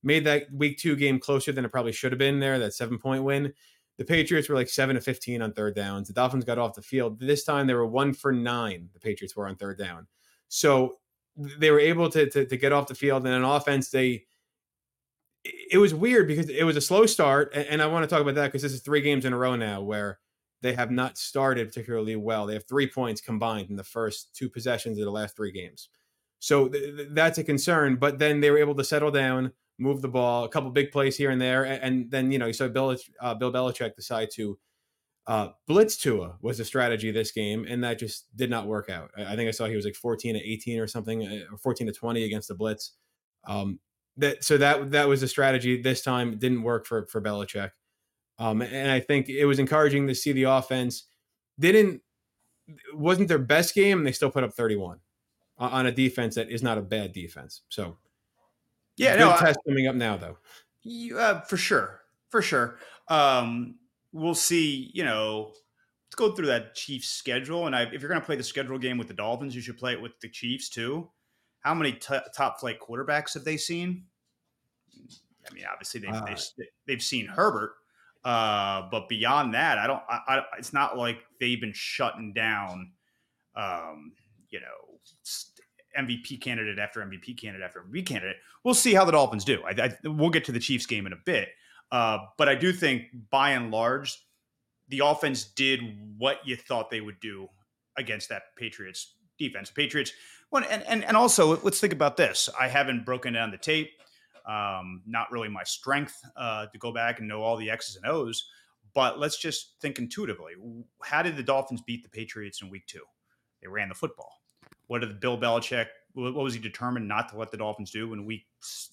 made 0.03 0.23
that 0.25 0.51
Week 0.53 0.77
Two 0.77 0.95
game 0.95 1.19
closer 1.19 1.51
than 1.51 1.65
it 1.65 1.71
probably 1.71 1.91
should 1.91 2.11
have 2.11 2.19
been. 2.19 2.39
There, 2.39 2.59
that 2.59 2.75
seven 2.75 2.99
point 2.99 3.23
win. 3.23 3.53
The 3.97 4.05
Patriots 4.05 4.49
were 4.49 4.55
like 4.55 4.69
seven 4.69 4.95
to 4.95 5.01
fifteen 5.01 5.41
on 5.41 5.53
third 5.53 5.75
downs. 5.75 6.09
The 6.09 6.13
Dolphins 6.13 6.45
got 6.45 6.59
off 6.59 6.75
the 6.75 6.81
field. 6.83 7.19
This 7.19 7.43
time 7.43 7.65
they 7.65 7.73
were 7.73 7.87
one 7.87 8.13
for 8.13 8.31
nine. 8.31 8.89
The 8.93 8.99
Patriots 8.99 9.35
were 9.35 9.47
on 9.47 9.55
third 9.55 9.79
down. 9.79 10.05
So 10.47 10.97
they 11.35 11.71
were 11.71 11.79
able 11.79 12.09
to, 12.11 12.29
to, 12.29 12.45
to 12.45 12.57
get 12.57 12.71
off 12.71 12.85
the 12.85 12.93
field. 12.93 13.25
And 13.25 13.43
on 13.43 13.55
offense, 13.55 13.89
they 13.89 14.25
it 15.43 15.77
was 15.77 15.93
weird 15.93 16.27
because 16.27 16.49
it 16.49 16.63
was 16.63 16.77
a 16.77 16.81
slow 16.81 17.05
start, 17.05 17.51
and 17.53 17.81
I 17.81 17.87
want 17.87 18.03
to 18.03 18.07
talk 18.07 18.21
about 18.21 18.35
that 18.35 18.47
because 18.47 18.61
this 18.61 18.73
is 18.73 18.81
three 18.81 19.01
games 19.01 19.25
in 19.25 19.33
a 19.33 19.37
row 19.37 19.55
now 19.55 19.81
where 19.81 20.19
they 20.61 20.73
have 20.73 20.91
not 20.91 21.17
started 21.17 21.67
particularly 21.67 22.15
well. 22.15 22.45
They 22.45 22.53
have 22.53 22.67
three 22.67 22.87
points 22.87 23.19
combined 23.19 23.69
in 23.69 23.75
the 23.75 23.83
first 23.83 24.33
two 24.33 24.49
possessions 24.49 24.97
of 24.97 25.05
the 25.05 25.11
last 25.11 25.35
three 25.35 25.51
games, 25.51 25.89
so 26.39 26.69
th- 26.69 26.95
th- 26.95 27.09
that's 27.11 27.37
a 27.37 27.43
concern. 27.43 27.97
But 27.97 28.19
then 28.19 28.39
they 28.39 28.51
were 28.51 28.57
able 28.57 28.75
to 28.75 28.83
settle 28.83 29.11
down, 29.11 29.51
move 29.77 30.01
the 30.01 30.07
ball, 30.07 30.45
a 30.45 30.49
couple 30.49 30.69
big 30.69 30.91
plays 30.91 31.17
here 31.17 31.31
and 31.31 31.41
there, 31.41 31.65
and, 31.65 31.83
and 31.83 32.11
then 32.11 32.31
you 32.31 32.39
know 32.39 32.47
you 32.47 32.53
saw 32.53 32.67
Bill 32.69 32.95
uh, 33.19 33.33
Bill 33.35 33.51
Belichick 33.51 33.95
decide 33.95 34.29
to 34.35 34.57
uh, 35.25 35.49
blitz 35.67 35.97
Tua 35.97 36.37
was 36.41 36.59
a 36.59 36.65
strategy 36.65 37.11
this 37.11 37.31
game, 37.31 37.65
and 37.67 37.83
that 37.83 37.99
just 37.99 38.35
did 38.35 38.49
not 38.49 38.67
work 38.67 38.89
out. 38.89 39.11
I, 39.17 39.33
I 39.33 39.35
think 39.35 39.47
I 39.47 39.51
saw 39.51 39.65
he 39.65 39.75
was 39.75 39.85
like 39.85 39.95
14 39.95 40.35
to 40.35 40.39
18 40.41 40.79
or 40.79 40.87
something, 40.87 41.25
uh, 41.25 41.53
or 41.53 41.57
14 41.57 41.87
to 41.87 41.93
20 41.93 42.23
against 42.23 42.47
the 42.49 42.55
blitz. 42.55 42.93
Um, 43.45 43.79
that 44.17 44.43
so 44.43 44.57
that 44.57 44.91
that 44.91 45.07
was 45.07 45.23
a 45.23 45.27
strategy 45.27 45.81
this 45.81 46.01
time. 46.01 46.33
It 46.33 46.39
didn't 46.39 46.63
work 46.63 46.85
for 46.85 47.05
for 47.07 47.21
Belichick. 47.21 47.71
Um, 48.39 48.61
and 48.61 48.91
I 48.91 48.99
think 48.99 49.29
it 49.29 49.45
was 49.45 49.59
encouraging 49.59 50.07
to 50.07 50.15
see 50.15 50.31
the 50.31 50.43
offense 50.43 51.05
didn't 51.59 52.01
wasn't 52.93 53.27
their 53.27 53.39
best 53.39 53.75
game, 53.75 53.99
and 53.99 54.07
they 54.07 54.11
still 54.11 54.31
put 54.31 54.43
up 54.43 54.53
31 54.53 54.99
on 55.57 55.85
a 55.85 55.91
defense 55.91 56.35
that 56.35 56.49
is 56.49 56.63
not 56.63 56.77
a 56.77 56.81
bad 56.81 57.13
defense. 57.13 57.61
So, 57.69 57.97
yeah, 58.97 59.15
no 59.15 59.35
test 59.37 59.59
I, 59.65 59.69
coming 59.69 59.87
up 59.87 59.95
now 59.95 60.17
though. 60.17 60.37
You, 60.81 61.19
uh, 61.19 61.41
for 61.41 61.57
sure, 61.57 62.01
for 62.29 62.41
sure. 62.41 62.79
Um, 63.07 63.75
we'll 64.11 64.35
see. 64.35 64.91
You 64.93 65.03
know, 65.03 65.53
let's 66.07 66.15
go 66.15 66.33
through 66.33 66.47
that 66.47 66.75
Chiefs 66.75 67.09
schedule, 67.09 67.67
and 67.67 67.75
I, 67.75 67.83
if 67.83 68.01
you're 68.01 68.09
going 68.09 68.21
to 68.21 68.25
play 68.25 68.35
the 68.35 68.43
schedule 68.43 68.77
game 68.77 68.97
with 68.97 69.07
the 69.07 69.13
Dolphins, 69.13 69.55
you 69.55 69.61
should 69.61 69.77
play 69.77 69.93
it 69.93 70.01
with 70.01 70.19
the 70.21 70.29
Chiefs 70.29 70.69
too. 70.69 71.09
How 71.63 71.73
many 71.73 71.93
t- 71.93 72.17
top 72.35 72.59
flight 72.59 72.77
quarterbacks 72.79 73.33
have 73.33 73.45
they 73.45 73.57
seen? 73.57 74.05
I 75.49 75.53
mean, 75.53 75.63
obviously 75.71 76.01
they've 76.01 76.13
uh, 76.13 76.25
they've, 76.25 76.67
they've, 76.87 77.01
seen 77.01 77.25
Herbert, 77.25 77.73
uh, 78.23 78.83
but 78.91 79.09
beyond 79.09 79.53
that, 79.53 79.77
I 79.77 79.87
don't. 79.87 80.01
I, 80.09 80.19
I, 80.27 80.41
it's 80.57 80.73
not 80.73 80.97
like 80.97 81.17
they've 81.39 81.59
been 81.59 81.73
shutting 81.73 82.33
down. 82.33 82.91
Um, 83.55 84.13
you 84.49 84.59
know, 84.59 84.99
MVP 85.99 86.41
candidate 86.41 86.79
after 86.79 87.01
MVP 87.01 87.39
candidate 87.39 87.65
after 87.65 87.81
MVP 87.81 88.05
candidate. 88.05 88.37
We'll 88.63 88.73
see 88.73 88.93
how 88.93 89.05
the 89.05 89.11
Dolphins 89.11 89.43
do. 89.43 89.61
I, 89.63 89.71
I, 89.83 89.97
we'll 90.03 90.29
get 90.29 90.45
to 90.45 90.51
the 90.51 90.59
Chiefs 90.59 90.85
game 90.85 91.05
in 91.05 91.13
a 91.13 91.19
bit, 91.25 91.49
uh, 91.91 92.19
but 92.37 92.49
I 92.49 92.55
do 92.55 92.71
think 92.71 93.03
by 93.29 93.51
and 93.51 93.71
large, 93.71 94.17
the 94.89 95.01
offense 95.03 95.43
did 95.43 95.81
what 96.17 96.37
you 96.45 96.55
thought 96.55 96.89
they 96.89 97.01
would 97.01 97.19
do 97.19 97.47
against 97.97 98.29
that 98.29 98.43
Patriots 98.57 99.15
defense. 99.37 99.71
Patriots 99.71 100.13
well, 100.53 100.63
and, 100.69 100.83
and 100.83 101.03
and 101.03 101.17
also 101.17 101.59
let's 101.63 101.79
think 101.79 101.93
about 101.93 102.15
this. 102.15 102.47
I 102.57 102.67
haven't 102.67 103.05
broken 103.05 103.33
down 103.33 103.49
the 103.49 103.57
tape. 103.57 103.89
Um, 104.45 105.01
not 105.07 105.31
really 105.31 105.49
my 105.49 105.63
strength 105.63 106.21
uh, 106.37 106.67
to 106.67 106.77
go 106.77 106.93
back 106.93 107.17
and 107.17 107.27
know 107.27 107.41
all 107.41 107.57
the 107.57 107.71
X's 107.71 107.95
and 107.95 108.05
O's. 108.05 108.47
But 108.93 109.17
let's 109.17 109.39
just 109.39 109.79
think 109.81 109.97
intuitively. 109.97 110.51
How 111.01 111.23
did 111.23 111.37
the 111.37 111.43
Dolphins 111.43 111.81
beat 111.81 112.03
the 112.03 112.09
Patriots 112.09 112.61
in 112.61 112.69
Week 112.69 112.85
Two? 112.85 113.01
They 113.61 113.67
ran 113.67 113.89
the 113.89 113.95
football. 113.95 114.41
What 114.85 115.01
did 115.01 115.19
Bill 115.19 115.39
Belichick? 115.39 115.87
What 116.13 116.35
was 116.35 116.53
he 116.53 116.59
determined 116.59 117.07
not 117.07 117.29
to 117.29 117.37
let 117.37 117.49
the 117.49 117.57
Dolphins 117.57 117.89
do 117.89 118.13
in 118.13 118.23
Week 118.23 118.45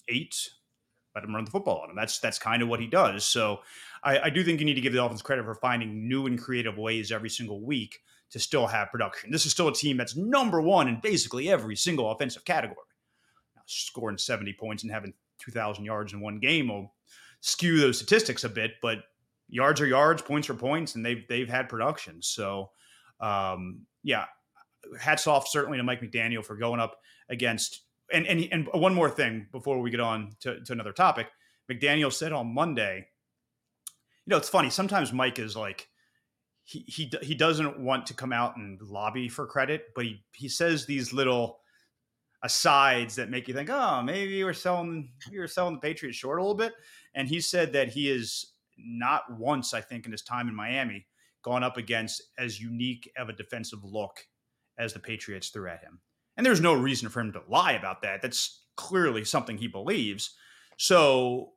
Eight? 0.07 0.49
Let 1.13 1.25
him 1.25 1.35
run 1.35 1.45
the 1.45 1.51
football 1.51 1.81
on 1.83 1.91
him. 1.91 1.95
That's 1.95 2.17
that's 2.17 2.39
kind 2.39 2.63
of 2.63 2.69
what 2.69 2.79
he 2.79 2.87
does. 2.87 3.23
So 3.23 3.59
I, 4.03 4.17
I 4.17 4.29
do 4.31 4.43
think 4.43 4.59
you 4.59 4.65
need 4.65 4.73
to 4.73 4.81
give 4.81 4.93
the 4.93 4.97
Dolphins 4.97 5.21
credit 5.21 5.45
for 5.45 5.53
finding 5.53 6.07
new 6.07 6.25
and 6.25 6.41
creative 6.41 6.79
ways 6.79 7.11
every 7.11 7.29
single 7.29 7.61
week 7.61 7.99
to 8.31 8.39
still 8.39 8.67
have 8.67 8.91
production. 8.91 9.31
This 9.31 9.45
is 9.45 9.51
still 9.51 9.67
a 9.67 9.73
team 9.73 9.97
that's 9.97 10.15
number 10.15 10.61
one 10.61 10.87
in 10.87 10.99
basically 11.01 11.49
every 11.49 11.75
single 11.75 12.11
offensive 12.11 12.45
category. 12.45 12.77
Now, 13.55 13.61
scoring 13.65 14.17
70 14.17 14.53
points 14.53 14.83
and 14.83 14.91
having 14.91 15.13
2,000 15.39 15.83
yards 15.83 16.13
in 16.13 16.21
one 16.21 16.39
game 16.39 16.69
will 16.69 16.93
skew 17.41 17.79
those 17.79 17.97
statistics 17.97 18.43
a 18.43 18.49
bit, 18.49 18.71
but 18.81 18.99
yards 19.49 19.81
are 19.81 19.87
yards, 19.87 20.21
points 20.21 20.49
are 20.49 20.55
points, 20.55 20.95
and 20.95 21.05
they've 21.05 21.27
they've 21.27 21.49
had 21.49 21.69
production. 21.69 22.21
So, 22.21 22.71
um, 23.19 23.81
yeah, 24.03 24.25
hats 24.99 25.27
off 25.27 25.47
certainly 25.47 25.77
to 25.77 25.83
Mike 25.83 26.01
McDaniel 26.01 26.43
for 26.43 26.55
going 26.55 26.79
up 26.79 26.97
against. 27.29 27.81
And 28.13 28.25
and 28.27 28.47
and 28.51 28.67
one 28.73 28.93
more 28.93 29.09
thing 29.09 29.47
before 29.51 29.79
we 29.81 29.89
get 29.89 29.99
on 29.99 30.35
to, 30.41 30.61
to 30.61 30.73
another 30.73 30.91
topic, 30.91 31.27
McDaniel 31.69 32.11
said 32.11 32.31
on 32.33 32.53
Monday. 32.53 33.07
You 34.25 34.31
know, 34.31 34.37
it's 34.37 34.49
funny. 34.49 34.69
Sometimes 34.69 35.13
Mike 35.13 35.39
is 35.39 35.55
like 35.55 35.87
he 36.79 37.11
he 37.21 37.35
doesn't 37.35 37.79
want 37.79 38.05
to 38.07 38.13
come 38.13 38.31
out 38.31 38.57
and 38.57 38.81
lobby 38.81 39.27
for 39.27 39.45
credit, 39.45 39.87
but 39.95 40.05
he 40.05 40.23
he 40.33 40.47
says 40.47 40.85
these 40.85 41.13
little 41.13 41.59
asides 42.43 43.15
that 43.15 43.29
make 43.29 43.47
you 43.47 43.53
think, 43.53 43.69
oh, 43.69 44.01
maybe 44.01 44.43
we're 44.43 44.53
selling 44.53 45.11
we 45.31 45.39
were 45.39 45.47
selling 45.47 45.75
the 45.75 45.81
Patriots 45.81 46.17
short 46.17 46.39
a 46.39 46.41
little 46.41 46.55
bit. 46.55 46.73
And 47.13 47.27
he 47.27 47.41
said 47.41 47.73
that 47.73 47.89
he 47.89 48.09
is 48.09 48.53
not 48.77 49.23
once, 49.37 49.73
I 49.73 49.81
think, 49.81 50.05
in 50.05 50.11
his 50.11 50.21
time 50.21 50.47
in 50.47 50.55
Miami, 50.55 51.05
gone 51.43 51.63
up 51.63 51.77
against 51.77 52.21
as 52.37 52.59
unique 52.59 53.11
of 53.17 53.29
a 53.29 53.33
defensive 53.33 53.83
look 53.83 54.25
as 54.77 54.93
the 54.93 54.99
Patriots 54.99 55.49
threw 55.49 55.69
at 55.69 55.81
him. 55.81 55.99
And 56.37 56.45
there's 56.45 56.61
no 56.61 56.73
reason 56.73 57.09
for 57.09 57.19
him 57.19 57.33
to 57.33 57.41
lie 57.47 57.73
about 57.73 58.01
that. 58.01 58.21
That's 58.21 58.63
clearly 58.77 59.25
something 59.25 59.57
he 59.57 59.67
believes. 59.67 60.35
So 60.77 61.51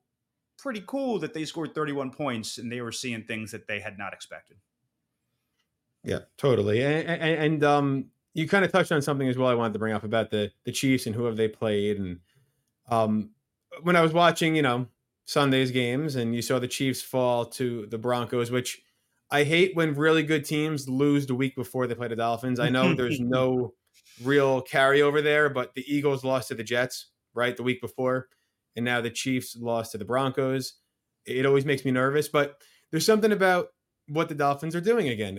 pretty 0.59 0.83
cool 0.87 1.19
that 1.21 1.35
they 1.35 1.45
scored 1.45 1.75
31 1.75 2.11
points 2.11 2.59
and 2.59 2.71
they 2.71 2.81
were 2.81 2.93
seeing 2.93 3.25
things 3.25 3.53
that 3.53 3.69
they 3.69 3.81
had 3.81 3.97
not 3.97 4.13
expected. 4.13 4.59
Yeah, 6.05 6.21
totally. 6.37 6.83
And, 6.83 7.09
and, 7.09 7.23
and 7.23 7.65
um, 7.65 8.07
you 8.35 8.47
kind 8.49 8.65
of 8.65 8.73
touched 8.73 8.93
on 8.93 9.01
something 9.01 9.29
as 9.29 9.39
well. 9.39 9.49
I 9.49 9.55
wanted 9.55 9.73
to 9.73 9.79
bring 9.79 9.95
up 9.95 10.05
about 10.05 10.31
the 10.31 10.53
the 10.65 10.73
Chiefs 10.73 11.07
and 11.07 11.15
who 11.15 11.25
have 11.25 11.37
they 11.37 11.49
played. 11.49 11.99
And 11.99 12.21
um, 12.89 13.31
when 13.83 13.97
I 13.97 14.03
was 14.03 14.13
watching, 14.13 14.55
you 14.55 14.63
know, 14.63 14.87
Sunday's 15.25 15.71
games, 15.71 16.17
and 16.17 16.35
you 16.35 16.43
saw 16.43 16.59
the 16.59 16.69
Chiefs 16.69 17.01
fall 17.01 17.47
to 17.47 17.87
the 17.87 17.99
Broncos, 17.99 18.51
which 18.51 18.83
I 19.31 19.45
hate 19.45 19.75
when 19.75 19.95
really 19.95 20.23
good 20.23 20.45
teams 20.45 20.89
lose 20.89 21.27
the 21.27 21.35
week 21.35 21.57
before 21.57 21.87
they 21.87 21.95
play 21.95 22.09
the 22.09 22.17
Dolphins. 22.17 22.61
I 22.61 22.69
know 22.69 22.95
there's 22.95 23.21
no 23.21 23.73
real 24.23 24.63
carryover 24.63 25.23
there, 25.23 25.49
but 25.49 25.75
the 25.75 25.85
Eagles 25.93 26.25
lost 26.25 26.49
to 26.49 26.55
the 26.55 26.65
Jets 26.65 27.07
right 27.33 27.57
the 27.57 27.63
week 27.63 27.81
before, 27.81 28.29
and 28.77 28.85
now 28.85 29.01
the 29.01 29.11
Chiefs 29.11 29.57
lost 29.57 29.93
to 29.93 29.99
the 29.99 30.05
Broncos. 30.05 30.75
It 31.25 31.47
always 31.47 31.65
makes 31.65 31.87
me 31.87 31.91
nervous, 31.91 32.29
but 32.29 32.61
there's 32.91 33.07
something 33.07 33.33
about 33.33 33.69
what 34.09 34.29
the 34.29 34.35
Dolphins 34.35 34.77
are 34.77 34.81
doing 34.83 35.09
again 35.09 35.39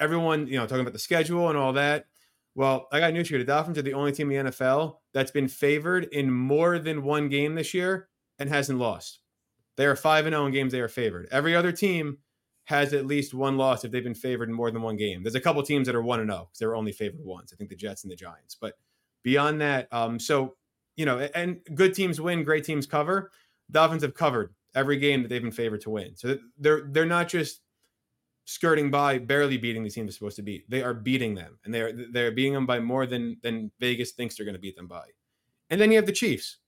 everyone, 0.00 0.46
you 0.46 0.58
know, 0.58 0.66
talking 0.66 0.80
about 0.80 0.92
the 0.92 0.98
schedule 0.98 1.48
and 1.48 1.58
all 1.58 1.72
that. 1.74 2.06
Well, 2.54 2.88
I 2.90 3.00
got 3.00 3.12
news 3.12 3.28
for 3.28 3.34
you. 3.34 3.38
The 3.38 3.44
Dolphins 3.44 3.78
are 3.78 3.82
the 3.82 3.92
only 3.92 4.12
team 4.12 4.30
in 4.30 4.46
the 4.46 4.50
NFL 4.50 4.96
that's 5.12 5.30
been 5.30 5.48
favored 5.48 6.04
in 6.04 6.30
more 6.30 6.78
than 6.78 7.02
one 7.02 7.28
game 7.28 7.54
this 7.54 7.74
year 7.74 8.08
and 8.38 8.48
hasn't 8.48 8.78
lost. 8.78 9.20
They 9.76 9.84
are 9.84 9.96
5 9.96 10.26
and 10.26 10.34
0 10.34 10.46
in 10.46 10.52
games 10.52 10.72
they 10.72 10.80
are 10.80 10.88
favored. 10.88 11.28
Every 11.30 11.54
other 11.54 11.70
team 11.70 12.18
has 12.64 12.92
at 12.94 13.06
least 13.06 13.34
one 13.34 13.56
loss 13.56 13.84
if 13.84 13.92
they've 13.92 14.02
been 14.02 14.14
favored 14.14 14.48
in 14.48 14.54
more 14.54 14.70
than 14.70 14.82
one 14.82 14.96
game. 14.96 15.22
There's 15.22 15.34
a 15.34 15.40
couple 15.40 15.62
teams 15.62 15.86
that 15.86 15.94
are 15.94 16.02
1 16.02 16.20
and 16.20 16.30
0 16.30 16.46
because 16.46 16.58
they're 16.58 16.74
only 16.74 16.92
favored 16.92 17.20
once. 17.22 17.52
I 17.52 17.56
think 17.56 17.70
the 17.70 17.76
Jets 17.76 18.04
and 18.04 18.10
the 18.10 18.16
Giants. 18.16 18.56
But 18.58 18.74
beyond 19.22 19.60
that, 19.60 19.92
um, 19.92 20.18
so, 20.18 20.56
you 20.96 21.04
know, 21.04 21.28
and 21.34 21.60
good 21.74 21.94
teams 21.94 22.20
win, 22.20 22.42
great 22.42 22.64
teams 22.64 22.86
cover. 22.86 23.30
Dolphins 23.70 24.02
have 24.02 24.14
covered 24.14 24.54
every 24.74 24.96
game 24.96 25.22
that 25.22 25.28
they've 25.28 25.42
been 25.42 25.50
favored 25.50 25.82
to 25.82 25.90
win. 25.90 26.16
So 26.16 26.38
they're 26.58 26.88
they're 26.90 27.04
not 27.04 27.28
just 27.28 27.60
skirting 28.46 28.90
by, 28.90 29.18
barely 29.18 29.58
beating 29.58 29.82
the 29.82 29.90
team 29.90 30.06
they're 30.06 30.12
supposed 30.12 30.36
to 30.36 30.42
beat. 30.42 30.70
They 30.70 30.82
are 30.82 30.94
beating 30.94 31.34
them, 31.34 31.58
and 31.64 31.74
they're 31.74 31.92
they're 32.12 32.30
beating 32.30 32.54
them 32.54 32.64
by 32.64 32.80
more 32.80 33.04
than 33.04 33.36
than 33.42 33.70
Vegas 33.78 34.12
thinks 34.12 34.36
they're 34.36 34.46
going 34.46 34.54
to 34.54 34.60
beat 34.60 34.76
them 34.76 34.88
by. 34.88 35.04
And 35.68 35.80
then 35.80 35.90
you 35.90 35.96
have 35.96 36.06
the 36.06 36.12
Chiefs, 36.12 36.58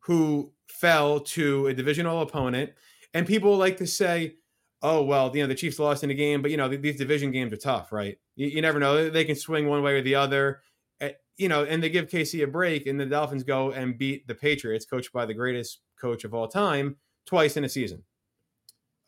who 0.00 0.52
fell 0.68 1.20
to 1.20 1.66
a 1.66 1.74
divisional 1.74 2.22
opponent, 2.22 2.70
and 3.12 3.26
people 3.26 3.56
like 3.56 3.76
to 3.78 3.86
say, 3.86 4.36
"Oh 4.80 5.02
well, 5.02 5.36
you 5.36 5.42
know 5.42 5.48
the 5.48 5.54
Chiefs 5.54 5.78
lost 5.78 6.04
in 6.04 6.10
a 6.10 6.14
game, 6.14 6.40
but 6.40 6.50
you 6.50 6.56
know 6.56 6.68
these 6.68 6.96
division 6.96 7.30
games 7.30 7.52
are 7.52 7.58
tough, 7.58 7.92
right? 7.92 8.16
You, 8.36 8.46
you 8.46 8.62
never 8.62 8.78
know; 8.78 9.10
they 9.10 9.24
can 9.24 9.36
swing 9.36 9.68
one 9.68 9.82
way 9.82 9.94
or 9.94 10.02
the 10.02 10.14
other." 10.14 10.62
Uh, 11.00 11.10
you 11.36 11.48
know, 11.48 11.64
and 11.64 11.82
they 11.82 11.90
give 11.90 12.06
KC 12.06 12.44
a 12.44 12.46
break, 12.46 12.86
and 12.86 12.98
the 12.98 13.06
Dolphins 13.06 13.42
go 13.42 13.72
and 13.72 13.98
beat 13.98 14.28
the 14.28 14.36
Patriots, 14.36 14.86
coached 14.86 15.12
by 15.12 15.26
the 15.26 15.34
greatest 15.34 15.80
coach 16.00 16.22
of 16.22 16.32
all 16.32 16.46
time, 16.46 16.96
twice 17.26 17.56
in 17.56 17.64
a 17.64 17.68
season. 17.68 18.04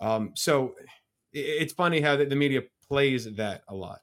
Um, 0.00 0.32
so 0.34 0.74
it's 1.36 1.72
funny 1.72 2.00
how 2.00 2.16
the 2.16 2.36
media 2.36 2.62
plays 2.88 3.36
that 3.36 3.62
a 3.68 3.74
lot. 3.74 4.00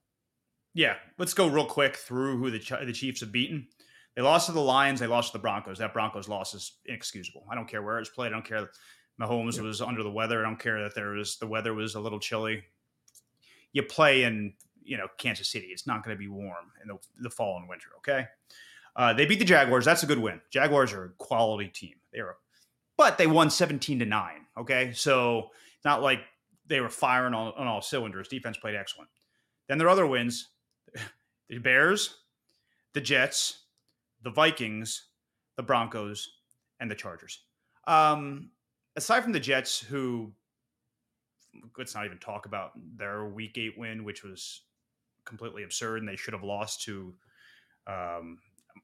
Yeah, 0.73 0.95
let's 1.17 1.33
go 1.33 1.47
real 1.47 1.65
quick 1.65 1.95
through 1.95 2.37
who 2.37 2.49
the 2.49 2.59
the 2.85 2.93
Chiefs 2.93 3.21
have 3.21 3.31
beaten. 3.31 3.67
They 4.15 4.21
lost 4.21 4.45
to 4.47 4.51
the 4.51 4.61
Lions. 4.61 4.99
They 4.99 5.07
lost 5.07 5.31
to 5.31 5.37
the 5.37 5.41
Broncos. 5.41 5.79
That 5.79 5.93
Broncos 5.93 6.27
loss 6.27 6.53
is 6.53 6.73
inexcusable. 6.85 7.45
I 7.49 7.55
don't 7.55 7.67
care 7.67 7.81
where 7.81 7.97
it 7.97 8.01
was 8.01 8.09
played. 8.09 8.27
I 8.27 8.31
don't 8.31 8.45
care. 8.45 8.69
Mahomes 9.19 9.57
yeah. 9.57 9.63
was 9.63 9.81
under 9.81 10.03
the 10.03 10.11
weather. 10.11 10.39
I 10.39 10.47
don't 10.47 10.59
care 10.59 10.81
that 10.83 10.95
there 10.95 11.11
was 11.11 11.37
the 11.37 11.47
weather 11.47 11.73
was 11.73 11.95
a 11.95 11.99
little 11.99 12.19
chilly. 12.19 12.63
You 13.71 13.83
play 13.83 14.23
in 14.23 14.53
you 14.83 14.97
know 14.97 15.07
Kansas 15.17 15.49
City. 15.49 15.67
It's 15.67 15.87
not 15.87 16.03
going 16.03 16.15
to 16.15 16.19
be 16.19 16.27
warm 16.27 16.71
in 16.81 16.87
the, 16.87 16.97
the, 17.19 17.29
fall 17.29 17.57
and 17.57 17.69
winter. 17.69 17.89
Okay. 17.97 18.27
Uh, 18.95 19.13
they 19.13 19.25
beat 19.25 19.39
the 19.39 19.45
Jaguars. 19.45 19.85
That's 19.85 20.03
a 20.03 20.05
good 20.05 20.19
win. 20.19 20.41
Jaguars 20.51 20.93
are 20.93 21.05
a 21.05 21.09
quality 21.17 21.67
team. 21.69 21.95
They 22.11 22.19
are, 22.19 22.37
but 22.97 23.17
they 23.17 23.27
won 23.27 23.49
seventeen 23.49 23.99
to 23.99 24.05
nine. 24.05 24.45
Okay, 24.57 24.91
so 24.93 25.49
it's 25.75 25.85
not 25.85 26.03
like 26.03 26.19
they 26.67 26.81
were 26.81 26.89
firing 26.89 27.33
on, 27.33 27.53
on 27.57 27.67
all 27.67 27.81
cylinders. 27.81 28.27
Defense 28.27 28.57
played 28.57 28.75
excellent. 28.75 29.09
Then 29.67 29.77
their 29.77 29.89
other 29.89 30.07
wins: 30.07 30.49
the 31.49 31.57
Bears, 31.57 32.17
the 32.93 33.01
Jets, 33.01 33.63
the 34.23 34.31
Vikings, 34.31 35.07
the 35.57 35.63
Broncos, 35.63 36.29
and 36.79 36.89
the 36.89 36.95
Chargers. 36.95 37.41
Um, 37.87 38.51
aside 38.95 39.21
from 39.21 39.33
the 39.33 39.39
Jets, 39.39 39.79
who 39.79 40.33
let's 41.77 41.95
not 41.95 42.05
even 42.05 42.17
talk 42.17 42.45
about 42.45 42.71
their 42.97 43.25
Week 43.25 43.57
Eight 43.57 43.77
win, 43.77 44.03
which 44.03 44.23
was 44.23 44.61
completely 45.25 45.63
absurd, 45.63 45.99
and 45.99 46.07
they 46.07 46.15
should 46.15 46.33
have 46.33 46.43
lost 46.43 46.83
to 46.83 47.13
um, 47.87 48.39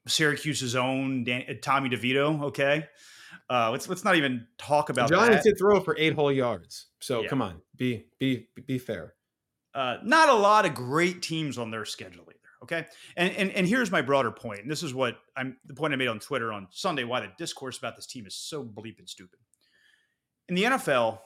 Syracuse's 0.07 0.75
own 0.75 1.23
Dan- 1.23 1.45
uh, 1.49 1.53
Tommy 1.61 1.89
DeVito. 1.89 2.41
Okay, 2.43 2.85
uh, 3.49 3.71
let's 3.71 3.87
let's 3.89 4.03
not 4.03 4.15
even 4.15 4.47
talk 4.57 4.89
about. 4.89 5.09
Giants 5.09 5.43
did 5.43 5.57
throw 5.57 5.79
for 5.79 5.95
eight 5.97 6.13
whole 6.13 6.31
yards, 6.31 6.87
so 6.99 7.21
yeah. 7.21 7.27
come 7.27 7.41
on, 7.41 7.61
be 7.75 8.05
be 8.19 8.47
be 8.65 8.77
fair. 8.77 9.15
Uh, 9.73 9.97
not 10.03 10.29
a 10.29 10.33
lot 10.33 10.65
of 10.65 10.73
great 10.73 11.21
teams 11.21 11.57
on 11.57 11.71
their 11.71 11.85
schedule 11.85 12.23
either. 12.23 12.39
Okay, 12.63 12.85
and 13.15 13.33
and 13.35 13.51
and 13.51 13.67
here's 13.67 13.91
my 13.91 14.01
broader 14.01 14.31
point. 14.31 14.41
point, 14.41 14.61
and 14.61 14.71
this 14.71 14.83
is 14.83 14.93
what 14.93 15.17
I'm 15.35 15.57
the 15.65 15.73
point 15.73 15.93
I 15.93 15.95
made 15.95 16.07
on 16.07 16.19
Twitter 16.19 16.51
on 16.51 16.67
Sunday. 16.71 17.03
Why 17.03 17.21
the 17.21 17.31
discourse 17.37 17.77
about 17.77 17.95
this 17.95 18.05
team 18.05 18.25
is 18.25 18.35
so 18.35 18.63
bleeping 18.63 19.07
stupid. 19.07 19.39
In 20.49 20.55
the 20.55 20.63
NFL, 20.63 21.19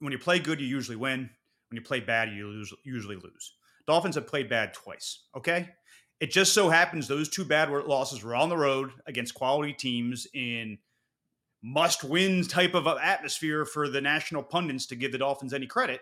when 0.00 0.12
you 0.12 0.18
play 0.18 0.38
good, 0.38 0.60
you 0.60 0.66
usually 0.66 0.96
win. 0.96 1.30
When 1.70 1.76
you 1.76 1.82
play 1.82 2.00
bad, 2.00 2.30
you 2.30 2.46
lose, 2.46 2.72
usually 2.84 3.16
lose. 3.16 3.54
Dolphins 3.86 4.14
have 4.14 4.26
played 4.26 4.48
bad 4.48 4.74
twice. 4.74 5.24
Okay. 5.36 5.70
It 6.20 6.30
just 6.30 6.54
so 6.54 6.68
happens 6.68 7.08
those 7.08 7.28
two 7.28 7.44
bad 7.44 7.70
losses 7.70 8.22
were 8.22 8.34
on 8.34 8.48
the 8.48 8.56
road 8.56 8.92
against 9.06 9.34
quality 9.34 9.72
teams 9.72 10.26
in 10.32 10.78
must 11.62 12.04
win 12.04 12.44
type 12.44 12.74
of 12.74 12.86
atmosphere 12.86 13.64
for 13.64 13.88
the 13.88 14.00
national 14.00 14.42
pundits 14.42 14.86
to 14.86 14.96
give 14.96 15.12
the 15.12 15.18
Dolphins 15.18 15.54
any 15.54 15.66
credit. 15.66 16.00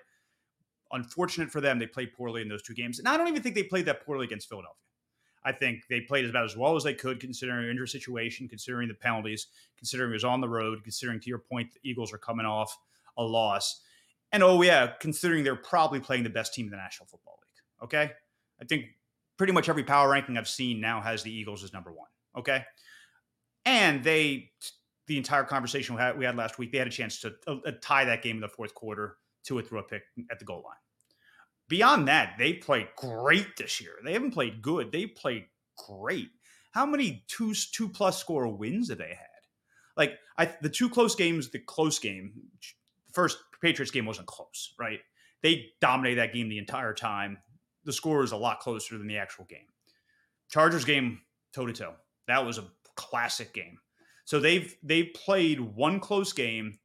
Unfortunate 0.90 1.50
for 1.50 1.60
them, 1.60 1.78
they 1.78 1.86
played 1.86 2.12
poorly 2.12 2.42
in 2.42 2.48
those 2.48 2.62
two 2.62 2.74
games. 2.74 2.98
And 2.98 3.08
I 3.08 3.16
don't 3.16 3.28
even 3.28 3.42
think 3.42 3.54
they 3.54 3.62
played 3.62 3.86
that 3.86 4.04
poorly 4.04 4.26
against 4.26 4.48
Philadelphia. 4.48 4.76
I 5.44 5.52
think 5.52 5.84
they 5.88 6.00
played 6.00 6.28
about 6.28 6.44
as 6.44 6.56
well 6.56 6.76
as 6.76 6.84
they 6.84 6.94
could, 6.94 7.20
considering 7.20 7.68
injury 7.68 7.88
situation, 7.88 8.48
considering 8.48 8.88
the 8.88 8.94
penalties, 8.94 9.48
considering 9.76 10.10
it 10.10 10.14
was 10.14 10.24
on 10.24 10.40
the 10.40 10.48
road, 10.48 10.82
considering 10.82 11.20
to 11.20 11.28
your 11.28 11.38
point, 11.38 11.72
the 11.72 11.80
Eagles 11.88 12.12
are 12.12 12.18
coming 12.18 12.46
off 12.46 12.76
a 13.16 13.22
loss. 13.22 13.80
And 14.32 14.42
oh, 14.42 14.62
yeah, 14.62 14.92
considering 15.00 15.44
they're 15.44 15.56
probably 15.56 16.00
playing 16.00 16.22
the 16.22 16.30
best 16.30 16.54
team 16.54 16.66
in 16.66 16.70
the 16.70 16.76
National 16.76 17.06
Football 17.06 17.38
League. 17.40 17.84
Okay. 17.84 18.12
I 18.60 18.64
think 18.64 18.86
pretty 19.42 19.52
much 19.52 19.68
every 19.68 19.82
power 19.82 20.08
ranking 20.08 20.38
I've 20.38 20.46
seen 20.46 20.80
now 20.80 21.00
has 21.00 21.24
the 21.24 21.34
Eagles 21.36 21.64
as 21.64 21.72
number 21.72 21.90
one. 21.90 22.06
Okay. 22.38 22.62
And 23.64 24.04
they, 24.04 24.52
the 25.08 25.16
entire 25.16 25.42
conversation 25.42 25.96
we 25.96 26.00
had, 26.00 26.16
we 26.16 26.24
had 26.24 26.36
last 26.36 26.60
week, 26.60 26.70
they 26.70 26.78
had 26.78 26.86
a 26.86 26.90
chance 26.90 27.18
to 27.22 27.34
uh, 27.48 27.56
uh 27.66 27.72
tie 27.80 28.04
that 28.04 28.22
game 28.22 28.36
in 28.36 28.40
the 28.40 28.46
fourth 28.46 28.72
quarter 28.72 29.16
to 29.46 29.58
a 29.58 29.62
throw 29.62 29.82
pick 29.82 30.04
at 30.30 30.38
the 30.38 30.44
goal 30.44 30.62
line. 30.64 30.76
Beyond 31.66 32.06
that, 32.06 32.36
they 32.38 32.52
played 32.52 32.86
great 32.94 33.56
this 33.58 33.80
year. 33.80 33.94
They 34.04 34.12
haven't 34.12 34.30
played 34.30 34.62
good. 34.62 34.92
They 34.92 35.06
played 35.06 35.46
great. 35.76 36.28
How 36.70 36.86
many 36.86 37.24
two 37.26 37.52
two 37.52 37.88
plus 37.88 38.20
score 38.20 38.46
wins 38.46 38.90
have 38.90 38.98
they 38.98 39.08
had? 39.08 39.26
Like 39.96 40.20
I, 40.38 40.54
the 40.62 40.70
two 40.70 40.88
close 40.88 41.16
games, 41.16 41.50
the 41.50 41.58
close 41.58 41.98
game, 41.98 42.34
first 43.12 43.38
Patriots 43.60 43.90
game 43.90 44.06
wasn't 44.06 44.28
close, 44.28 44.72
right? 44.78 45.00
They 45.42 45.72
dominated 45.80 46.20
that 46.20 46.32
game 46.32 46.48
the 46.48 46.58
entire 46.58 46.94
time. 46.94 47.38
The 47.84 47.92
score 47.92 48.22
is 48.22 48.32
a 48.32 48.36
lot 48.36 48.60
closer 48.60 48.98
than 48.98 49.06
the 49.06 49.18
actual 49.18 49.44
game. 49.44 49.66
Chargers 50.50 50.84
game 50.84 51.20
toe 51.54 51.66
to 51.66 51.72
toe. 51.72 51.94
That 52.26 52.44
was 52.44 52.58
a 52.58 52.68
classic 52.94 53.52
game. 53.52 53.78
So 54.24 54.38
they've 54.38 54.74
they've 54.82 55.12
played 55.14 55.60
one 55.60 56.00
close 56.00 56.32
game, 56.32 56.78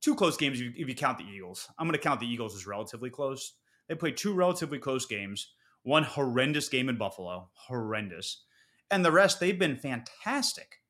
two 0.00 0.14
close 0.14 0.36
games 0.36 0.60
if 0.60 0.66
you, 0.66 0.72
if 0.76 0.88
you 0.88 0.94
count 0.94 1.18
the 1.18 1.24
Eagles. 1.24 1.68
I'm 1.78 1.86
going 1.86 1.98
to 1.98 2.02
count 2.02 2.20
the 2.20 2.30
Eagles 2.30 2.54
as 2.54 2.66
relatively 2.66 3.10
close. 3.10 3.54
They 3.88 3.94
played 3.94 4.16
two 4.16 4.32
relatively 4.32 4.78
close 4.78 5.06
games, 5.06 5.52
one 5.82 6.04
horrendous 6.04 6.68
game 6.68 6.88
in 6.88 6.96
Buffalo, 6.96 7.50
horrendous, 7.54 8.44
and 8.90 9.04
the 9.04 9.12
rest 9.12 9.40
they've 9.40 9.58
been 9.58 9.76
fantastic. 9.76 10.80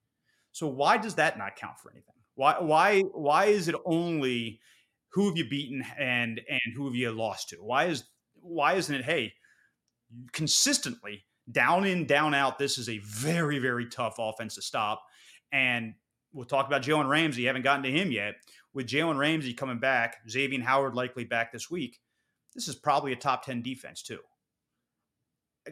So 0.53 0.69
why 0.69 0.99
does 0.99 1.17
that 1.17 1.39
not 1.39 1.57
count 1.57 1.79
for 1.81 1.91
anything? 1.91 2.15
Why 2.35 2.57
why 2.61 3.01
why 3.01 3.47
is 3.47 3.69
it 3.69 3.75
only 3.85 4.61
who 5.11 5.29
have 5.29 5.37
you 5.37 5.49
beaten 5.49 5.85
and 5.99 6.41
and 6.49 6.75
who 6.77 6.87
have 6.87 6.95
you 6.95 7.11
lost 7.13 7.49
to? 7.51 7.57
Why 7.57 7.87
is 7.87 8.05
why 8.35 8.75
isn't 8.75 8.95
it 8.95 9.05
hey 9.05 9.33
consistently 10.33 11.25
down 11.51 11.85
in 11.85 12.07
down 12.07 12.35
out? 12.35 12.59
This 12.59 12.79
is 12.79 12.89
a 12.89 12.99
very 12.99 13.59
very 13.59 13.87
tough 13.87 14.17
offense 14.19 14.55
to 14.57 14.63
stop, 14.63 15.03
and 15.53 15.95
we'll 16.33 16.47
talk 16.47 16.67
about 16.67 16.83
Jalen 16.83 17.09
Ramsey. 17.09 17.45
Haven't 17.45 17.63
gotten 17.63 17.83
to 17.85 17.91
him 17.91 18.11
yet. 18.11 18.35
With 18.73 18.89
Jalen 18.89 19.19
Ramsey 19.19 19.55
coming 19.55 19.79
back, 19.79 20.17
Xavier 20.29 20.61
Howard 20.63 20.95
likely 20.95 21.25
back 21.25 21.53
this 21.53 21.71
week. 21.71 22.01
This 22.55 22.67
is 22.69 22.75
probably 22.75 23.13
a 23.13 23.17
top 23.17 23.45
ten 23.45 23.63
defense 23.63 24.03
too. 24.03 24.21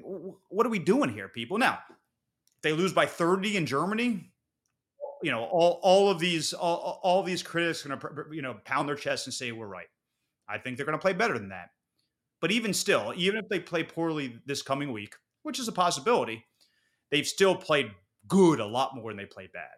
What 0.00 0.66
are 0.66 0.70
we 0.70 0.78
doing 0.78 1.10
here, 1.10 1.28
people? 1.28 1.58
Now, 1.58 1.80
they 2.62 2.72
lose 2.72 2.94
by 2.94 3.04
30 3.04 3.58
in 3.58 3.66
Germany, 3.66 4.32
you 5.22 5.30
know 5.30 5.44
all 5.44 5.80
all 5.82 6.10
of 6.10 6.18
these 6.18 6.52
all, 6.52 7.00
all 7.02 7.22
these 7.22 7.42
critics 7.42 7.86
are 7.86 7.88
going 7.88 8.00
to 8.00 8.24
you 8.34 8.42
know 8.42 8.56
pound 8.64 8.88
their 8.88 8.96
chest 8.96 9.26
and 9.26 9.32
say 9.32 9.52
we're 9.52 9.66
right. 9.66 9.86
I 10.48 10.58
think 10.58 10.76
they're 10.76 10.86
going 10.86 10.98
to 10.98 11.02
play 11.02 11.12
better 11.12 11.38
than 11.38 11.48
that. 11.50 11.70
But 12.42 12.50
even 12.50 12.74
still, 12.74 13.14
even 13.16 13.38
if 13.38 13.48
they 13.48 13.60
play 13.60 13.84
poorly 13.84 14.40
this 14.44 14.62
coming 14.62 14.92
week, 14.92 15.14
which 15.44 15.60
is 15.60 15.68
a 15.68 15.72
possibility, 15.72 16.44
they've 17.12 17.26
still 17.26 17.54
played 17.54 17.92
good 18.26 18.58
a 18.58 18.66
lot 18.66 18.96
more 18.96 19.10
than 19.10 19.16
they 19.16 19.26
played 19.26 19.52
bad. 19.52 19.70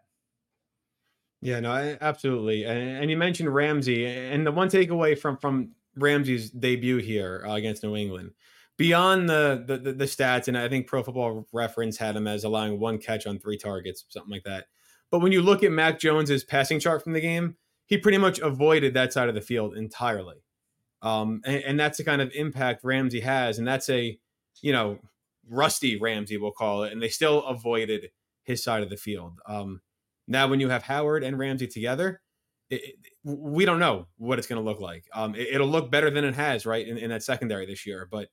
Yeah, 1.43 1.61
no, 1.61 1.97
absolutely. 2.01 2.65
And, 2.65 3.11
you 3.11 3.19
mentioned 3.19 3.55
Ramsey, 3.55 4.07
and 4.07 4.47
the 4.47 4.51
one 4.51 4.69
takeaway 4.69 5.17
from 5.17 5.37
from 5.37 5.73
Ramsey's 5.95 6.51
debut 6.51 6.97
here 6.97 7.45
uh, 7.47 7.53
against 7.53 7.83
New 7.83 7.97
England, 7.97 8.31
beyond 8.79 9.29
the, 9.29 9.63
the 9.67 9.93
the 9.93 10.05
stats, 10.07 10.49
and 10.49 10.57
I 10.57 10.71
think 10.71 10.87
Pro 10.87 11.03
Football 11.03 11.47
Reference 11.53 11.99
had 11.99 12.17
him 12.17 12.27
as 12.27 12.45
allowing 12.45 12.81
one 12.81 12.97
catch 12.97 13.27
on 13.27 13.39
three 13.39 13.59
targets, 13.59 14.07
something 14.09 14.33
like 14.33 14.45
that. 14.45 14.69
But 15.11 15.19
when 15.19 15.33
you 15.33 15.43
look 15.43 15.63
at 15.63 15.71
Mac 15.71 16.01
Jones's 16.01 16.45
passing 16.45 16.81
chart 16.81 17.05
from 17.05 17.13
the 17.13 17.21
game, 17.21 17.57
he 17.85 17.99
pretty 17.99 18.17
much 18.19 18.39
avoided 18.39 18.95
that 18.95 19.13
side 19.13 19.29
of 19.29 19.35
the 19.35 19.43
field 19.43 19.77
entirely. 19.77 20.44
Um, 21.05 21.43
and, 21.45 21.63
and, 21.65 21.81
that's 21.81 21.99
the 21.99 22.05
kind 22.05 22.23
of 22.23 22.33
impact 22.35 22.83
Ramsey 22.83 23.21
has. 23.21 23.59
And 23.59 23.69
that's 23.69 23.91
a, 23.91 24.19
you 24.63 24.73
know, 24.73 24.99
rusty 25.51 25.99
Ramsey, 26.01 26.39
we'll 26.39 26.51
call 26.51 26.85
it. 26.85 26.93
And 26.93 27.03
they 27.03 27.11
still 27.11 27.45
avoided 27.45 28.09
his 28.45 28.65
side 28.65 28.83
of 28.83 28.89
the 28.89 28.97
field. 28.97 29.39
Um, 29.47 29.83
now, 30.27 30.49
when 30.49 30.61
you 30.61 30.71
have 30.71 30.83
Howard 30.83 31.23
and 31.23 31.39
Ramsey 31.39 31.67
together, 31.67 32.23
it, 32.71 32.81
it, 32.83 32.95
we 33.23 33.67
don't 33.67 33.79
know 33.79 34.07
what 34.17 34.39
it's 34.39 34.49
going 34.49 34.63
to 34.63 34.69
look 34.69 34.81
like. 34.81 35.05
Um, 35.13 35.35
it, 35.35 35.61
will 35.61 35.69
look 35.69 35.91
better 35.91 36.11
than 36.11 36.25
it 36.25 36.35
has, 36.35 36.65
right, 36.65 36.87
in, 36.87 36.97
in 36.97 37.11
that 37.11 37.23
secondary 37.23 37.67
this 37.67 37.87
year. 37.87 38.09
But 38.11 38.29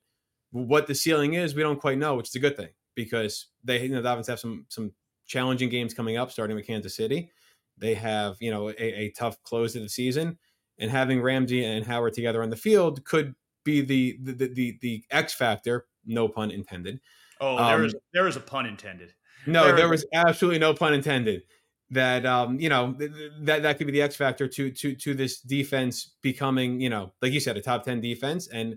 what 0.50 0.86
the 0.86 0.94
ceiling 0.94 1.34
is, 1.34 1.54
we 1.54 1.62
don't 1.62 1.80
quite 1.80 1.98
know, 1.98 2.14
which 2.14 2.28
is 2.28 2.34
a 2.34 2.40
good 2.40 2.56
thing 2.56 2.70
because 2.94 3.48
they, 3.62 3.82
you 3.82 3.90
know, 3.90 3.96
the 3.96 4.02
Dolphins 4.02 4.28
have 4.28 4.40
some 4.40 4.66
some 4.68 4.92
challenging 5.26 5.68
games 5.68 5.94
coming 5.94 6.16
up, 6.16 6.30
starting 6.30 6.56
with 6.56 6.66
Kansas 6.66 6.96
City. 6.96 7.30
They 7.78 7.94
have, 7.94 8.36
you 8.40 8.50
know, 8.50 8.70
a, 8.70 8.74
a 8.78 9.10
tough 9.10 9.42
close 9.42 9.72
to 9.74 9.80
the 9.80 9.88
season, 9.88 10.38
and 10.82 10.90
having 10.90 11.22
Ramsey 11.22 11.64
and 11.64 11.86
Howard 11.86 12.12
together 12.12 12.42
on 12.42 12.50
the 12.50 12.56
field 12.56 13.04
could 13.04 13.34
be 13.64 13.80
the 13.80 14.18
the 14.20 14.32
the, 14.32 14.48
the, 14.48 14.78
the 14.82 15.04
X 15.10 15.32
factor, 15.32 15.86
no 16.04 16.28
pun 16.28 16.50
intended. 16.50 17.00
Oh, 17.40 17.56
there 17.56 17.76
um, 17.76 17.84
is 17.84 17.94
there 18.12 18.26
is 18.26 18.36
a 18.36 18.40
pun 18.40 18.66
intended. 18.66 19.14
No, 19.46 19.64
there, 19.64 19.76
there 19.76 19.88
was 19.88 20.04
absolutely 20.12 20.58
no 20.58 20.74
pun 20.74 20.92
intended. 20.92 21.44
That 21.90 22.26
um, 22.26 22.58
you 22.58 22.68
know, 22.68 22.96
that 23.42 23.62
that 23.62 23.78
could 23.78 23.86
be 23.86 23.92
the 23.92 24.02
X 24.02 24.16
factor 24.16 24.48
to 24.48 24.70
to 24.72 24.94
to 24.96 25.14
this 25.14 25.40
defense 25.40 26.16
becoming, 26.20 26.80
you 26.80 26.90
know, 26.90 27.12
like 27.22 27.32
you 27.32 27.40
said, 27.40 27.56
a 27.56 27.62
top 27.62 27.84
ten 27.84 28.00
defense 28.00 28.48
and 28.48 28.76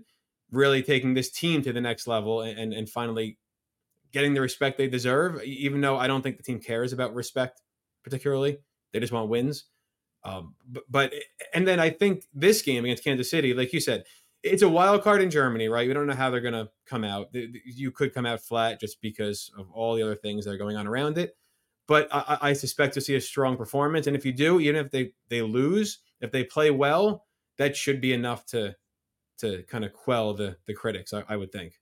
really 0.52 0.82
taking 0.82 1.14
this 1.14 1.30
team 1.30 1.60
to 1.62 1.72
the 1.72 1.80
next 1.80 2.06
level 2.06 2.42
and 2.42 2.72
and 2.72 2.88
finally 2.88 3.38
getting 4.12 4.32
the 4.32 4.40
respect 4.40 4.78
they 4.78 4.88
deserve, 4.88 5.42
even 5.42 5.80
though 5.80 5.96
I 5.96 6.06
don't 6.06 6.22
think 6.22 6.36
the 6.36 6.42
team 6.42 6.60
cares 6.60 6.92
about 6.92 7.14
respect 7.14 7.60
particularly. 8.04 8.58
They 8.92 9.00
just 9.00 9.12
want 9.12 9.28
wins. 9.28 9.64
Um, 10.24 10.54
but, 10.66 10.84
but, 10.90 11.12
and 11.54 11.66
then 11.66 11.78
I 11.78 11.90
think 11.90 12.24
this 12.34 12.62
game 12.62 12.84
against 12.84 13.04
Kansas 13.04 13.30
City, 13.30 13.54
like 13.54 13.72
you 13.72 13.80
said, 13.80 14.04
it's 14.42 14.62
a 14.62 14.68
wild 14.68 15.02
card 15.02 15.22
in 15.22 15.30
Germany, 15.30 15.68
right? 15.68 15.86
We 15.86 15.94
don't 15.94 16.06
know 16.06 16.14
how 16.14 16.30
they're 16.30 16.40
going 16.40 16.54
to 16.54 16.68
come 16.84 17.04
out. 17.04 17.28
You 17.32 17.90
could 17.90 18.14
come 18.14 18.26
out 18.26 18.40
flat 18.40 18.80
just 18.80 19.00
because 19.00 19.50
of 19.58 19.70
all 19.70 19.94
the 19.94 20.02
other 20.02 20.14
things 20.14 20.44
that 20.44 20.52
are 20.52 20.58
going 20.58 20.76
on 20.76 20.86
around 20.86 21.18
it. 21.18 21.36
But 21.88 22.08
I, 22.12 22.38
I 22.40 22.52
suspect 22.52 22.94
to 22.94 23.00
see 23.00 23.14
a 23.14 23.20
strong 23.20 23.56
performance, 23.56 24.06
and 24.06 24.16
if 24.16 24.26
you 24.26 24.32
do, 24.32 24.58
even 24.58 24.84
if 24.84 24.90
they 24.90 25.12
they 25.28 25.42
lose, 25.42 26.00
if 26.20 26.32
they 26.32 26.42
play 26.42 26.70
well, 26.70 27.24
that 27.58 27.76
should 27.76 28.00
be 28.00 28.12
enough 28.12 28.44
to 28.46 28.74
to 29.38 29.62
kind 29.64 29.84
of 29.84 29.92
quell 29.92 30.34
the 30.34 30.56
the 30.66 30.74
critics. 30.74 31.12
I, 31.12 31.22
I 31.28 31.36
would 31.36 31.52
think. 31.52 31.74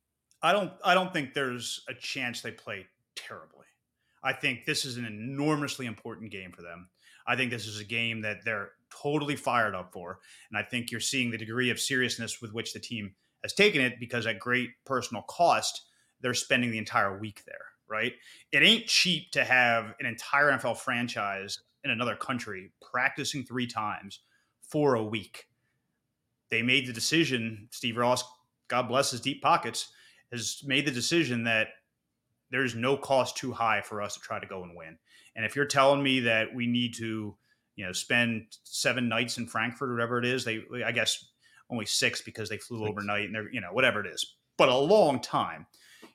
I 0.43 0.53
don't. 0.53 0.73
I 0.85 0.93
don't 0.93 1.13
think 1.13 1.33
there's 1.33 1.83
a 1.89 1.95
chance 1.95 2.43
they 2.43 2.51
play 2.51 2.87
terribly. 3.17 3.65
I 4.23 4.35
think 4.35 4.67
this 4.67 4.85
is 4.85 4.99
an 4.99 5.07
enormously 5.07 5.87
important 5.87 6.31
game 6.31 6.53
for 6.53 6.63
them. 6.63 6.91
I 7.27 7.37
think 7.37 7.51
this 7.51 7.67
is 7.67 7.81
a 7.81 7.85
game 7.85 8.23
that 8.23 8.45
they're 8.45 8.73
totally 8.91 9.37
fired 9.37 9.75
up 9.75 9.93
for. 9.93 10.21
And 10.51 10.59
I 10.59 10.63
think 10.63 10.91
you're 10.91 11.01
seeing 11.01 11.31
the 11.31 11.39
degree 11.39 11.71
of 11.71 11.81
seriousness 11.81 12.41
with 12.41 12.53
which 12.53 12.73
the 12.73 12.81
team 12.81 13.15
has 13.43 13.53
taken 13.53 13.81
it 13.81 13.99
because 13.99 14.27
at 14.27 14.39
great 14.39 14.71
personal 14.85 15.23
cost, 15.23 15.83
they're 16.21 16.35
spending 16.35 16.71
the 16.71 16.79
entire 16.79 17.19
week 17.19 17.43
there, 17.47 17.67
right? 17.89 18.13
It 18.53 18.63
ain't 18.63 18.87
cheap 18.87 19.31
to 19.33 19.45
have 19.45 19.95
an 20.01 20.07
entire 20.07 20.51
NFL 20.51 20.79
franchise 20.79 21.61
in 21.83 21.91
another 21.91 22.17
country 22.17 22.73
practicing 22.81 23.45
three 23.45 23.67
times 23.67 24.21
for 24.63 24.95
a 24.95 25.05
week. 25.05 25.49
They 26.51 26.63
made 26.63 26.87
the 26.87 26.93
decision, 26.93 27.69
Steve 27.71 27.97
Ross, 27.97 28.25
God 28.69 28.89
bless 28.89 29.11
his 29.11 29.21
deep 29.21 29.43
pockets, 29.43 29.89
has 30.31 30.63
made 30.65 30.87
the 30.87 30.91
decision 30.91 31.45
that 31.45 31.69
there's 32.51 32.75
no 32.75 32.97
cost 32.97 33.37
too 33.37 33.53
high 33.53 33.83
for 33.83 34.01
us 34.01 34.15
to 34.15 34.21
try 34.21 34.39
to 34.39 34.47
go 34.47 34.63
and 34.63 34.77
win. 34.77 34.97
And 35.37 35.45
if 35.45 35.57
you're 35.57 35.67
telling 35.67 36.03
me 36.03 36.21
that 36.21 36.55
we 36.55 36.67
need 36.67 36.95
to, 36.95 37.37
you 37.77 37.85
know, 37.85 37.93
spend 37.93 38.47
seven 38.65 39.09
nights 39.09 39.39
in 39.39 39.47
Frankfurt 39.47 39.91
or 39.91 39.95
whatever 39.95 40.19
it 40.19 40.25
is, 40.25 40.45
they, 40.45 40.63
I 40.85 40.93
guess 40.93 41.25
only 41.71 41.87
six 41.87 42.21
because 42.21 42.49
they 42.49 42.59
flew 42.59 42.87
overnight 42.87 43.27
and 43.27 43.35
they're, 43.35 43.51
you 43.53 43.61
know, 43.61 43.73
whatever 43.73 44.01
it 44.01 44.07
is, 44.07 44.37
but 44.57 44.69
a 44.69 44.77
long 44.77 45.21
time. 45.21 45.67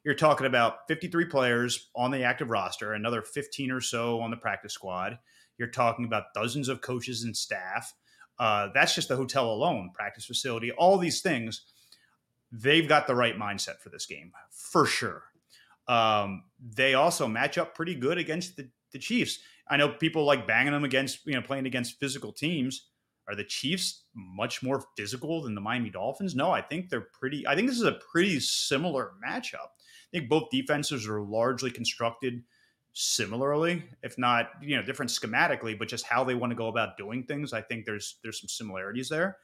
You're 0.05 0.15
talking 0.15 0.47
about 0.47 0.87
53 0.87 1.25
players 1.25 1.89
on 1.95 2.11
the 2.11 2.23
active 2.23 2.49
roster, 2.49 2.93
another 2.93 3.21
15 3.21 3.71
or 3.71 3.81
so 3.81 4.21
on 4.21 4.31
the 4.31 4.37
practice 4.37 4.73
squad. 4.73 5.19
You're 5.57 5.67
talking 5.67 6.05
about 6.05 6.33
dozens 6.33 6.69
of 6.69 6.81
coaches 6.81 7.23
and 7.23 7.35
staff. 7.35 7.93
Uh, 8.39 8.69
that's 8.73 8.95
just 8.95 9.09
the 9.09 9.17
hotel 9.17 9.51
alone, 9.51 9.91
practice 9.93 10.25
facility, 10.25 10.71
all 10.71 10.97
these 10.97 11.21
things. 11.21 11.65
They've 12.51 12.87
got 12.87 13.07
the 13.07 13.15
right 13.15 13.37
mindset 13.37 13.79
for 13.79 13.89
this 13.89 14.05
game, 14.05 14.31
for 14.49 14.85
sure. 14.85 15.23
Um, 15.87 16.43
they 16.59 16.93
also 16.93 17.27
match 17.27 17.57
up 17.57 17.75
pretty 17.75 17.95
good 17.95 18.17
against 18.17 18.55
the 18.55 18.69
the 18.91 18.99
Chiefs. 18.99 19.39
I 19.69 19.77
know 19.77 19.89
people 19.89 20.25
like 20.25 20.47
banging 20.47 20.73
them 20.73 20.83
against, 20.83 21.25
you 21.25 21.33
know, 21.33 21.41
playing 21.41 21.65
against 21.65 21.99
physical 21.99 22.31
teams. 22.31 22.87
Are 23.27 23.35
the 23.35 23.43
Chiefs 23.43 24.05
much 24.15 24.63
more 24.63 24.85
physical 24.97 25.43
than 25.43 25.53
the 25.53 25.61
Miami 25.61 25.91
Dolphins? 25.91 26.35
No, 26.35 26.49
I 26.49 26.61
think 26.61 26.89
they're 26.89 27.09
pretty. 27.13 27.45
I 27.45 27.55
think 27.55 27.67
this 27.67 27.77
is 27.77 27.83
a 27.83 27.99
pretty 28.11 28.39
similar 28.39 29.11
matchup. 29.23 29.69
I 30.11 30.17
think 30.17 30.29
both 30.29 30.49
defenses 30.49 31.07
are 31.07 31.21
largely 31.21 31.69
constructed 31.69 32.43
similarly, 32.93 33.83
if 34.01 34.17
not, 34.17 34.49
you 34.61 34.75
know, 34.75 34.81
different 34.81 35.11
schematically, 35.11 35.77
but 35.77 35.87
just 35.87 36.05
how 36.05 36.23
they 36.23 36.33
want 36.35 36.51
to 36.51 36.55
go 36.55 36.67
about 36.67 36.97
doing 36.97 37.23
things. 37.23 37.53
I 37.53 37.61
think 37.61 37.85
there's 37.85 38.15
there's 38.23 38.39
some 38.39 38.47
similarities 38.47 39.09
there. 39.09 39.37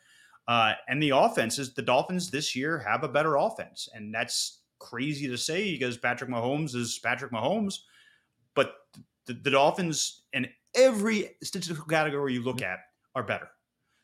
Uh, 0.47 0.73
and 0.88 1.01
the 1.01 1.10
offenses, 1.10 1.73
the 1.73 1.81
Dolphins 1.81 2.29
this 2.29 2.55
year 2.55 2.79
have 2.79 3.03
a 3.03 3.08
better 3.08 3.36
offense, 3.36 3.89
and 3.93 4.13
that's 4.13 4.62
crazy 4.79 5.27
to 5.27 5.38
say 5.38 5.71
because 5.71 5.97
Patrick 5.97 6.29
Mahomes 6.29 6.75
is 6.75 6.99
Patrick 6.99 7.31
Mahomes, 7.31 7.79
but 8.53 8.75
the, 9.27 9.33
the 9.33 9.51
Dolphins 9.51 10.23
in 10.33 10.47
every 10.75 11.35
statistical 11.41 11.85
category 11.85 12.33
you 12.33 12.43
look 12.43 12.61
at 12.61 12.79
are 13.15 13.23
better. 13.23 13.47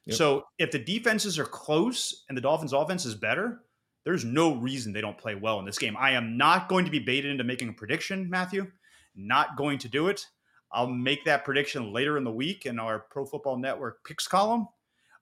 Yep. 0.05 0.15
So 0.15 0.43
if 0.57 0.71
the 0.71 0.79
defenses 0.79 1.37
are 1.37 1.45
close 1.45 2.23
and 2.27 2.37
the 2.37 2.41
Dolphins' 2.41 2.73
offense 2.73 3.05
is 3.05 3.15
better, 3.15 3.61
there's 4.03 4.25
no 4.25 4.55
reason 4.55 4.93
they 4.93 5.01
don't 5.01 5.17
play 5.17 5.35
well 5.35 5.59
in 5.59 5.65
this 5.65 5.77
game. 5.77 5.95
I 5.97 6.11
am 6.11 6.37
not 6.37 6.69
going 6.69 6.85
to 6.85 6.91
be 6.91 6.99
baited 6.99 7.31
into 7.31 7.43
making 7.43 7.69
a 7.69 7.73
prediction, 7.73 8.29
Matthew. 8.29 8.71
Not 9.15 9.57
going 9.57 9.77
to 9.79 9.89
do 9.89 10.07
it. 10.07 10.25
I'll 10.71 10.87
make 10.87 11.25
that 11.25 11.43
prediction 11.43 11.91
later 11.93 12.17
in 12.17 12.23
the 12.23 12.31
week 12.31 12.65
in 12.65 12.79
our 12.79 12.99
Pro 13.11 13.25
Football 13.25 13.57
Network 13.57 14.03
picks 14.05 14.27
column. 14.27 14.67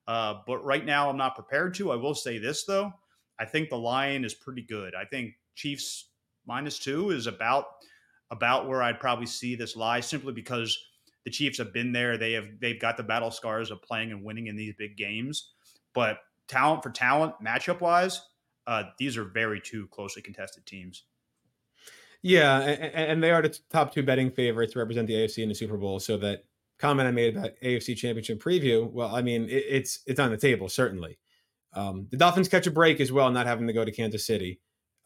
Uh, 0.08 0.36
but 0.48 0.64
right 0.64 0.86
now, 0.86 1.10
I'm 1.10 1.18
not 1.18 1.36
prepared 1.36 1.74
to. 1.76 1.92
I 1.92 1.96
will 1.96 2.16
say 2.16 2.38
this 2.38 2.64
though: 2.64 2.94
I 3.40 3.46
think 3.46 3.70
the 3.70 3.78
line 3.78 4.24
is 4.24 4.34
pretty 4.34 4.62
good. 4.62 4.94
I 4.96 5.06
think 5.06 5.34
Chiefs 5.56 6.10
minus 6.46 6.80
two 6.80 7.10
is 7.10 7.28
about 7.28 7.66
about 8.32 8.68
where 8.68 8.82
I'd 8.82 9.00
probably 9.00 9.26
see 9.26 9.56
this 9.56 9.76
lie 9.76 10.00
simply 10.00 10.34
because 10.34 10.78
the 11.26 11.32
Chiefs 11.32 11.58
have 11.58 11.74
been 11.74 11.92
there. 11.92 12.18
They 12.18 12.34
have 12.34 12.48
they've 12.60 12.80
got 12.80 12.98
the 12.98 13.04
battle 13.04 13.32
scars 13.32 13.72
of 13.72 13.82
playing 13.82 14.12
and 14.12 14.24
winning 14.24 14.48
in 14.48 14.56
these 14.56 14.74
big 14.78 14.98
games. 14.98 15.54
But 15.94 16.20
talent 16.48 16.84
for 16.84 16.92
talent, 16.92 17.36
matchup 17.44 17.82
wise, 17.82 18.22
uh, 18.68 18.84
these 18.98 19.18
are 19.18 19.26
very 19.26 19.62
two 19.62 19.88
closely 19.88 20.22
contested 20.22 20.66
teams. 20.66 21.04
Yeah, 22.22 22.60
and, 22.60 22.84
and, 22.84 23.24
they 23.24 23.32
are 23.32 23.42
the 23.42 23.58
top 23.70 23.94
two 23.94 24.04
betting 24.04 24.30
favorites 24.30 24.74
to 24.74 24.80
represent 24.80 25.08
the 25.08 25.14
AFC 25.14 25.42
in 25.42 25.48
the 25.48 25.56
Super 25.56 25.78
Bowl. 25.78 26.02
So 26.02 26.18
that 26.18 26.44
comment 26.78 27.08
I 27.08 27.12
made 27.12 27.38
about 27.38 27.52
AFC 27.64 27.96
Championship 27.96 28.44
preview, 28.44 28.92
well, 28.92 29.16
I 29.16 29.22
mean, 29.22 29.44
it, 29.44 29.64
it's 29.70 30.00
it's 30.06 30.20
on 30.20 30.32
the 30.32 30.38
table 30.38 30.68
certainly. 30.68 31.18
Um, 31.74 32.08
the 32.10 32.18
Dolphins 32.18 32.50
catch 32.50 32.68
a 32.68 32.72
break 32.72 33.00
as 33.00 33.12
well, 33.12 33.30
not 33.32 33.46
having 33.46 33.68
to 33.68 33.74
go 33.74 33.86
to 33.86 33.92
Kansas 33.92 34.26
City 34.26 34.60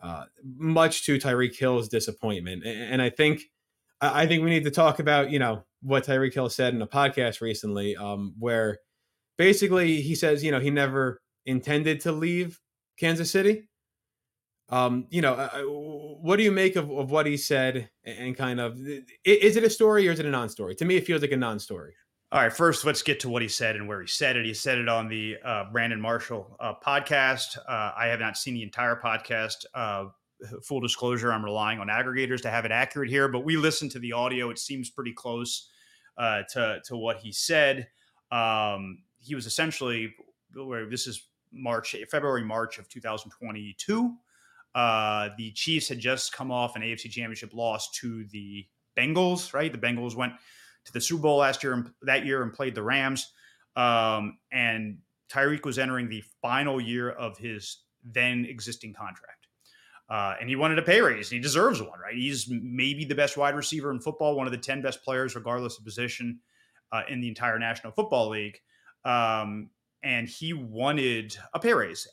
uh, 0.04 0.26
much 0.44 1.06
to 1.06 1.18
Tyreek 1.18 1.58
Hill's 1.58 1.88
disappointment. 1.88 2.63
And, 2.66 2.94
and, 2.94 3.02
I 3.02 3.10
think 3.10 3.44
I 4.02 4.28
think 4.28 4.44
we 4.44 4.50
need 4.50 4.66
to 4.66 4.72
talk 4.72 5.00
about 5.00 5.32
you 5.32 5.39
know 5.39 5.63
what 5.82 6.06
Tyreek 6.06 6.34
Hill 6.34 6.50
said 6.50 6.74
in 6.74 6.82
a 6.82 6.88
podcast 6.88 7.39
recently, 7.39 7.96
um, 7.96 8.36
where 8.38 8.80
basically 9.38 10.02
he 10.02 10.13
says 10.13 10.44
you 10.44 10.52
know 10.52 10.60
he 10.60 10.70
never 10.70 11.22
intended 11.46 12.02
to 12.02 12.12
leave 12.12 12.60
Kansas 13.00 13.32
City. 13.32 13.70
Um, 14.70 15.08
you 15.10 15.22
know, 15.22 15.34
uh, 15.34 15.62
what 15.62 16.38
do 16.38 16.44
you 16.44 16.52
make 16.52 16.76
of, 16.76 16.89
of 16.92 17.12
what 17.12 17.26
he 17.26 17.38
said 17.38 17.89
and 18.04 18.36
kind 18.36 18.60
of 18.60 18.78
is 19.24 19.56
it 19.56 19.63
a 19.63 19.70
story 19.70 20.08
or 20.08 20.12
is 20.12 20.20
it 20.20 20.26
a 20.26 20.30
non-story? 20.30 20.76
To 20.76 20.86
me, 20.86 20.96
it 20.96 21.06
feels 21.06 21.22
like 21.22 21.32
a 21.32 21.38
non-story. 21.38 21.94
All 22.34 22.41
right, 22.41 22.52
first 22.52 22.84
let's 22.84 23.04
get 23.04 23.19
to 23.19 23.30
what 23.30 23.43
he 23.43 23.48
said 23.48 23.76
and 23.76 23.88
where 23.88 24.02
he 24.02 24.08
said 24.08 24.36
it. 24.36 24.43
He 24.43 24.56
said 24.56 24.80
it 24.80 24.89
on 24.89 25.08
the 25.08 25.38
uh, 25.46 25.65
Brandon 25.72 26.02
Marshall 26.02 26.58
uh, 26.60 26.74
podcast. 26.84 27.60
Uh, 27.60 27.91
I 27.96 28.08
have 28.08 28.19
not 28.19 28.38
seen 28.38 28.56
the 28.56 28.63
entire 28.63 28.96
podcast. 28.96 29.65
Uh, 29.76 30.06
full 30.63 30.80
disclosure, 30.80 31.32
I'm 31.32 31.46
relying 31.46 31.78
on 31.78 31.89
aggregators 31.89 32.41
to 32.41 32.50
have 32.50 32.65
it 32.65 32.72
accurate 32.72 33.12
here, 33.12 33.28
but 33.28 33.41
we 33.41 33.56
listened 33.56 33.91
to 33.91 34.00
the 34.00 34.13
audio. 34.13 34.50
It 34.50 34.58
seems 34.58 34.89
pretty 34.89 35.13
close 35.13 35.69
uh, 36.17 36.41
to 36.54 36.80
to 36.86 36.98
what 36.98 37.17
he 37.17 37.32
said. 37.32 37.88
Um, 38.32 39.04
he 39.19 39.36
was 39.36 39.46
essentially 39.46 40.15
this 40.89 41.06
is 41.06 41.28
March, 41.52 41.96
February, 42.10 42.43
March 42.43 42.80
of 42.80 42.89
2022. 42.89 44.15
Uh, 44.74 45.30
the 45.38 45.52
Chiefs 45.52 45.88
had 45.88 46.00
just 46.00 46.34
come 46.34 46.52
off 46.52 46.76
an 46.76 46.82
AFC 46.82 47.12
Championship 47.12 47.54
loss 47.54 47.91
to 47.91 48.26
the 48.32 48.65
Bengals. 48.98 49.54
Right, 49.54 49.72
the 49.72 49.78
Bengals 49.78 50.15
went 50.15 50.34
to 50.86 50.93
the 50.93 51.02
Super 51.02 51.24
Bowl 51.24 51.38
last 51.38 51.63
year 51.63 51.74
and 51.74 51.91
that 52.02 52.26
year 52.26 52.41
and 52.43 52.54
played 52.54 52.76
the 52.76 52.84
Rams. 52.84 53.32
Um, 53.76 54.38
and 54.52 55.00
Tyreek 55.32 55.65
was 55.65 55.80
entering 55.80 56.10
the 56.10 56.24
final 56.41 56.80
year 56.80 57.10
of 57.10 57.38
his 57.38 57.80
then 58.04 58.46
existing 58.46 58.93
contract. 58.93 59.48
Uh, 60.10 60.36
and 60.39 60.50
he 60.50 60.56
wanted 60.56 60.78
a 60.78 60.84
pay 60.84 61.02
raise. 61.02 61.32
And 61.32 61.38
he 61.38 61.41
deserves 61.41 61.82
one, 61.82 62.00
right? 62.00 62.15
He's 62.15 62.48
maybe 62.50 63.06
the 63.06 63.15
best 63.15 63.38
wide 63.38 63.56
receiver 63.56 63.89
in 63.91 64.00
football, 64.00 64.36
one 64.36 64.46
of 64.46 64.52
the 64.52 64.60
10 64.60 64.82
best 64.82 65.04
players, 65.04 65.36
regardless 65.36 65.78
of 65.78 65.86
position 65.86 66.39
uh, 66.91 67.02
in 67.10 67.22
the 67.22 67.28
entire 67.28 67.58
National 67.58 67.93
Football 67.93 68.30
League. 68.30 68.60
Um, 69.06 69.69
and 70.04 70.28
he 70.28 70.54
wanted 70.54 71.36
a 71.54 71.60
pay 71.60 71.74
raise. 71.74 72.08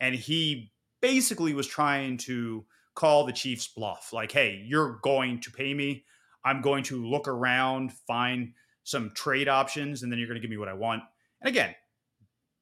And 0.00 0.14
he 0.14 0.72
basically 1.00 1.54
was 1.54 1.66
trying 1.66 2.16
to 2.16 2.64
call 2.94 3.24
the 3.24 3.32
Chiefs 3.32 3.68
bluff 3.68 4.12
like, 4.12 4.32
hey, 4.32 4.62
you're 4.64 4.98
going 5.02 5.40
to 5.40 5.50
pay 5.50 5.74
me. 5.74 6.04
I'm 6.44 6.60
going 6.60 6.84
to 6.84 7.04
look 7.04 7.28
around, 7.28 7.92
find 8.06 8.52
some 8.84 9.12
trade 9.14 9.48
options, 9.48 10.02
and 10.02 10.12
then 10.12 10.18
you're 10.18 10.28
going 10.28 10.40
to 10.40 10.40
give 10.40 10.50
me 10.50 10.58
what 10.58 10.68
I 10.68 10.74
want. 10.74 11.02
And 11.40 11.48
again, 11.48 11.74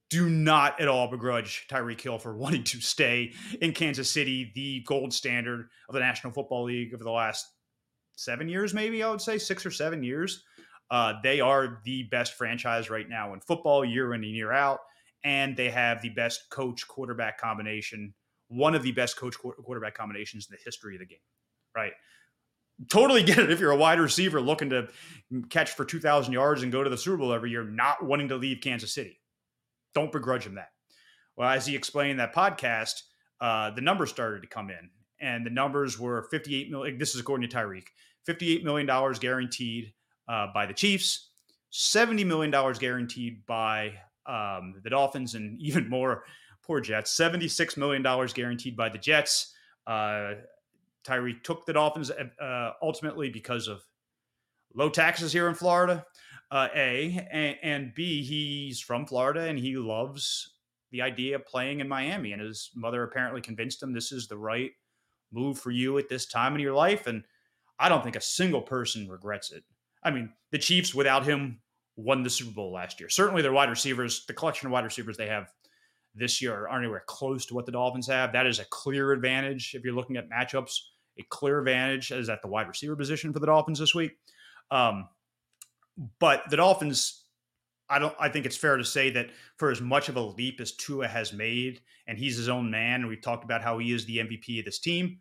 do 0.09 0.29
not 0.29 0.81
at 0.81 0.89
all 0.89 1.09
begrudge 1.09 1.67
Tyreek 1.69 2.01
Hill 2.01 2.19
for 2.19 2.37
wanting 2.37 2.65
to 2.65 2.81
stay 2.81 3.33
in 3.61 3.73
Kansas 3.73 4.11
City, 4.11 4.53
the 4.55 4.85
gold 4.87 5.13
standard 5.13 5.69
of 5.89 5.95
the 5.95 6.01
National 6.01 6.33
Football 6.33 6.65
League 6.65 6.95
over 6.95 7.03
the 7.03 7.11
last 7.11 7.47
seven 8.15 8.49
years, 8.49 8.75
maybe 8.75 9.03
I 9.03 9.11
would 9.11 9.21
say 9.21 9.39
six 9.39 9.67
or 9.67 9.71
seven 9.71 10.03
years. 10.03 10.45
Uh, 10.91 11.15
they 11.23 11.41
are 11.41 11.81
the 11.85 12.05
best 12.05 12.35
franchise 12.35 12.91
right 12.91 13.09
now 13.09 13.33
in 13.33 13.41
football, 13.41 13.85
year 13.85 14.13
in 14.13 14.23
and 14.23 14.35
year 14.35 14.53
out, 14.53 14.81
and 15.25 15.57
they 15.57 15.71
have 15.71 16.03
the 16.03 16.11
best 16.11 16.51
coach 16.51 16.87
quarterback 16.87 17.39
combination, 17.39 18.13
one 18.49 18.75
of 18.75 18.83
the 18.83 18.93
best 18.93 19.17
coach 19.17 19.35
quarterback 19.39 19.95
combinations 19.95 20.47
in 20.51 20.55
the 20.57 20.63
history 20.63 20.95
of 20.95 21.01
the 21.01 21.07
game. 21.07 21.19
Right 21.75 21.93
totally 22.89 23.23
get 23.23 23.39
it 23.39 23.51
if 23.51 23.61
you're 23.61 23.71
a 23.71 23.77
wide 23.77 24.01
receiver 24.01 24.41
looking 24.41 24.71
to 24.71 24.89
catch 25.49 25.71
for 25.71 25.85
2,000 25.85 26.33
yards 26.33 26.63
and 26.63 26.73
go 26.73 26.83
to 26.83 26.91
the 26.91 26.99
Super 26.99 27.19
Bowl 27.19 27.33
every 27.33 27.51
year, 27.51 27.65
not 27.65 28.05
wanting 28.05 28.29
to 28.29 28.37
leave 28.37 28.61
Kansas 28.61 28.93
City. 28.93 29.21
Don't 29.95 30.13
begrudge 30.13 30.47
him 30.47 30.55
that. 30.57 30.71
Well, 31.37 31.49
as 31.49 31.67
he 31.67 31.75
explained 31.77 32.13
in 32.13 32.17
that 32.19 32.35
podcast, 32.35 33.03
uh, 33.41 33.71
the 33.71 33.81
numbers 33.81 34.11
started 34.11 34.43
to 34.43 34.49
come 34.49 34.71
in, 34.71 34.91
and 35.21 35.45
the 35.45 35.51
numbers 35.51 35.99
were 35.99 36.29
58 36.31 36.71
million. 36.71 36.99
This 36.99 37.15
is 37.15 37.21
according 37.21 37.49
to 37.49 37.57
Tyreek, 37.57 37.87
58 38.27 38.65
million 38.65 38.87
dollars 38.87 39.19
guaranteed 39.19 39.93
uh, 40.29 40.49
by 40.55 40.67
the 40.67 40.75
Chiefs, 40.75 41.31
70 41.71 42.25
million 42.25 42.51
dollars 42.51 42.79
guaranteed 42.79 43.45
by 43.47 43.95
um, 44.27 44.75
the 44.83 44.91
Dolphins, 44.91 45.35
and 45.35 45.61
even 45.61 45.89
more 45.89 46.25
poor 46.63 46.81
Jets. 46.81 47.17
$76 47.17 47.77
million 47.77 48.03
guaranteed 48.35 48.77
by 48.77 48.89
the 48.89 48.99
Jets. 48.99 49.55
Uh, 49.87 50.35
Tyreek 51.05 51.43
took 51.43 51.67
the 51.67 51.73
Dolphins 51.73 52.11
uh, 52.11 52.71
ultimately 52.81 53.31
because 53.31 53.69
of 53.69 53.83
low 54.75 54.89
taxes 54.89 55.33
here 55.33 55.49
in 55.49 55.55
Florida. 55.55 56.05
Uh, 56.51 56.69
a 56.75 57.27
and, 57.31 57.57
and, 57.63 57.95
B, 57.95 58.23
he's 58.23 58.81
from 58.81 59.07
Florida 59.07 59.41
and 59.41 59.59
he 59.59 59.77
loves 59.77 60.55
the 60.91 61.01
idea 61.01 61.37
of 61.37 61.47
playing 61.47 61.81
in 61.81 61.89
Miami. 61.89 62.33
And 62.33 62.43
his 62.43 62.71
mother 62.75 63.03
apparently 63.03 63.41
convinced 63.41 63.83
him 63.83 63.93
this 63.93 64.13
is 64.13 64.29
the 64.29 64.37
right 64.37 64.71
move 65.33 65.59
for 65.59 65.71
you 65.71 65.97
at 65.99 66.11
this 66.11 66.27
time 66.27 66.55
in 66.55 66.61
your 66.61 66.75
life. 66.75 67.07
And 67.07 67.25
I 67.79 67.89
don't 67.89 68.05
think 68.05 68.17
a 68.17 68.21
single 68.21 68.61
person 68.61 69.09
regrets 69.09 69.51
it. 69.51 69.65
I 70.03 70.11
mean, 70.11 70.31
the 70.51 70.59
Chiefs 70.59 70.95
without 70.95 71.25
him 71.25 71.61
won 71.97 72.23
the 72.23 72.31
Super 72.31 72.53
Bowl 72.53 72.73
last 72.73 73.01
year. 73.01 73.09
Certainly, 73.09 73.43
their 73.43 73.53
wide 73.53 73.71
receivers, 73.71 74.27
the 74.27 74.35
collection 74.35 74.67
of 74.67 74.73
wide 74.73 74.85
receivers 74.85 75.17
they 75.17 75.29
have 75.29 75.49
this 76.15 76.43
year 76.43 76.67
aren't 76.69 76.85
anywhere 76.85 77.05
close 77.07 77.47
to 77.47 77.55
what 77.55 77.67
the 77.67 77.73
Dolphins 77.73 78.07
have. 78.07 78.33
That 78.33 78.47
is 78.47 78.59
a 78.59 78.65
clear 78.67 79.13
advantage 79.13 79.75
if 79.75 79.85
you're 79.85 79.95
looking 79.95 80.17
at 80.17 80.29
matchups. 80.29 80.79
A 81.19 81.23
clear 81.25 81.59
advantage 81.59 82.11
is 82.11 82.29
at 82.29 82.43
the 82.43 82.49
wide 82.49 82.69
receiver 82.69 82.97
position 82.97 83.33
for 83.33 83.39
the 83.39 83.47
Dolphins 83.47 83.79
this 83.79 83.95
week. 83.95 84.13
Um, 84.71 85.09
but 86.19 86.45
the 86.51 86.57
Dolphins, 86.57 87.25
I 87.89 87.99
don't. 87.99 88.15
I 88.19 88.29
think 88.29 88.47
it's 88.47 88.57
fair 88.57 88.77
to 88.77 88.85
say 88.85 89.11
that 89.11 89.31
for 89.57 89.71
as 89.71 89.81
much 89.81 90.09
of 90.09 90.17
a 90.17 90.21
leap 90.21 90.61
as 90.61 90.73
Tua 90.73 91.07
has 91.07 91.33
made, 91.33 91.81
and 92.07 92.19
he's 92.19 92.37
his 92.37 92.49
own 92.49 92.71
man, 92.71 93.01
and 93.01 93.09
we've 93.09 93.21
talked 93.21 93.45
about 93.45 93.63
how 93.63 93.79
he 93.79 93.93
is 93.93 94.07
the 94.07 94.19
MVP 94.19 94.59
of 94.59 94.65
this 94.65 94.79
team. 94.79 95.19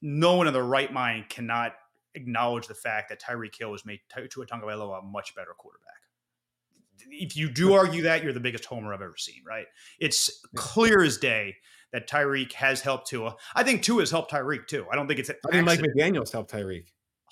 No 0.00 0.36
one 0.36 0.48
in 0.48 0.52
the 0.52 0.62
right 0.62 0.92
mind 0.92 1.28
cannot 1.28 1.74
acknowledge 2.14 2.66
the 2.66 2.74
fact 2.74 3.08
that 3.08 3.22
Tyreek 3.22 3.56
Hill 3.56 3.70
has 3.70 3.86
made 3.86 4.00
Tua 4.12 4.46
Tagovailoa 4.46 4.98
a 4.98 5.02
much 5.02 5.34
better 5.36 5.52
quarterback. 5.56 5.92
If 7.08 7.36
you 7.36 7.50
do 7.50 7.72
argue 7.74 8.02
that, 8.02 8.22
you're 8.22 8.32
the 8.32 8.40
biggest 8.40 8.64
homer 8.64 8.92
I've 8.92 9.02
ever 9.02 9.16
seen. 9.16 9.42
Right? 9.46 9.66
It's 10.00 10.44
clear 10.56 11.02
as 11.02 11.18
day 11.18 11.54
that 11.92 12.08
Tyreek 12.08 12.52
has 12.52 12.80
helped 12.80 13.08
Tua. 13.08 13.36
I 13.54 13.62
think 13.62 13.82
Tua 13.82 14.00
has 14.00 14.10
helped 14.10 14.32
Tyreek 14.32 14.66
too. 14.66 14.86
I 14.90 14.96
don't 14.96 15.06
think 15.06 15.20
it's. 15.20 15.28
An 15.28 15.36
I 15.46 15.52
think 15.52 15.66
Mike 15.66 15.80
McDaniel's 15.80 16.32
helped 16.32 16.52
Tyreek. 16.52 16.86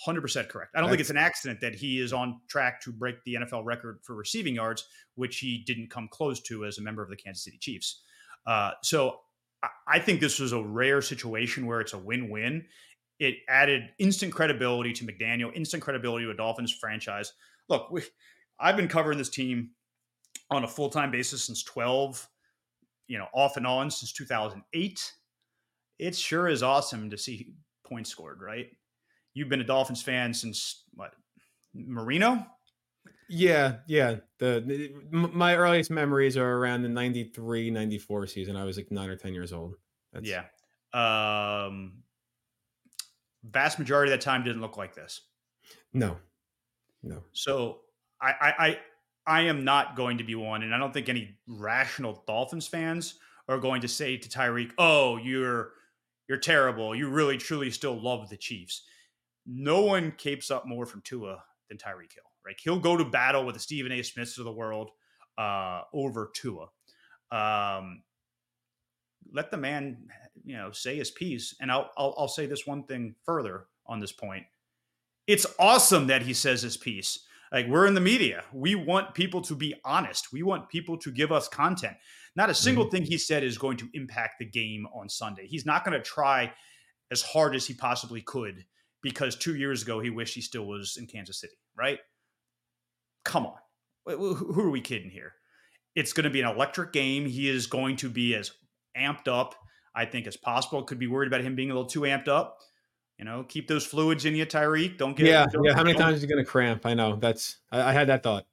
100% 0.06 0.48
correct. 0.48 0.72
I 0.74 0.80
don't 0.80 0.86
That's, 0.86 0.92
think 0.92 1.00
it's 1.00 1.10
an 1.10 1.16
accident 1.18 1.60
that 1.60 1.74
he 1.74 2.00
is 2.00 2.12
on 2.12 2.40
track 2.48 2.80
to 2.82 2.92
break 2.92 3.22
the 3.24 3.34
NFL 3.34 3.64
record 3.64 3.98
for 4.02 4.14
receiving 4.14 4.54
yards, 4.54 4.86
which 5.14 5.38
he 5.38 5.62
didn't 5.66 5.90
come 5.90 6.08
close 6.10 6.40
to 6.42 6.64
as 6.64 6.78
a 6.78 6.82
member 6.82 7.02
of 7.02 7.10
the 7.10 7.16
Kansas 7.16 7.44
City 7.44 7.58
Chiefs. 7.58 8.00
Uh, 8.46 8.70
so 8.82 9.20
I, 9.62 9.68
I 9.86 9.98
think 9.98 10.20
this 10.20 10.38
was 10.38 10.52
a 10.52 10.62
rare 10.62 11.02
situation 11.02 11.66
where 11.66 11.80
it's 11.80 11.92
a 11.92 11.98
win 11.98 12.30
win. 12.30 12.64
It 13.18 13.36
added 13.48 13.90
instant 13.98 14.32
credibility 14.32 14.94
to 14.94 15.04
McDaniel, 15.04 15.54
instant 15.54 15.82
credibility 15.82 16.24
to 16.24 16.30
a 16.30 16.34
Dolphins 16.34 16.72
franchise. 16.72 17.34
Look, 17.68 17.90
we, 17.90 18.02
I've 18.58 18.76
been 18.76 18.88
covering 18.88 19.18
this 19.18 19.28
team 19.28 19.70
on 20.50 20.64
a 20.64 20.68
full 20.68 20.88
time 20.88 21.10
basis 21.10 21.44
since 21.44 21.62
12, 21.62 22.26
you 23.10 23.18
know, 23.18 23.26
off 23.34 23.56
and 23.56 23.66
on 23.66 23.90
since 23.90 24.12
2008. 24.12 25.12
It 25.98 26.16
sure 26.16 26.48
is 26.48 26.62
awesome 26.62 27.10
to 27.10 27.18
see 27.18 27.52
points 27.84 28.10
scored, 28.10 28.40
right? 28.40 28.70
you've 29.34 29.48
been 29.48 29.60
a 29.60 29.64
Dolphins 29.64 30.02
fan 30.02 30.34
since 30.34 30.84
what 30.94 31.14
Marino? 31.74 32.46
Yeah, 33.28 33.76
yeah. 33.86 34.16
The, 34.38 34.92
my 35.10 35.54
earliest 35.54 35.90
memories 35.90 36.36
are 36.36 36.58
around 36.58 36.82
the 36.82 36.88
93, 36.88 37.70
94 37.70 38.26
season. 38.26 38.56
I 38.56 38.64
was 38.64 38.76
like 38.76 38.90
9 38.90 39.08
or 39.08 39.16
10 39.16 39.32
years 39.32 39.52
old. 39.52 39.76
That's... 40.12 40.28
Yeah. 40.28 40.44
Um 40.92 42.02
vast 43.44 43.78
majority 43.78 44.12
of 44.12 44.18
that 44.18 44.24
time 44.24 44.44
didn't 44.44 44.60
look 44.60 44.76
like 44.76 44.94
this. 44.94 45.22
No. 45.92 46.16
No. 47.02 47.22
So 47.32 47.80
I 48.20 48.34
I 48.58 48.78
I, 49.26 49.42
am 49.42 49.64
not 49.64 49.96
going 49.96 50.18
to 50.18 50.24
be 50.24 50.34
one 50.34 50.62
and 50.62 50.74
I 50.74 50.78
don't 50.78 50.92
think 50.92 51.08
any 51.08 51.36
rational 51.46 52.24
Dolphins 52.26 52.66
fans 52.66 53.14
are 53.48 53.58
going 53.58 53.82
to 53.82 53.88
say 53.88 54.16
to 54.16 54.28
Tyreek, 54.28 54.72
"Oh, 54.78 55.16
you're 55.16 55.72
you're 56.28 56.38
terrible. 56.38 56.94
You 56.94 57.08
really 57.08 57.36
truly 57.36 57.70
still 57.70 58.00
love 58.00 58.28
the 58.28 58.36
Chiefs." 58.36 58.84
no 59.46 59.82
one 59.82 60.12
capes 60.12 60.50
up 60.50 60.66
more 60.66 60.86
from 60.86 61.02
Tua 61.02 61.42
than 61.68 61.78
Tyreek 61.78 62.12
Hill. 62.12 62.24
Right? 62.44 62.56
He'll 62.62 62.78
go 62.78 62.96
to 62.96 63.04
battle 63.04 63.44
with 63.44 63.54
the 63.54 63.60
Stephen 63.60 63.92
A. 63.92 64.02
Smiths 64.02 64.38
of 64.38 64.44
the 64.44 64.52
world 64.52 64.90
uh, 65.36 65.82
over 65.92 66.30
Tua. 66.34 66.68
Um, 67.30 68.02
let 69.32 69.50
the 69.50 69.56
man, 69.56 70.08
you 70.44 70.56
know, 70.56 70.72
say 70.72 70.96
his 70.96 71.10
piece. 71.10 71.54
And 71.60 71.70
I'll, 71.70 71.90
I'll 71.96 72.14
I'll 72.16 72.28
say 72.28 72.46
this 72.46 72.66
one 72.66 72.84
thing 72.84 73.14
further 73.24 73.66
on 73.86 74.00
this 74.00 74.12
point. 74.12 74.44
It's 75.26 75.46
awesome 75.58 76.06
that 76.08 76.22
he 76.22 76.32
says 76.32 76.62
his 76.62 76.76
piece. 76.76 77.20
Like 77.52 77.66
we're 77.66 77.86
in 77.86 77.94
the 77.94 78.00
media, 78.00 78.44
we 78.52 78.74
want 78.74 79.14
people 79.14 79.42
to 79.42 79.54
be 79.54 79.74
honest. 79.84 80.32
We 80.32 80.42
want 80.42 80.68
people 80.68 80.96
to 80.98 81.10
give 81.10 81.32
us 81.32 81.48
content. 81.48 81.96
Not 82.36 82.48
a 82.48 82.54
single 82.54 82.84
mm-hmm. 82.84 82.96
thing 82.96 83.04
he 83.04 83.18
said 83.18 83.42
is 83.42 83.58
going 83.58 83.76
to 83.78 83.88
impact 83.92 84.38
the 84.38 84.44
game 84.44 84.86
on 84.94 85.08
Sunday. 85.08 85.46
He's 85.46 85.66
not 85.66 85.84
going 85.84 85.98
to 85.98 86.02
try 86.02 86.52
as 87.10 87.22
hard 87.22 87.56
as 87.56 87.66
he 87.66 87.74
possibly 87.74 88.22
could 88.22 88.64
because 89.02 89.34
two 89.34 89.56
years 89.56 89.82
ago 89.82 89.98
he 90.00 90.10
wished 90.10 90.34
he 90.34 90.40
still 90.40 90.66
was 90.66 90.96
in 90.96 91.06
Kansas 91.06 91.40
City, 91.40 91.56
right? 91.76 91.98
Come 93.24 93.46
on. 93.46 93.56
Who 94.06 94.60
are 94.60 94.70
we 94.70 94.80
kidding 94.80 95.10
here? 95.10 95.32
It's 95.94 96.12
going 96.12 96.24
to 96.24 96.30
be 96.30 96.40
an 96.40 96.48
electric 96.48 96.92
game. 96.92 97.26
He 97.26 97.48
is 97.48 97.66
going 97.66 97.96
to 97.96 98.08
be 98.08 98.34
as 98.34 98.52
amped 98.96 99.28
up, 99.28 99.54
I 99.94 100.04
think, 100.04 100.26
as 100.26 100.36
possible. 100.36 100.82
Could 100.84 100.98
be 100.98 101.06
worried 101.06 101.26
about 101.26 101.42
him 101.42 101.56
being 101.56 101.70
a 101.70 101.74
little 101.74 101.88
too 101.88 102.02
amped 102.02 102.28
up. 102.28 102.58
You 103.20 103.26
know, 103.26 103.44
keep 103.46 103.68
those 103.68 103.84
fluids 103.84 104.24
in 104.24 104.34
you, 104.34 104.46
Tyreek. 104.46 104.96
Don't 104.96 105.14
get 105.14 105.26
yeah, 105.26 105.44
don't, 105.52 105.62
yeah. 105.62 105.74
How 105.74 105.82
many 105.84 105.96
times 105.96 106.16
is 106.16 106.22
he 106.22 106.26
going 106.26 106.42
to 106.42 106.50
cramp? 106.50 106.86
I 106.86 106.94
know 106.94 107.16
that's. 107.16 107.58
I, 107.70 107.82
I 107.82 107.92
had 107.92 108.08
that 108.08 108.22
thought. 108.22 108.46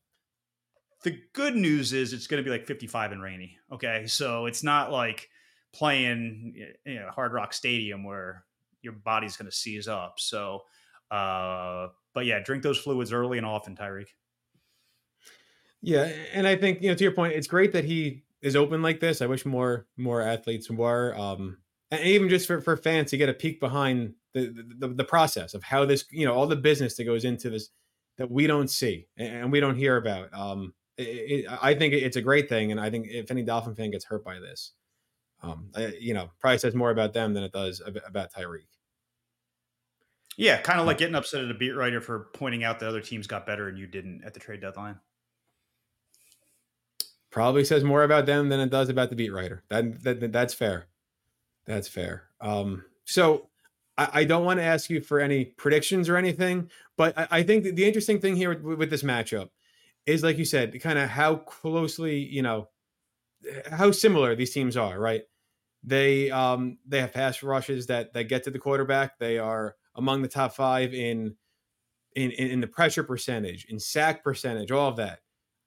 The 1.03 1.21
good 1.31 1.55
news 1.55 1.93
is 1.93 2.11
it's 2.11 2.27
going 2.27 2.43
to 2.43 2.45
be 2.45 2.51
like 2.51 2.65
55 2.65 3.13
and 3.13 3.21
rainy. 3.21 3.57
Okay, 3.71 4.07
so 4.07 4.45
it's 4.45 4.63
not 4.63 4.91
like 4.91 5.29
playing 5.73 6.53
you 6.85 6.95
know, 6.95 7.09
Hard 7.11 7.31
Rock 7.31 7.53
Stadium 7.53 8.03
where 8.03 8.43
your 8.81 8.91
body's 8.91 9.37
going 9.37 9.49
to 9.49 9.55
seize 9.55 9.87
up. 9.87 10.19
So, 10.19 10.63
uh, 11.11 11.87
but 12.13 12.25
yeah, 12.25 12.39
drink 12.43 12.61
those 12.61 12.77
fluids 12.77 13.13
early 13.13 13.37
and 13.37 13.47
often, 13.47 13.73
Tyreek. 13.73 14.09
Yeah, 15.81 16.11
and 16.33 16.45
I 16.45 16.57
think 16.57 16.81
you 16.81 16.89
know 16.89 16.95
to 16.95 17.03
your 17.05 17.13
point, 17.13 17.31
it's 17.35 17.47
great 17.47 17.71
that 17.71 17.85
he 17.85 18.23
is 18.41 18.57
open 18.57 18.81
like 18.81 18.99
this. 18.99 19.21
I 19.21 19.27
wish 19.27 19.45
more 19.45 19.87
more 19.95 20.21
athletes 20.21 20.69
were, 20.69 21.15
um, 21.17 21.59
and 21.89 22.01
even 22.01 22.27
just 22.27 22.47
for, 22.47 22.59
for 22.59 22.75
fans 22.75 23.11
to 23.11 23.17
get 23.17 23.29
a 23.29 23.33
peek 23.33 23.61
behind 23.61 24.15
the, 24.45 24.87
the 24.87 24.87
the 24.89 25.03
process 25.03 25.53
of 25.53 25.63
how 25.63 25.85
this 25.85 26.05
you 26.11 26.25
know 26.25 26.33
all 26.33 26.47
the 26.47 26.55
business 26.55 26.95
that 26.95 27.05
goes 27.05 27.25
into 27.25 27.49
this 27.49 27.69
that 28.17 28.29
we 28.29 28.47
don't 28.47 28.69
see 28.69 29.07
and 29.17 29.51
we 29.51 29.59
don't 29.59 29.75
hear 29.75 29.97
about. 29.97 30.33
Um, 30.33 30.73
it, 30.97 31.03
it, 31.03 31.45
I 31.61 31.75
think 31.75 31.93
it's 31.93 32.15
a 32.15 32.21
great 32.21 32.49
thing, 32.49 32.71
and 32.71 32.79
I 32.79 32.89
think 32.89 33.07
if 33.09 33.29
any 33.29 33.43
Dolphin 33.43 33.75
fan 33.75 33.91
gets 33.91 34.05
hurt 34.05 34.23
by 34.23 34.39
this, 34.39 34.73
um, 35.43 35.69
I, 35.75 35.93
you 35.99 36.13
know, 36.13 36.31
probably 36.39 36.57
says 36.57 36.73
more 36.73 36.91
about 36.91 37.13
them 37.13 37.33
than 37.33 37.43
it 37.43 37.51
does 37.51 37.81
about 37.85 38.33
Tyreek. 38.33 38.67
Yeah, 40.35 40.61
kind 40.61 40.79
of 40.79 40.85
like 40.85 40.99
getting 40.99 41.15
upset 41.15 41.43
at 41.43 41.51
a 41.51 41.55
beat 41.55 41.71
writer 41.71 41.99
for 41.99 42.29
pointing 42.33 42.63
out 42.63 42.79
that 42.79 42.87
other 42.87 43.01
teams 43.01 43.25
got 43.25 43.47
better 43.47 43.67
and 43.67 43.77
you 43.77 43.87
didn't 43.87 44.23
at 44.23 44.33
the 44.35 44.39
trade 44.39 44.61
deadline. 44.61 44.99
Probably 47.31 47.65
says 47.65 47.83
more 47.83 48.03
about 48.03 48.27
them 48.27 48.49
than 48.49 48.59
it 48.59 48.69
does 48.69 48.89
about 48.89 49.09
the 49.09 49.15
beat 49.15 49.33
writer. 49.33 49.63
That, 49.69 50.03
that 50.03 50.31
that's 50.31 50.53
fair. 50.53 50.87
That's 51.65 51.87
fair. 51.87 52.23
Um, 52.39 52.85
so 53.05 53.49
I, 53.97 54.23
don't 54.25 54.45
want 54.45 54.59
to 54.59 54.63
ask 54.63 54.89
you 54.89 55.01
for 55.01 55.19
any 55.19 55.45
predictions 55.45 56.07
or 56.07 56.17
anything, 56.17 56.69
but 56.97 57.13
I, 57.31 57.41
think 57.41 57.75
the 57.75 57.85
interesting 57.85 58.19
thing 58.19 58.35
here 58.35 58.49
with, 58.49 58.77
with 58.77 58.89
this 58.91 59.01
matchup 59.01 59.49
is, 60.05 60.23
like 60.23 60.37
you 60.37 60.45
said, 60.45 60.79
kind 60.81 60.99
of 60.99 61.09
how 61.09 61.37
closely, 61.37 62.17
you 62.19 62.43
know, 62.43 62.69
how 63.71 63.91
similar 63.91 64.35
these 64.35 64.53
teams 64.53 64.77
are, 64.77 64.99
right? 64.99 65.23
They 65.83 66.31
um 66.31 66.79
they 66.85 66.99
have 66.99 67.13
pass 67.13 67.43
rushes 67.43 67.87
that 67.87 68.13
that 68.13 68.25
get 68.25 68.43
to 68.43 68.51
the 68.51 68.59
quarterback. 68.59 69.19
They 69.19 69.37
are 69.37 69.75
among 69.95 70.21
the 70.21 70.27
top 70.27 70.53
five 70.53 70.93
in 70.93 71.35
in 72.15 72.31
in, 72.31 72.61
the 72.61 72.67
pressure 72.67 73.03
percentage, 73.03 73.65
in 73.65 73.79
sack 73.79 74.23
percentage, 74.23 74.71
all 74.71 74.89
of 74.89 74.95
that. 74.97 75.19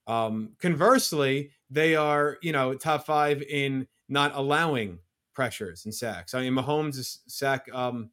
Um, 0.06 0.56
conversely, 0.60 1.52
they 1.70 1.94
are 1.94 2.38
you 2.42 2.52
know 2.52 2.74
top 2.74 3.06
five 3.06 3.40
in 3.42 3.86
not 4.08 4.32
allowing 4.34 4.98
pressures 5.32 5.84
and 5.84 5.94
sacks. 5.94 6.34
I 6.34 6.42
mean, 6.42 6.52
Mahomes 6.52 7.18
sack 7.28 7.68
um, 7.72 8.10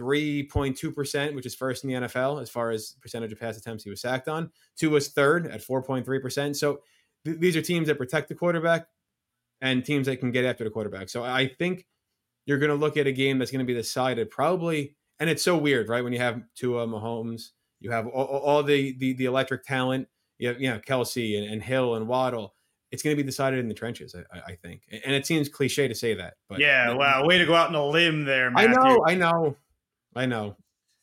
3.2%, 0.00 1.34
which 1.34 1.46
is 1.46 1.54
first 1.54 1.84
in 1.84 1.90
the 1.90 2.08
NFL 2.08 2.40
as 2.40 2.48
far 2.48 2.70
as 2.70 2.96
percentage 3.02 3.32
of 3.32 3.38
pass 3.38 3.58
attempts 3.58 3.84
he 3.84 3.90
was 3.90 4.00
sacked 4.00 4.28
on. 4.28 4.50
Tua 4.76 4.92
was 4.92 5.08
third 5.08 5.46
at 5.46 5.60
4.3%. 5.60 6.56
So 6.56 6.80
th- 7.24 7.38
these 7.38 7.56
are 7.56 7.62
teams 7.62 7.88
that 7.88 7.98
protect 7.98 8.28
the 8.28 8.34
quarterback 8.34 8.86
and 9.60 9.84
teams 9.84 10.06
that 10.06 10.16
can 10.16 10.30
get 10.30 10.44
after 10.44 10.64
the 10.64 10.70
quarterback. 10.70 11.08
So 11.08 11.22
I 11.22 11.48
think 11.58 11.86
you're 12.46 12.58
going 12.58 12.70
to 12.70 12.76
look 12.76 12.96
at 12.96 13.06
a 13.06 13.12
game 13.12 13.38
that's 13.38 13.50
going 13.50 13.64
to 13.64 13.70
be 13.70 13.74
decided 13.74 14.30
probably 14.30 14.96
and 15.20 15.28
it's 15.28 15.42
so 15.42 15.56
weird, 15.56 15.88
right? 15.88 16.02
When 16.02 16.14
you 16.14 16.18
have 16.18 16.42
Tua 16.56 16.86
Mahomes, 16.86 17.50
you 17.78 17.90
have 17.90 18.06
all, 18.06 18.24
all 18.24 18.62
the, 18.62 18.96
the, 18.98 19.12
the 19.12 19.26
electric 19.26 19.64
talent. 19.64 20.08
You 20.38 20.48
have 20.48 20.60
you 20.60 20.70
know 20.70 20.78
Kelce 20.78 21.38
and, 21.38 21.52
and 21.52 21.62
Hill 21.62 21.94
and 21.94 22.08
Waddle. 22.08 22.54
It's 22.90 23.02
going 23.02 23.14
to 23.14 23.22
be 23.22 23.26
decided 23.26 23.60
in 23.60 23.68
the 23.68 23.74
trenches, 23.74 24.16
I, 24.16 24.38
I, 24.40 24.56
think. 24.56 24.82
And 25.04 25.14
it 25.14 25.24
seems 25.24 25.48
cliche 25.48 25.86
to 25.86 25.94
say 25.94 26.14
that, 26.14 26.34
but 26.48 26.58
yeah, 26.58 26.92
wow, 26.92 27.24
way 27.24 27.38
to 27.38 27.46
go 27.46 27.54
out 27.54 27.68
on 27.68 27.74
a 27.76 27.86
limb 27.86 28.24
there. 28.24 28.50
Matthew. 28.50 28.70
I 28.70 28.72
know, 28.72 29.04
I 29.06 29.14
know, 29.14 29.56
I 30.14 30.26
know. 30.26 30.56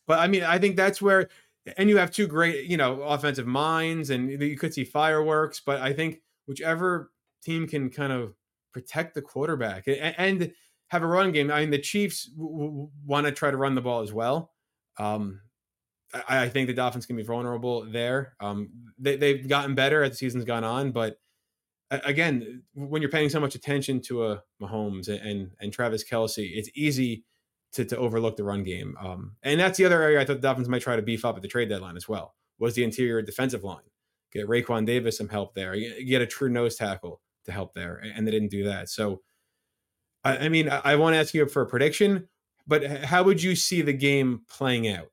But 0.07 0.19
I 0.19 0.27
mean, 0.27 0.43
I 0.43 0.57
think 0.57 0.75
that's 0.75 1.01
where, 1.01 1.29
and 1.77 1.89
you 1.89 1.97
have 1.97 2.11
two 2.11 2.27
great, 2.27 2.65
you 2.65 2.77
know, 2.77 3.01
offensive 3.01 3.47
minds, 3.47 4.09
and 4.09 4.41
you 4.41 4.57
could 4.57 4.73
see 4.73 4.83
fireworks. 4.83 5.61
But 5.65 5.81
I 5.81 5.93
think 5.93 6.21
whichever 6.45 7.11
team 7.43 7.67
can 7.67 7.89
kind 7.89 8.13
of 8.13 8.33
protect 8.73 9.15
the 9.15 9.21
quarterback 9.21 9.87
and, 9.87 10.15
and 10.17 10.51
have 10.89 11.03
a 11.03 11.07
run 11.07 11.31
game. 11.31 11.51
I 11.51 11.61
mean, 11.61 11.71
the 11.71 11.79
Chiefs 11.79 12.25
w- 12.25 12.57
w- 12.57 12.89
want 13.05 13.25
to 13.25 13.31
try 13.31 13.51
to 13.51 13.57
run 13.57 13.75
the 13.75 13.81
ball 13.81 14.01
as 14.01 14.13
well. 14.13 14.51
Um, 14.97 15.41
I, 16.13 16.43
I, 16.43 16.49
think 16.49 16.67
the 16.67 16.73
Dolphins 16.73 17.05
can 17.05 17.17
be 17.17 17.23
vulnerable 17.23 17.85
there. 17.91 18.35
Um, 18.39 18.69
they, 18.97 19.17
they've 19.17 19.47
gotten 19.47 19.75
better 19.75 20.03
as 20.03 20.11
the 20.11 20.17
season's 20.17 20.45
gone 20.45 20.63
on, 20.63 20.91
but 20.91 21.17
again, 21.91 22.63
when 22.73 23.01
you're 23.01 23.11
paying 23.11 23.29
so 23.29 23.39
much 23.39 23.55
attention 23.55 24.01
to 24.01 24.25
a 24.25 24.43
Mahomes 24.61 25.07
and 25.07 25.19
and, 25.19 25.51
and 25.59 25.73
Travis 25.73 26.03
Kelce, 26.03 26.49
it's 26.53 26.69
easy 26.75 27.25
to, 27.73 27.85
to 27.85 27.97
overlook 27.97 28.37
the 28.37 28.43
run 28.43 28.63
game. 28.63 28.95
Um, 28.99 29.35
and 29.43 29.59
that's 29.59 29.77
the 29.77 29.85
other 29.85 30.01
area 30.01 30.19
I 30.19 30.25
thought 30.25 30.37
the 30.37 30.47
Dolphins 30.47 30.69
might 30.69 30.81
try 30.81 30.95
to 30.95 31.01
beef 31.01 31.25
up 31.25 31.35
at 31.35 31.41
the 31.41 31.47
trade 31.47 31.69
deadline 31.69 31.97
as 31.97 32.07
well. 32.07 32.35
Was 32.59 32.75
the 32.75 32.83
interior 32.83 33.21
defensive 33.21 33.63
line? 33.63 33.83
Get 34.31 34.47
Raekwon 34.47 34.85
Davis 34.85 35.17
some 35.17 35.29
help 35.29 35.53
there. 35.53 35.75
Get 35.75 36.21
a 36.21 36.27
true 36.27 36.49
nose 36.49 36.75
tackle 36.75 37.21
to 37.45 37.51
help 37.51 37.73
there, 37.73 38.01
and 38.15 38.27
they 38.27 38.31
didn't 38.31 38.51
do 38.51 38.65
that. 38.65 38.89
So, 38.89 39.21
I, 40.23 40.37
I 40.37 40.49
mean, 40.49 40.69
I, 40.69 40.81
I 40.83 40.95
want 40.95 41.13
to 41.13 41.19
ask 41.19 41.33
you 41.33 41.45
for 41.47 41.61
a 41.61 41.65
prediction, 41.67 42.27
but 42.65 42.85
how 43.05 43.23
would 43.23 43.41
you 43.41 43.55
see 43.55 43.81
the 43.81 43.93
game 43.93 44.41
playing 44.49 44.87
out? 44.87 45.07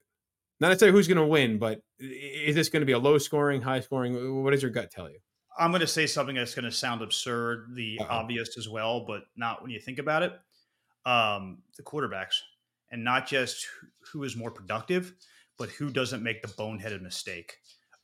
Not 0.60 0.68
necessarily 0.68 0.96
who's 0.96 1.08
going 1.08 1.18
to 1.18 1.26
win, 1.26 1.58
but 1.58 1.80
is 1.98 2.54
this 2.54 2.68
going 2.68 2.80
to 2.80 2.86
be 2.86 2.92
a 2.92 2.98
low 2.98 3.18
scoring, 3.18 3.60
high 3.62 3.80
scoring? 3.80 4.42
What 4.42 4.52
does 4.52 4.62
your 4.62 4.70
gut 4.70 4.90
tell 4.90 5.08
you? 5.10 5.18
I'm 5.56 5.70
going 5.70 5.80
to 5.80 5.86
say 5.86 6.06
something 6.06 6.34
that's 6.34 6.54
going 6.54 6.64
to 6.64 6.72
sound 6.72 7.02
absurd, 7.02 7.74
the 7.74 7.98
Uh-oh. 8.00 8.08
obvious 8.10 8.58
as 8.58 8.68
well, 8.68 9.04
but 9.06 9.22
not 9.36 9.62
when 9.62 9.70
you 9.70 9.78
think 9.78 9.98
about 9.98 10.22
it. 10.24 10.32
Um, 11.06 11.58
the 11.76 11.82
quarterbacks, 11.82 12.34
and 12.90 13.04
not 13.04 13.26
just 13.26 13.66
who 14.12 14.24
is 14.24 14.36
more 14.36 14.50
productive, 14.50 15.14
but 15.58 15.68
who 15.70 15.90
doesn't 15.90 16.22
make 16.22 16.42
the 16.42 16.48
boneheaded 16.48 17.02
mistake. 17.02 17.56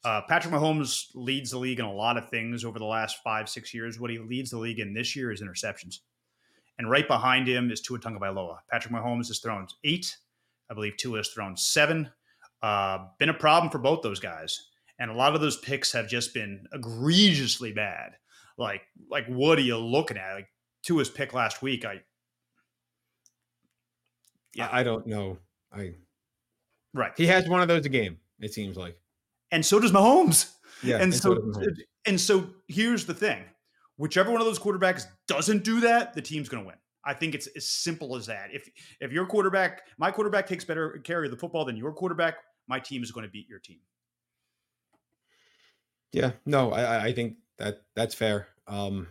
Uh, 0.04 0.22
Patrick 0.28 0.54
Mahomes 0.54 1.06
leads 1.14 1.50
the 1.50 1.58
league 1.58 1.78
in 1.78 1.84
a 1.84 1.92
lot 1.92 2.16
of 2.16 2.28
things 2.30 2.64
over 2.64 2.78
the 2.78 2.84
last 2.84 3.18
five, 3.22 3.48
six 3.48 3.74
years. 3.74 4.00
What 4.00 4.10
he 4.10 4.18
leads 4.18 4.50
the 4.50 4.58
league 4.58 4.80
in 4.80 4.94
this 4.94 5.14
year 5.14 5.30
is 5.30 5.42
interceptions. 5.42 5.98
And 6.78 6.90
right 6.90 7.06
behind 7.06 7.46
him 7.46 7.70
is 7.70 7.80
Tua 7.82 7.98
Tagovailoa. 7.98 8.58
Patrick 8.70 8.94
Mahomes 8.94 9.28
has 9.28 9.40
thrown 9.40 9.66
eight. 9.84 10.16
I 10.70 10.74
believe 10.74 10.96
Tua 10.96 11.18
has 11.18 11.28
thrown 11.28 11.56
seven. 11.56 12.10
Uh, 12.62 13.06
been 13.18 13.28
a 13.28 13.34
problem 13.34 13.70
for 13.70 13.78
both 13.78 14.02
those 14.02 14.20
guys 14.20 14.70
and 15.00 15.10
a 15.10 15.14
lot 15.14 15.34
of 15.34 15.40
those 15.40 15.56
picks 15.56 15.92
have 15.92 16.06
just 16.06 16.34
been 16.34 16.66
egregiously 16.72 17.72
bad. 17.72 18.12
Like, 18.58 18.82
like 19.10 19.26
what 19.26 19.58
are 19.58 19.62
you 19.62 19.78
looking 19.78 20.18
at? 20.18 20.34
Like 20.34 20.48
Tua's 20.82 21.08
pick 21.08 21.32
last 21.32 21.62
week, 21.62 21.86
I 21.86 22.02
yeah, 24.54 24.68
I 24.70 24.82
don't 24.82 25.06
know. 25.06 25.38
I 25.72 25.94
right. 26.94 27.12
He 27.16 27.26
has 27.26 27.48
one 27.48 27.60
of 27.60 27.68
those 27.68 27.86
a 27.86 27.88
game. 27.88 28.18
It 28.40 28.52
seems 28.52 28.76
like, 28.76 28.98
and 29.50 29.64
so 29.64 29.78
does 29.78 29.92
Mahomes. 29.92 30.52
Yeah, 30.82 30.94
and, 30.94 31.04
and 31.04 31.14
so, 31.14 31.34
so 31.52 31.62
and 32.06 32.20
so 32.20 32.48
here's 32.68 33.06
the 33.06 33.14
thing: 33.14 33.42
whichever 33.96 34.30
one 34.30 34.40
of 34.40 34.46
those 34.46 34.58
quarterbacks 34.58 35.04
doesn't 35.28 35.64
do 35.64 35.80
that, 35.80 36.14
the 36.14 36.22
team's 36.22 36.48
going 36.48 36.62
to 36.62 36.66
win. 36.66 36.76
I 37.04 37.14
think 37.14 37.34
it's 37.34 37.46
as 37.48 37.68
simple 37.68 38.16
as 38.16 38.26
that. 38.26 38.48
If 38.52 38.68
if 39.00 39.12
your 39.12 39.26
quarterback, 39.26 39.82
my 39.98 40.10
quarterback 40.10 40.46
takes 40.46 40.64
better 40.64 40.98
care 41.04 41.24
of 41.24 41.30
the 41.30 41.36
football 41.36 41.64
than 41.64 41.76
your 41.76 41.92
quarterback, 41.92 42.36
my 42.66 42.78
team 42.78 43.02
is 43.02 43.10
going 43.10 43.26
to 43.26 43.30
beat 43.30 43.48
your 43.48 43.58
team. 43.58 43.80
Yeah, 46.12 46.32
no, 46.44 46.72
I, 46.72 47.06
I 47.06 47.12
think 47.12 47.36
that 47.58 47.82
that's 47.94 48.14
fair. 48.14 48.48
Um, 48.66 49.06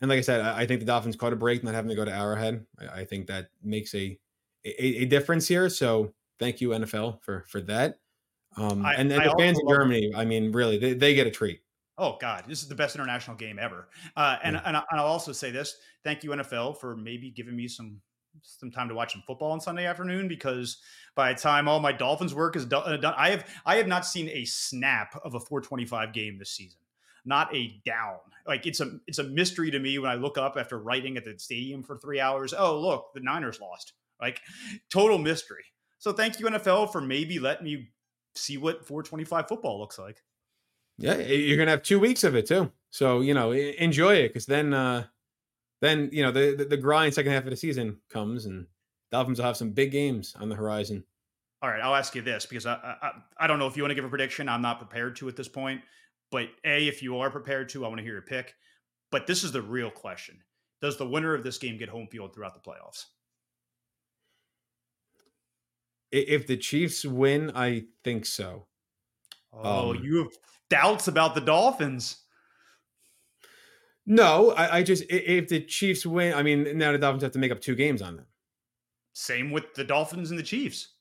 and 0.00 0.08
like 0.08 0.18
I 0.18 0.22
said, 0.22 0.40
I, 0.40 0.60
I 0.60 0.66
think 0.66 0.80
the 0.80 0.86
Dolphins 0.86 1.16
caught 1.16 1.32
a 1.32 1.36
break 1.36 1.62
not 1.62 1.74
having 1.74 1.90
to 1.90 1.94
go 1.94 2.04
to 2.04 2.12
Arrowhead. 2.12 2.64
I, 2.80 3.00
I 3.00 3.04
think 3.04 3.26
that 3.28 3.50
makes 3.62 3.94
a, 3.94 4.18
a, 4.78 5.02
a 5.02 5.04
difference 5.04 5.48
here. 5.48 5.68
So 5.68 6.12
thank 6.38 6.60
you 6.60 6.70
NFL 6.70 7.22
for 7.22 7.44
for 7.48 7.60
that. 7.62 7.98
Um, 8.56 8.84
I, 8.84 8.94
and, 8.94 9.10
the 9.10 9.34
fans 9.38 9.58
in 9.60 9.68
Germany, 9.68 10.12
I 10.16 10.24
mean, 10.24 10.50
really, 10.50 10.78
they, 10.78 10.94
they 10.94 11.14
get 11.14 11.26
a 11.26 11.30
treat. 11.30 11.60
Oh 11.96 12.16
God, 12.20 12.44
this 12.48 12.62
is 12.62 12.68
the 12.68 12.74
best 12.74 12.94
international 12.94 13.36
game 13.36 13.58
ever. 13.58 13.88
Uh, 14.16 14.36
and 14.42 14.54
yeah. 14.54 14.62
and, 14.64 14.76
I, 14.76 14.82
and 14.90 15.00
I'll 15.00 15.06
also 15.06 15.32
say 15.32 15.50
this: 15.50 15.76
thank 16.04 16.24
you 16.24 16.30
NFL 16.30 16.78
for 16.78 16.96
maybe 16.96 17.30
giving 17.30 17.56
me 17.56 17.68
some 17.68 18.00
some 18.42 18.70
time 18.70 18.88
to 18.88 18.94
watch 18.94 19.12
some 19.12 19.22
football 19.26 19.50
on 19.50 19.60
Sunday 19.60 19.84
afternoon 19.86 20.28
because 20.28 20.78
by 21.14 21.32
the 21.32 21.38
time 21.38 21.68
all 21.68 21.80
my 21.80 21.92
Dolphins 21.92 22.34
work 22.34 22.56
is 22.56 22.66
uh, 22.72 22.96
done, 22.96 23.14
I 23.16 23.30
have 23.30 23.46
I 23.66 23.76
have 23.76 23.86
not 23.86 24.06
seen 24.06 24.28
a 24.28 24.44
snap 24.44 25.20
of 25.24 25.34
a 25.34 25.40
425 25.40 26.12
game 26.12 26.38
this 26.38 26.50
season. 26.50 26.78
Not 27.24 27.54
a 27.54 27.80
down. 27.84 28.18
Like 28.46 28.66
it's 28.66 28.80
a 28.80 28.98
it's 29.06 29.18
a 29.18 29.24
mystery 29.24 29.70
to 29.70 29.78
me 29.78 29.98
when 29.98 30.10
I 30.10 30.14
look 30.14 30.38
up 30.38 30.56
after 30.56 30.78
writing 30.78 31.16
at 31.16 31.24
the 31.24 31.38
stadium 31.38 31.82
for 31.82 31.96
three 31.96 32.20
hours. 32.20 32.54
Oh 32.56 32.78
look, 32.78 33.12
the 33.12 33.20
Niners 33.20 33.60
lost. 33.60 33.92
Like 34.20 34.40
total 34.90 35.18
mystery. 35.18 35.64
So 35.98 36.12
thank 36.12 36.38
you 36.38 36.46
NFL 36.46 36.92
for 36.92 37.00
maybe 37.00 37.38
letting 37.38 37.64
me 37.64 37.88
see 38.34 38.56
what 38.56 38.86
425 38.86 39.48
football 39.48 39.78
looks 39.78 39.98
like. 39.98 40.22
Yeah, 40.96 41.16
you're 41.16 41.56
gonna 41.56 41.70
have 41.70 41.82
two 41.82 42.00
weeks 42.00 42.24
of 42.24 42.34
it 42.34 42.46
too. 42.46 42.72
So 42.90 43.20
you 43.20 43.34
know, 43.34 43.52
enjoy 43.52 44.16
it 44.16 44.28
because 44.28 44.46
then 44.46 44.74
uh 44.74 45.04
then 45.80 46.10
you 46.12 46.22
know 46.22 46.32
the, 46.32 46.54
the, 46.56 46.64
the 46.64 46.76
grind 46.76 47.14
second 47.14 47.32
half 47.32 47.44
of 47.44 47.50
the 47.50 47.56
season 47.56 47.98
comes, 48.10 48.46
and 48.46 48.66
Dolphins 49.12 49.38
will 49.38 49.46
have 49.46 49.56
some 49.56 49.70
big 49.70 49.92
games 49.92 50.34
on 50.38 50.48
the 50.48 50.56
horizon. 50.56 51.04
All 51.62 51.70
right, 51.70 51.80
I'll 51.80 51.94
ask 51.94 52.14
you 52.14 52.22
this 52.22 52.46
because 52.46 52.66
I, 52.66 52.74
I 52.74 53.12
I 53.38 53.46
don't 53.46 53.58
know 53.58 53.66
if 53.66 53.76
you 53.76 53.82
want 53.82 53.90
to 53.92 53.94
give 53.94 54.04
a 54.04 54.08
prediction. 54.08 54.48
I'm 54.48 54.62
not 54.62 54.78
prepared 54.78 55.16
to 55.16 55.28
at 55.28 55.36
this 55.36 55.48
point. 55.48 55.82
But 56.30 56.48
a, 56.64 56.86
if 56.86 57.02
you 57.02 57.18
are 57.18 57.30
prepared 57.30 57.70
to, 57.70 57.84
I 57.84 57.88
want 57.88 57.98
to 57.98 58.04
hear 58.04 58.12
your 58.12 58.22
pick. 58.22 58.54
But 59.10 59.26
this 59.26 59.44
is 59.44 59.52
the 59.52 59.62
real 59.62 59.90
question: 59.90 60.42
Does 60.82 60.96
the 60.96 61.08
winner 61.08 61.34
of 61.34 61.42
this 61.42 61.58
game 61.58 61.78
get 61.78 61.88
home 61.88 62.08
field 62.08 62.34
throughout 62.34 62.54
the 62.54 62.70
playoffs? 62.70 63.04
If 66.10 66.46
the 66.46 66.56
Chiefs 66.56 67.04
win, 67.04 67.52
I 67.54 67.84
think 68.04 68.24
so. 68.24 68.66
Oh, 69.52 69.90
um, 69.90 70.02
you 70.02 70.18
have 70.18 70.32
doubts 70.70 71.08
about 71.08 71.34
the 71.34 71.40
Dolphins. 71.40 72.18
No, 74.06 74.52
I, 74.52 74.78
I, 74.78 74.82
just 74.82 75.04
if 75.10 75.48
the 75.48 75.60
Chiefs 75.60 76.06
win, 76.06 76.32
I 76.32 76.42
mean 76.42 76.78
now 76.78 76.92
the 76.92 76.98
Dolphins 76.98 77.22
have 77.22 77.32
to 77.32 77.38
make 77.38 77.52
up 77.52 77.60
two 77.60 77.74
games 77.74 78.00
on 78.00 78.16
them. 78.16 78.26
Same 79.12 79.50
with 79.50 79.74
the 79.74 79.84
Dolphins 79.84 80.30
and 80.30 80.38
the 80.38 80.44
Chiefs. 80.44 80.94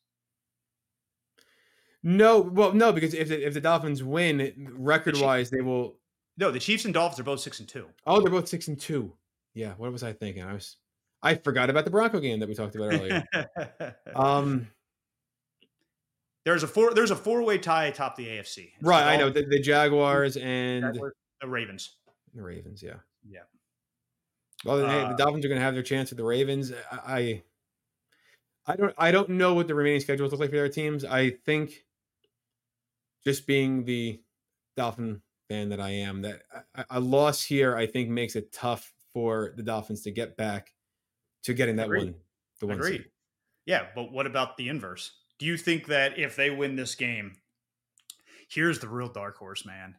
No, 2.03 2.39
well, 2.39 2.74
no, 2.74 2.91
because 2.91 3.14
if 3.14 3.30
the, 3.30 3.45
if 3.45 3.53
the 3.53 3.62
Dolphins 3.62 4.03
win, 4.03 4.70
record 4.78 5.18
wise, 5.18 5.49
they 5.49 5.62
will. 5.62 5.97
No, 6.38 6.51
the 6.51 6.60
Chiefs 6.60 6.86
and 6.86 6.93
Dolphins 6.93 7.20
are 7.20 7.24
both 7.24 7.39
six 7.39 7.60
and 7.60 7.68
two. 7.68 7.88
Oh, 8.05 8.22
they're 8.22 8.32
both 8.32 8.47
six 8.47 8.68
and 8.68 8.80
two. 8.80 9.14
Yeah, 9.53 9.74
what 9.78 9.91
was 9.91 10.03
I 10.03 10.14
thinking? 10.14 10.43
I 10.43 10.53
was, 10.53 10.78
I 11.24 11.36
forgot 11.36 11.70
about 11.70 11.86
the 11.86 11.91
Bronco 11.91 12.20
game 12.20 12.39
that 12.39 12.47
we 12.47 12.55
talked 12.55 12.76
about 12.76 12.93
earlier. 12.93 13.24
um, 14.16 14.68
there's 16.48 16.64
a 16.64 16.68
four. 16.68 16.93
There's 16.93 17.12
a 17.12 17.16
four 17.16 17.43
way 17.43 17.58
tie 17.58 17.88
atop 17.88 18.16
the 18.16 18.26
AFC. 18.26 18.72
It's 18.74 18.82
right, 18.82 19.06
I 19.06 19.18
know 19.18 19.30
the, 19.30 19.45
the 19.45 19.60
Jaguars 19.60 20.38
and 20.38 20.82
Jaguars, 20.82 21.14
the 21.41 21.48
Ravens. 21.48 21.98
The 22.34 22.41
Ravens, 22.41 22.82
yeah. 22.82 22.93
Yeah. 23.30 23.41
Well, 24.64 24.78
then, 24.78 24.86
uh, 24.86 24.91
hey, 24.91 25.00
the 25.00 25.08
uh 25.08 25.16
Dolphins 25.18 25.43
are 25.43 25.50
going 25.50 25.60
to 25.60 25.66
have 25.66 25.74
their 25.74 25.84
chance 25.84 26.10
with 26.10 26.18
the 26.18 26.24
Ravens. 26.24 26.72
I, 26.89 27.43
I 28.66 28.76
don't, 28.78 28.93
I 28.98 29.12
don't 29.12 29.30
know 29.32 29.56
what 29.56 29.68
the 29.68 29.76
remaining 29.76 30.00
schedules 30.00 30.32
look 30.32 30.39
like 30.39 30.52
for 30.52 30.56
their 30.56 30.70
teams. 30.70 31.04
I 31.04 31.32
think, 31.32 31.84
just 33.26 33.45
being 33.45 33.84
the 33.84 34.22
Dolphin 34.78 35.22
fan 35.50 35.68
that 35.70 35.82
I 35.82 35.89
am, 35.89 36.22
that 36.22 36.43
a, 36.76 36.86
a 36.91 37.00
loss 37.02 37.43
here, 37.43 37.76
I 37.76 37.88
think, 37.88 38.08
makes 38.08 38.38
it 38.38 38.54
tough 38.54 38.93
for 39.14 39.54
the 39.58 39.64
Dolphins 39.64 40.04
to 40.04 40.12
get 40.12 40.38
back 40.38 40.74
to 41.43 41.54
getting 41.54 41.76
that 41.76 41.88
Agreed. 41.88 42.04
one. 42.06 42.16
The 42.62 42.68
one. 42.68 42.78
Agreed. 42.78 43.02
Seed. 43.02 43.12
Yeah, 43.66 43.88
but 43.93 44.14
what 44.14 44.26
about 44.26 44.56
the 44.56 44.70
inverse? 44.70 45.12
Do 45.40 45.46
you 45.46 45.58
think 45.58 45.88
that 45.88 46.18
if 46.18 46.36
they 46.36 46.50
win 46.50 46.76
this 46.76 46.96
game, 46.96 47.34
here's 48.50 48.80
the 48.80 48.88
real 48.88 49.10
dark 49.10 49.38
horse, 49.38 49.66
man 49.66 49.96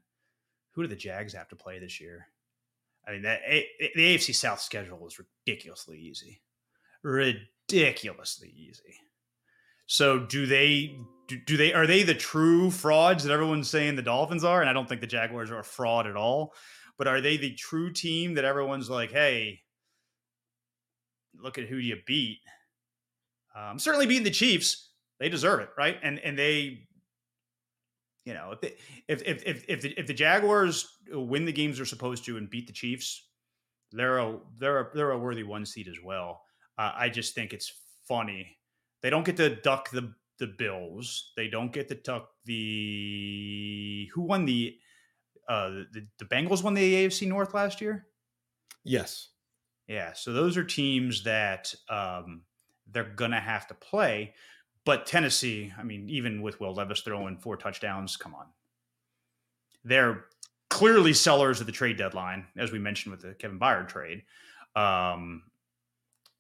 who 0.79 0.85
do 0.85 0.89
the 0.89 0.95
Jags 0.95 1.33
have 1.33 1.49
to 1.49 1.57
play 1.57 1.81
this 1.81 2.01
year? 2.01 2.29
I 3.07 3.11
mean, 3.11 3.23
that 3.23 3.41
the 3.97 4.17
AFC 4.17 4.33
South 4.33 4.61
schedule 4.61 5.05
is 5.09 5.19
ridiculously 5.19 5.99
easy, 5.99 6.41
ridiculously 7.03 8.55
easy. 8.57 8.95
So, 9.89 10.21
do 10.21 10.47
they? 10.47 11.01
Do, 11.27 11.37
do 11.45 11.57
they? 11.57 11.73
Are 11.73 11.87
they 11.89 12.05
the 12.05 12.15
true 12.15 12.71
frauds 12.71 13.25
that 13.25 13.33
everyone's 13.33 13.69
saying 13.69 13.97
the 13.97 14.03
Dolphins 14.03 14.45
are? 14.45 14.61
And 14.61 14.71
I 14.71 14.73
don't 14.73 14.89
think 14.89 15.01
the 15.01 15.09
Jaguars 15.09 15.51
are 15.51 15.59
a 15.59 15.65
fraud 15.65 16.07
at 16.07 16.15
all. 16.15 16.55
But 16.97 17.09
are 17.09 17.21
they 17.21 17.37
the 17.37 17.55
true 17.55 17.93
team 17.93 18.35
that 18.35 18.45
everyone's 18.45 18.89
like, 18.89 19.11
hey, 19.11 19.63
look 21.35 21.59
at 21.59 21.67
who 21.67 21.77
you 21.77 21.97
beat? 22.07 22.39
Um, 23.57 23.81
certainly 23.81 24.07
beating 24.07 24.23
the 24.23 24.31
Chiefs, 24.31 24.88
they 25.21 25.29
deserve 25.29 25.61
it, 25.61 25.71
right? 25.77 25.99
And 26.03 26.19
and 26.19 26.39
they 26.39 26.89
you 28.25 28.35
know, 28.35 28.53
if, 28.53 28.61
they, 28.61 28.75
if 29.09 29.23
if 29.23 29.43
if 29.47 29.65
if 29.69 29.83
the, 29.83 29.99
if 29.99 30.07
the 30.07 30.15
Jaguars 30.15 30.99
win 31.11 31.47
the 31.47 31.53
games 31.53 31.79
they're 31.79 31.87
supposed 31.87 32.25
to 32.27 32.37
and 32.37 32.51
beat 32.51 32.67
the 32.67 32.73
Chiefs, 32.73 33.27
they're 33.93 34.19
a 34.19 34.39
they're 34.59 34.81
a, 34.81 34.91
they're 34.95 35.11
a 35.13 35.19
worthy 35.19 35.45
one 35.45 35.65
seed 35.65 35.89
as 35.89 35.97
well. 36.05 36.43
Uh, 36.77 36.93
I 36.95 37.09
just 37.09 37.35
think 37.35 37.53
it's 37.53 37.73
funny 38.07 38.59
they 39.03 39.11
don't 39.11 39.25
get 39.25 39.37
to 39.37 39.55
duck 39.57 39.91
the 39.91 40.13
the 40.39 40.47
Bills. 40.47 41.33
They 41.37 41.49
don't 41.49 41.73
get 41.73 41.89
to 41.89 41.95
duck 41.95 42.31
the 42.45 44.09
who 44.15 44.23
won 44.23 44.45
the 44.45 44.77
uh 45.49 45.71
the, 45.93 46.07
the 46.19 46.25
Bengals 46.25 46.63
won 46.63 46.75
the 46.75 47.07
AFC 47.07 47.27
North 47.27 47.55
last 47.55 47.81
year. 47.81 48.07
Yes. 48.85 49.31
Yeah. 49.87 50.13
So 50.13 50.33
those 50.33 50.57
are 50.57 50.65
teams 50.65 51.25
that 51.25 51.75
um, 51.89 52.43
they're 52.91 53.13
gonna 53.17 53.41
have 53.41 53.67
to 53.69 53.75
play. 53.75 54.35
But 54.85 55.07
Tennessee, 55.07 55.73
I 55.79 55.83
mean, 55.83 56.09
even 56.09 56.41
with 56.43 56.61
Will 56.61 56.75
Levis 56.75 57.01
throwing 57.01 57.37
four 57.37 57.57
touchdowns, 57.57 58.17
come 58.17 58.35
on. 58.35 58.47
They're 59.85 60.25
clearly 60.71 61.13
sellers 61.13 61.61
of 61.61 61.67
the 61.67 61.73
trade 61.73 61.97
deadline, 61.97 62.47
as 62.57 62.73
we 62.73 62.79
mentioned 62.79 63.13
with 63.13 63.23
the 63.23 63.35
Kevin 63.35 63.59
Byard 63.59 63.89
trade. 63.89 64.23
Um, 64.77 65.43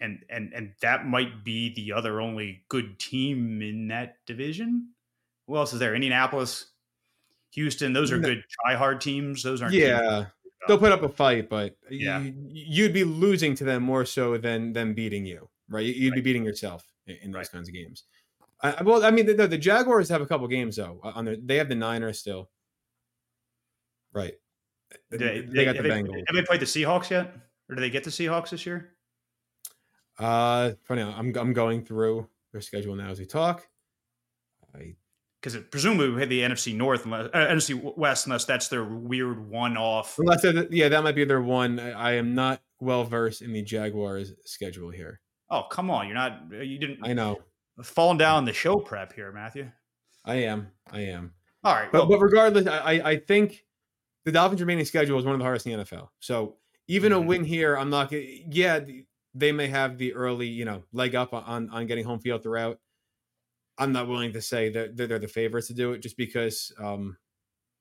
and 0.01 0.25
and 0.31 0.53
and 0.55 0.73
that 0.81 1.07
might 1.07 1.45
be 1.45 1.75
the 1.75 1.93
other 1.93 2.21
only 2.21 2.65
good 2.69 2.99
team 2.99 3.61
in 3.63 3.89
that 3.89 4.17
division. 4.27 4.91
Who 5.47 5.57
else 5.57 5.73
is 5.73 5.79
there? 5.81 5.95
Indianapolis, 5.95 6.67
Houston. 7.53 7.93
Those 7.93 8.13
are 8.13 8.19
good 8.19 8.45
try 8.63 8.77
hard 8.77 9.01
teams. 9.01 9.43
Those 9.43 9.61
aren't. 9.61 9.75
Yeah, 9.75 10.27
they'll 10.69 10.79
put 10.79 10.93
up 10.93 11.03
a 11.03 11.09
fight, 11.09 11.49
but 11.49 11.77
Yeah. 11.91 12.21
you, 12.21 12.85
would 12.85 12.93
be 12.93 13.05
losing 13.05 13.55
to 13.57 13.65
them 13.65 13.83
more 13.83 14.05
so 14.05 14.37
than 14.39 14.73
them 14.73 14.95
beating 14.95 15.27
you, 15.27 15.49
right? 15.69 15.85
You'd 15.85 16.15
be 16.15 16.21
beating 16.21 16.45
yourself 16.45 16.85
in, 17.07 17.17
in 17.17 17.31
those 17.33 17.39
Right. 17.39 17.51
kinds 17.53 17.69
of 17.69 17.75
games. 17.75 18.05
I, 18.61 18.83
well, 18.83 19.05
I 19.05 19.11
mean, 19.11 19.27
the, 19.27 19.47
the 19.47 19.59
Jaguars 19.59 20.09
have 20.09 20.21
a 20.21 20.27
couple 20.27 20.47
games 20.49 20.77
though. 20.77 21.01
On 21.03 21.25
their, 21.25 21.37
they 21.37 21.57
have 21.57 21.69
the 21.69 21.75
Niners 21.77 22.19
still, 22.19 22.51
right? 24.13 24.35
They, 25.11 25.17
They, 25.19 25.41
they- 25.43 25.65
got 25.65 25.77
the 25.77 25.83
they, 25.83 25.89
Bengals. 25.91 26.25
have 26.27 26.35
they 26.35 26.43
played 26.43 26.61
the 26.61 26.67
Seahawks 26.67 27.11
yet, 27.11 27.35
or 27.69 27.75
do 27.77 27.81
they 27.81 27.91
get 27.91 28.05
the 28.05 28.11
Seahawks 28.11 28.51
this 28.51 28.67
year? 28.67 28.95
Uh, 30.19 30.73
funny, 30.85 31.03
I'm 31.03 31.33
I'm 31.37 31.53
going 31.53 31.85
through 31.85 32.29
their 32.53 32.61
schedule 32.61 32.97
now 32.97 33.11
as 33.11 33.21
we 33.21 33.27
talk. 33.27 33.69
I 34.75 34.97
Because 35.41 35.57
presumably 35.71 36.11
we 36.11 36.19
had 36.21 36.29
the 36.29 36.41
NFC 36.41 36.75
North, 36.75 37.05
unless, 37.05 37.27
uh, 37.33 37.37
NFC 37.39 37.97
West, 37.97 38.27
unless 38.27 38.45
that's 38.45 38.67
their 38.69 38.85
weird 38.85 39.49
one-off. 39.49 40.19
Unless 40.19 40.45
yeah, 40.71 40.89
that 40.89 41.05
might 41.05 41.15
be 41.15 41.25
their 41.25 41.41
one. 41.43 41.79
I, 41.79 41.91
I 41.93 42.13
am 42.15 42.35
not 42.35 42.61
well 42.81 43.05
versed 43.05 43.43
in 43.43 43.53
the 43.53 43.63
Jaguars 43.63 44.33
schedule 44.45 44.91
here. 44.91 45.21
Oh, 45.51 45.63
come 45.71 45.89
on! 45.91 46.07
You're 46.07 46.17
not. 46.17 46.51
You 46.51 46.79
didn't. 46.79 46.99
I 47.05 47.13
know. 47.13 47.39
Falling 47.83 48.19
down 48.19 48.45
the 48.45 48.53
show 48.53 48.77
prep 48.77 49.13
here, 49.13 49.33
Matthew. 49.33 49.71
I 50.25 50.37
am. 50.37 50.69
I 50.91 51.01
am. 51.03 51.33
All 51.65 51.75
right. 51.75 51.91
But, 51.91 52.09
Well, 52.09 52.19
but 52.19 52.25
regardless, 52.25 52.67
I, 52.67 53.01
I- 53.05 53.17
think 53.17 53.65
the 54.25 54.33
Dolphins' 54.33 54.61
remaining 54.61 54.85
schedule 54.85 55.19
is 55.19 55.25
one 55.25 55.35
of 55.35 55.39
the 55.39 55.45
hardest 55.45 55.67
in 55.67 55.73
the 55.79 55.85
NFL. 55.85 56.11
So 56.21 56.57
even 56.87 57.13
a 57.13 57.17
Mhm. 57.21 57.27
win 57.27 57.45
here, 57.45 57.77
I'm 57.77 57.91
not. 57.91 58.11
gonna- 58.11 58.23
Yeah, 58.23 58.81
they 59.35 59.53
may 59.53 59.69
have 59.69 59.99
the 59.99 60.13
early, 60.15 60.49
you 60.49 60.65
know, 60.65 60.85
leg 60.93 61.15
up 61.15 61.33
on 61.33 61.71
on 61.71 61.87
getting 61.87 62.05
home 62.05 62.21
field 62.21 62.43
throughout. 62.43 62.81
I'm 63.79 63.93
not 63.93 64.09
willing 64.09 64.33
to 64.33 64.43
say 64.43 64.71
that 64.71 64.97
they're, 64.97 65.07
they're 65.07 65.19
the 65.21 65.29
favorites 65.29 65.69
to 65.69 65.75
do 65.75 65.93
it, 65.93 65.99
just 66.01 66.17
because 66.17 66.73
um, 66.79 67.17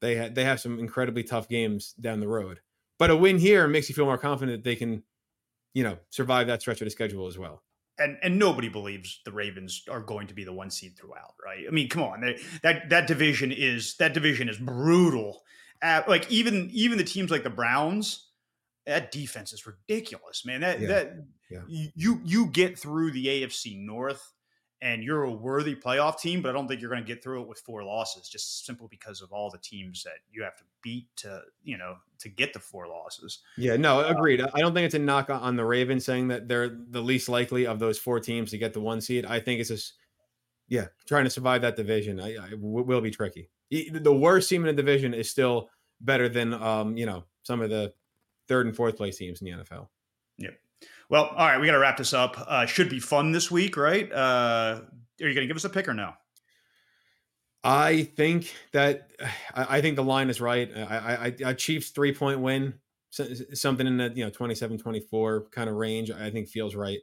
they 0.01 0.15
ha- 0.17 0.29
they 0.31 0.43
have 0.43 0.59
some 0.59 0.77
incredibly 0.79 1.23
tough 1.23 1.49
games 1.49 1.93
down 1.93 2.19
the 2.19 2.27
road. 2.27 2.61
But 2.99 3.09
a 3.09 3.15
win 3.15 3.39
here 3.39 3.67
makes 3.67 3.89
you 3.89 3.95
feel 3.95 4.05
more 4.05 4.17
confident 4.17 4.63
that 4.63 4.69
they 4.69 4.75
can, 4.75 5.03
you 5.73 5.83
know, 5.83 5.97
survive 6.09 6.47
that 6.47 6.61
stretch 6.61 6.81
of 6.81 6.85
the 6.85 6.91
schedule 6.91 7.27
as 7.27 7.37
well. 7.37 7.63
And 7.99 8.17
and 8.21 8.37
nobody 8.37 8.69
believes 8.69 9.21
the 9.25 9.31
Ravens 9.31 9.83
are 9.89 10.01
going 10.01 10.27
to 10.27 10.33
be 10.33 10.43
the 10.43 10.53
one 10.53 10.69
seed 10.69 10.97
throughout, 10.97 11.33
right? 11.43 11.65
I 11.67 11.71
mean, 11.71 11.89
come 11.89 12.03
on, 12.03 12.21
they, 12.21 12.39
that 12.63 12.89
that 12.89 13.07
division 13.07 13.51
is 13.51 13.95
that 13.97 14.13
division 14.13 14.49
is 14.49 14.57
brutal. 14.57 15.43
Uh, 15.81 16.01
like 16.07 16.29
even 16.31 16.69
even 16.71 16.97
the 16.97 17.03
teams 17.03 17.31
like 17.31 17.43
the 17.43 17.49
Browns, 17.49 18.27
that 18.85 19.11
defense 19.11 19.53
is 19.53 19.65
ridiculous, 19.65 20.45
man. 20.45 20.61
That 20.61 20.79
Yeah. 20.79 20.87
that 20.87 21.13
Yeah. 21.49 21.61
you 21.67 22.21
you 22.23 22.47
get 22.47 22.77
through 22.79 23.11
the 23.11 23.27
AFC 23.27 23.77
North. 23.77 24.33
And 24.82 25.03
you're 25.03 25.23
a 25.23 25.32
worthy 25.32 25.75
playoff 25.75 26.19
team, 26.19 26.41
but 26.41 26.49
I 26.49 26.51
don't 26.53 26.67
think 26.67 26.82
you're 26.82 26.91
going 26.91 27.03
to 27.03 27.07
get 27.07 27.23
through 27.23 27.41
it 27.41 27.47
with 27.47 27.59
four 27.59 27.84
losses, 27.84 28.30
just 28.30 28.63
simply 28.63 28.88
because 28.91 29.21
of 29.21 29.32
all 29.32 29.49
the 29.49 29.57
teams 29.57 30.03
that 30.03 30.19
you 30.32 30.43
have 30.43 30.55
to 30.57 30.63
beat 30.84 31.07
to, 31.17 31.41
you 31.63 31.80
know, 31.80 31.95
to 32.19 32.30
get 32.30 32.53
the 32.53 32.59
four 32.59 32.88
losses. 32.88 33.39
Yeah, 33.57 33.75
no, 33.75 34.05
agreed. 34.05 34.39
I 34.41 34.59
don't 34.59 34.75
think 34.75 34.86
it's 34.86 34.93
a 34.93 34.99
knock 34.99 35.32
on 35.32 35.55
the 35.55 35.65
Ravens 35.65 36.05
saying 36.05 36.28
that 36.28 36.47
they're 36.47 36.69
the 36.69 37.01
least 37.01 37.28
likely 37.28 37.65
of 37.65 37.80
those 37.80 37.97
four 37.97 38.19
teams 38.19 38.51
to 38.51 38.59
get 38.59 38.73
the 38.73 38.80
one 38.80 39.01
seed. 39.01 39.25
I 39.25 39.39
think 39.39 39.59
it's 39.59 39.69
just, 39.69 39.93
yeah, 40.67 40.88
trying 41.07 41.23
to 41.23 41.32
survive 41.32 41.61
that 41.63 41.75
division. 41.75 42.19
I, 42.19 42.34
I 42.34 42.49
w- 42.51 42.84
will 42.84 43.01
be 43.01 43.11
tricky. 43.11 43.49
The 43.71 44.13
worst 44.13 44.47
team 44.47 44.61
in 44.61 44.67
the 44.67 44.80
division 44.80 45.15
is 45.15 45.30
still 45.30 45.69
better 46.01 46.30
than, 46.30 46.53
um, 46.53 46.95
you 46.95 47.07
know, 47.07 47.23
some 47.41 47.61
of 47.61 47.71
the 47.71 47.93
third 48.47 48.67
and 48.67 48.75
fourth 48.75 48.95
place 48.95 49.17
teams 49.17 49.41
in 49.41 49.45
the 49.45 49.63
NFL. 49.63 49.88
Well, 51.09 51.25
all 51.25 51.47
right, 51.47 51.59
we 51.59 51.67
got 51.67 51.73
to 51.73 51.79
wrap 51.79 51.97
this 51.97 52.13
up. 52.13 52.35
Uh, 52.47 52.65
should 52.65 52.89
be 52.89 52.99
fun 52.99 53.31
this 53.31 53.49
week, 53.49 53.77
right? 53.77 54.11
Uh, 54.11 54.81
are 55.21 55.27
you 55.27 55.33
going 55.33 55.35
to 55.35 55.47
give 55.47 55.55
us 55.55 55.63
a 55.63 55.69
pick 55.69 55.87
or 55.87 55.93
no? 55.93 56.13
I 57.63 58.03
think 58.03 58.53
that 58.73 59.11
I, 59.53 59.77
I 59.77 59.81
think 59.81 59.95
the 59.95 60.03
line 60.03 60.29
is 60.29 60.39
right. 60.39 60.69
i 60.75 61.33
i 61.45 61.53
Chiefs 61.53 61.89
three 61.89 62.13
point 62.13 62.39
win, 62.39 62.75
something 63.09 63.87
in 63.87 63.97
the 63.97 64.11
you 64.15 64.23
know 64.23 64.29
27, 64.29 64.77
24 64.77 65.47
kind 65.51 65.69
of 65.69 65.75
range. 65.75 66.11
I 66.11 66.29
think 66.29 66.49
feels 66.49 66.75
right. 66.75 66.99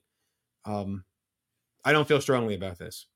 Um, 0.65 1.05
I 1.85 1.93
don't 1.93 2.09
feel 2.09 2.21
strongly 2.21 2.55
about 2.55 2.79
this. 2.79 3.07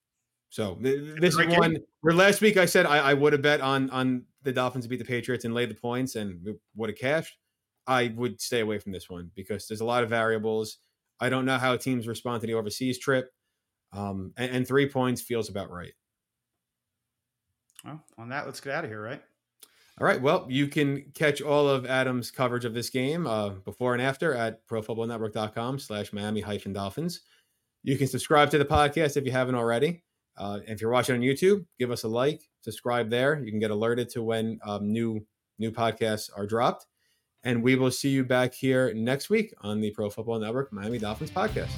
So 0.51 0.75
th- 0.77 1.21
this 1.21 1.37
is 1.37 1.59
one 1.59 1.79
where 2.01 2.15
last 2.15 2.41
week 2.41 2.57
I 2.57 2.67
said 2.67 2.87
I, 2.87 2.99
I 2.99 3.15
would 3.15 3.33
have 3.33 3.43
bet 3.43 3.61
on 3.61 3.91
on 3.91 4.25
the 4.43 4.53
Dolphins 4.53 4.85
to 4.85 4.89
beat 4.89 4.99
the 4.99 5.05
Patriots 5.05 5.45
and 5.45 5.55
laid 5.55 5.71
the 5.71 5.75
points 5.75 6.17
and 6.17 6.47
would 6.77 6.91
have 6.91 6.99
cashed. 6.99 7.37
I 7.89 8.13
would 8.15 8.41
stay 8.41 8.61
away 8.61 8.79
from 8.79 8.93
this 8.93 9.11
one 9.11 9.31
because 9.35 9.67
there's 9.67 9.81
a 9.81 9.87
lot 9.87 10.05
of 10.05 10.11
variables. 10.11 10.79
I 11.19 11.31
don't 11.31 11.47
know 11.47 11.59
how 11.59 11.77
teams 11.77 12.07
respond 12.07 12.43
to 12.43 12.47
the 12.47 12.55
overseas 12.55 12.99
trip, 12.99 13.33
um, 13.93 14.33
and, 14.37 14.57
and 14.57 14.69
three 14.69 14.89
points 14.89 15.23
feels 15.23 15.49
about 15.49 15.71
right. 15.71 15.95
Well, 17.85 18.05
on 18.19 18.29
that, 18.29 18.47
let's 18.47 18.61
get 18.61 18.75
out 18.75 18.85
of 18.85 18.91
here, 18.91 19.03
right? 19.03 19.23
All 20.01 20.07
right. 20.07 20.21
Well, 20.21 20.47
you 20.49 20.69
can 20.69 21.11
catch 21.15 21.43
all 21.43 21.69
of 21.69 21.87
Adam's 21.87 22.31
coverage 22.31 22.65
of 22.65 22.75
this 22.75 22.89
game 22.89 23.27
uh, 23.27 23.49
before 23.49 23.95
and 23.95 24.03
after 24.03 24.33
at 24.33 24.65
profootballnetwork.com 24.69 25.81
slash 25.81 26.13
Miami 26.13 26.41
hyphen 26.41 26.73
Dolphins. 26.73 27.23
You 27.83 27.99
can 27.99 28.07
subscribe 28.07 28.51
to 28.51 28.59
the 28.59 28.65
podcast 28.65 29.17
if 29.17 29.25
you 29.25 29.33
haven't 29.33 29.57
already. 29.57 30.05
Uh, 30.37 30.61
if 30.69 30.81
you're 30.81 30.91
watching 30.91 31.17
on 31.17 31.21
YouTube, 31.21 31.65
give 31.81 31.91
us 31.91 32.05
a 32.05 32.09
like, 32.09 32.43
subscribe 32.61 33.11
there. 33.11 33.43
You 33.43 33.51
can 33.51 33.59
get 33.59 33.73
alerted 33.73 34.09
to 34.11 34.23
when 34.23 34.61
um, 34.65 34.93
new 34.93 35.27
new 35.59 35.73
podcasts 35.73 36.31
are 36.37 36.47
dropped. 36.47 36.87
And 37.49 37.63
we 37.63 37.77
will 37.77 37.91
see 37.91 38.11
you 38.11 38.25
back 38.25 38.53
here 38.53 38.93
next 38.93 39.31
week 39.31 39.55
on 39.63 39.81
the 39.81 39.91
Pro 39.93 40.11
Football 40.11 40.39
Network 40.39 40.71
Miami 40.71 40.99
Dolphins 40.99 41.31
podcast. 41.31 41.71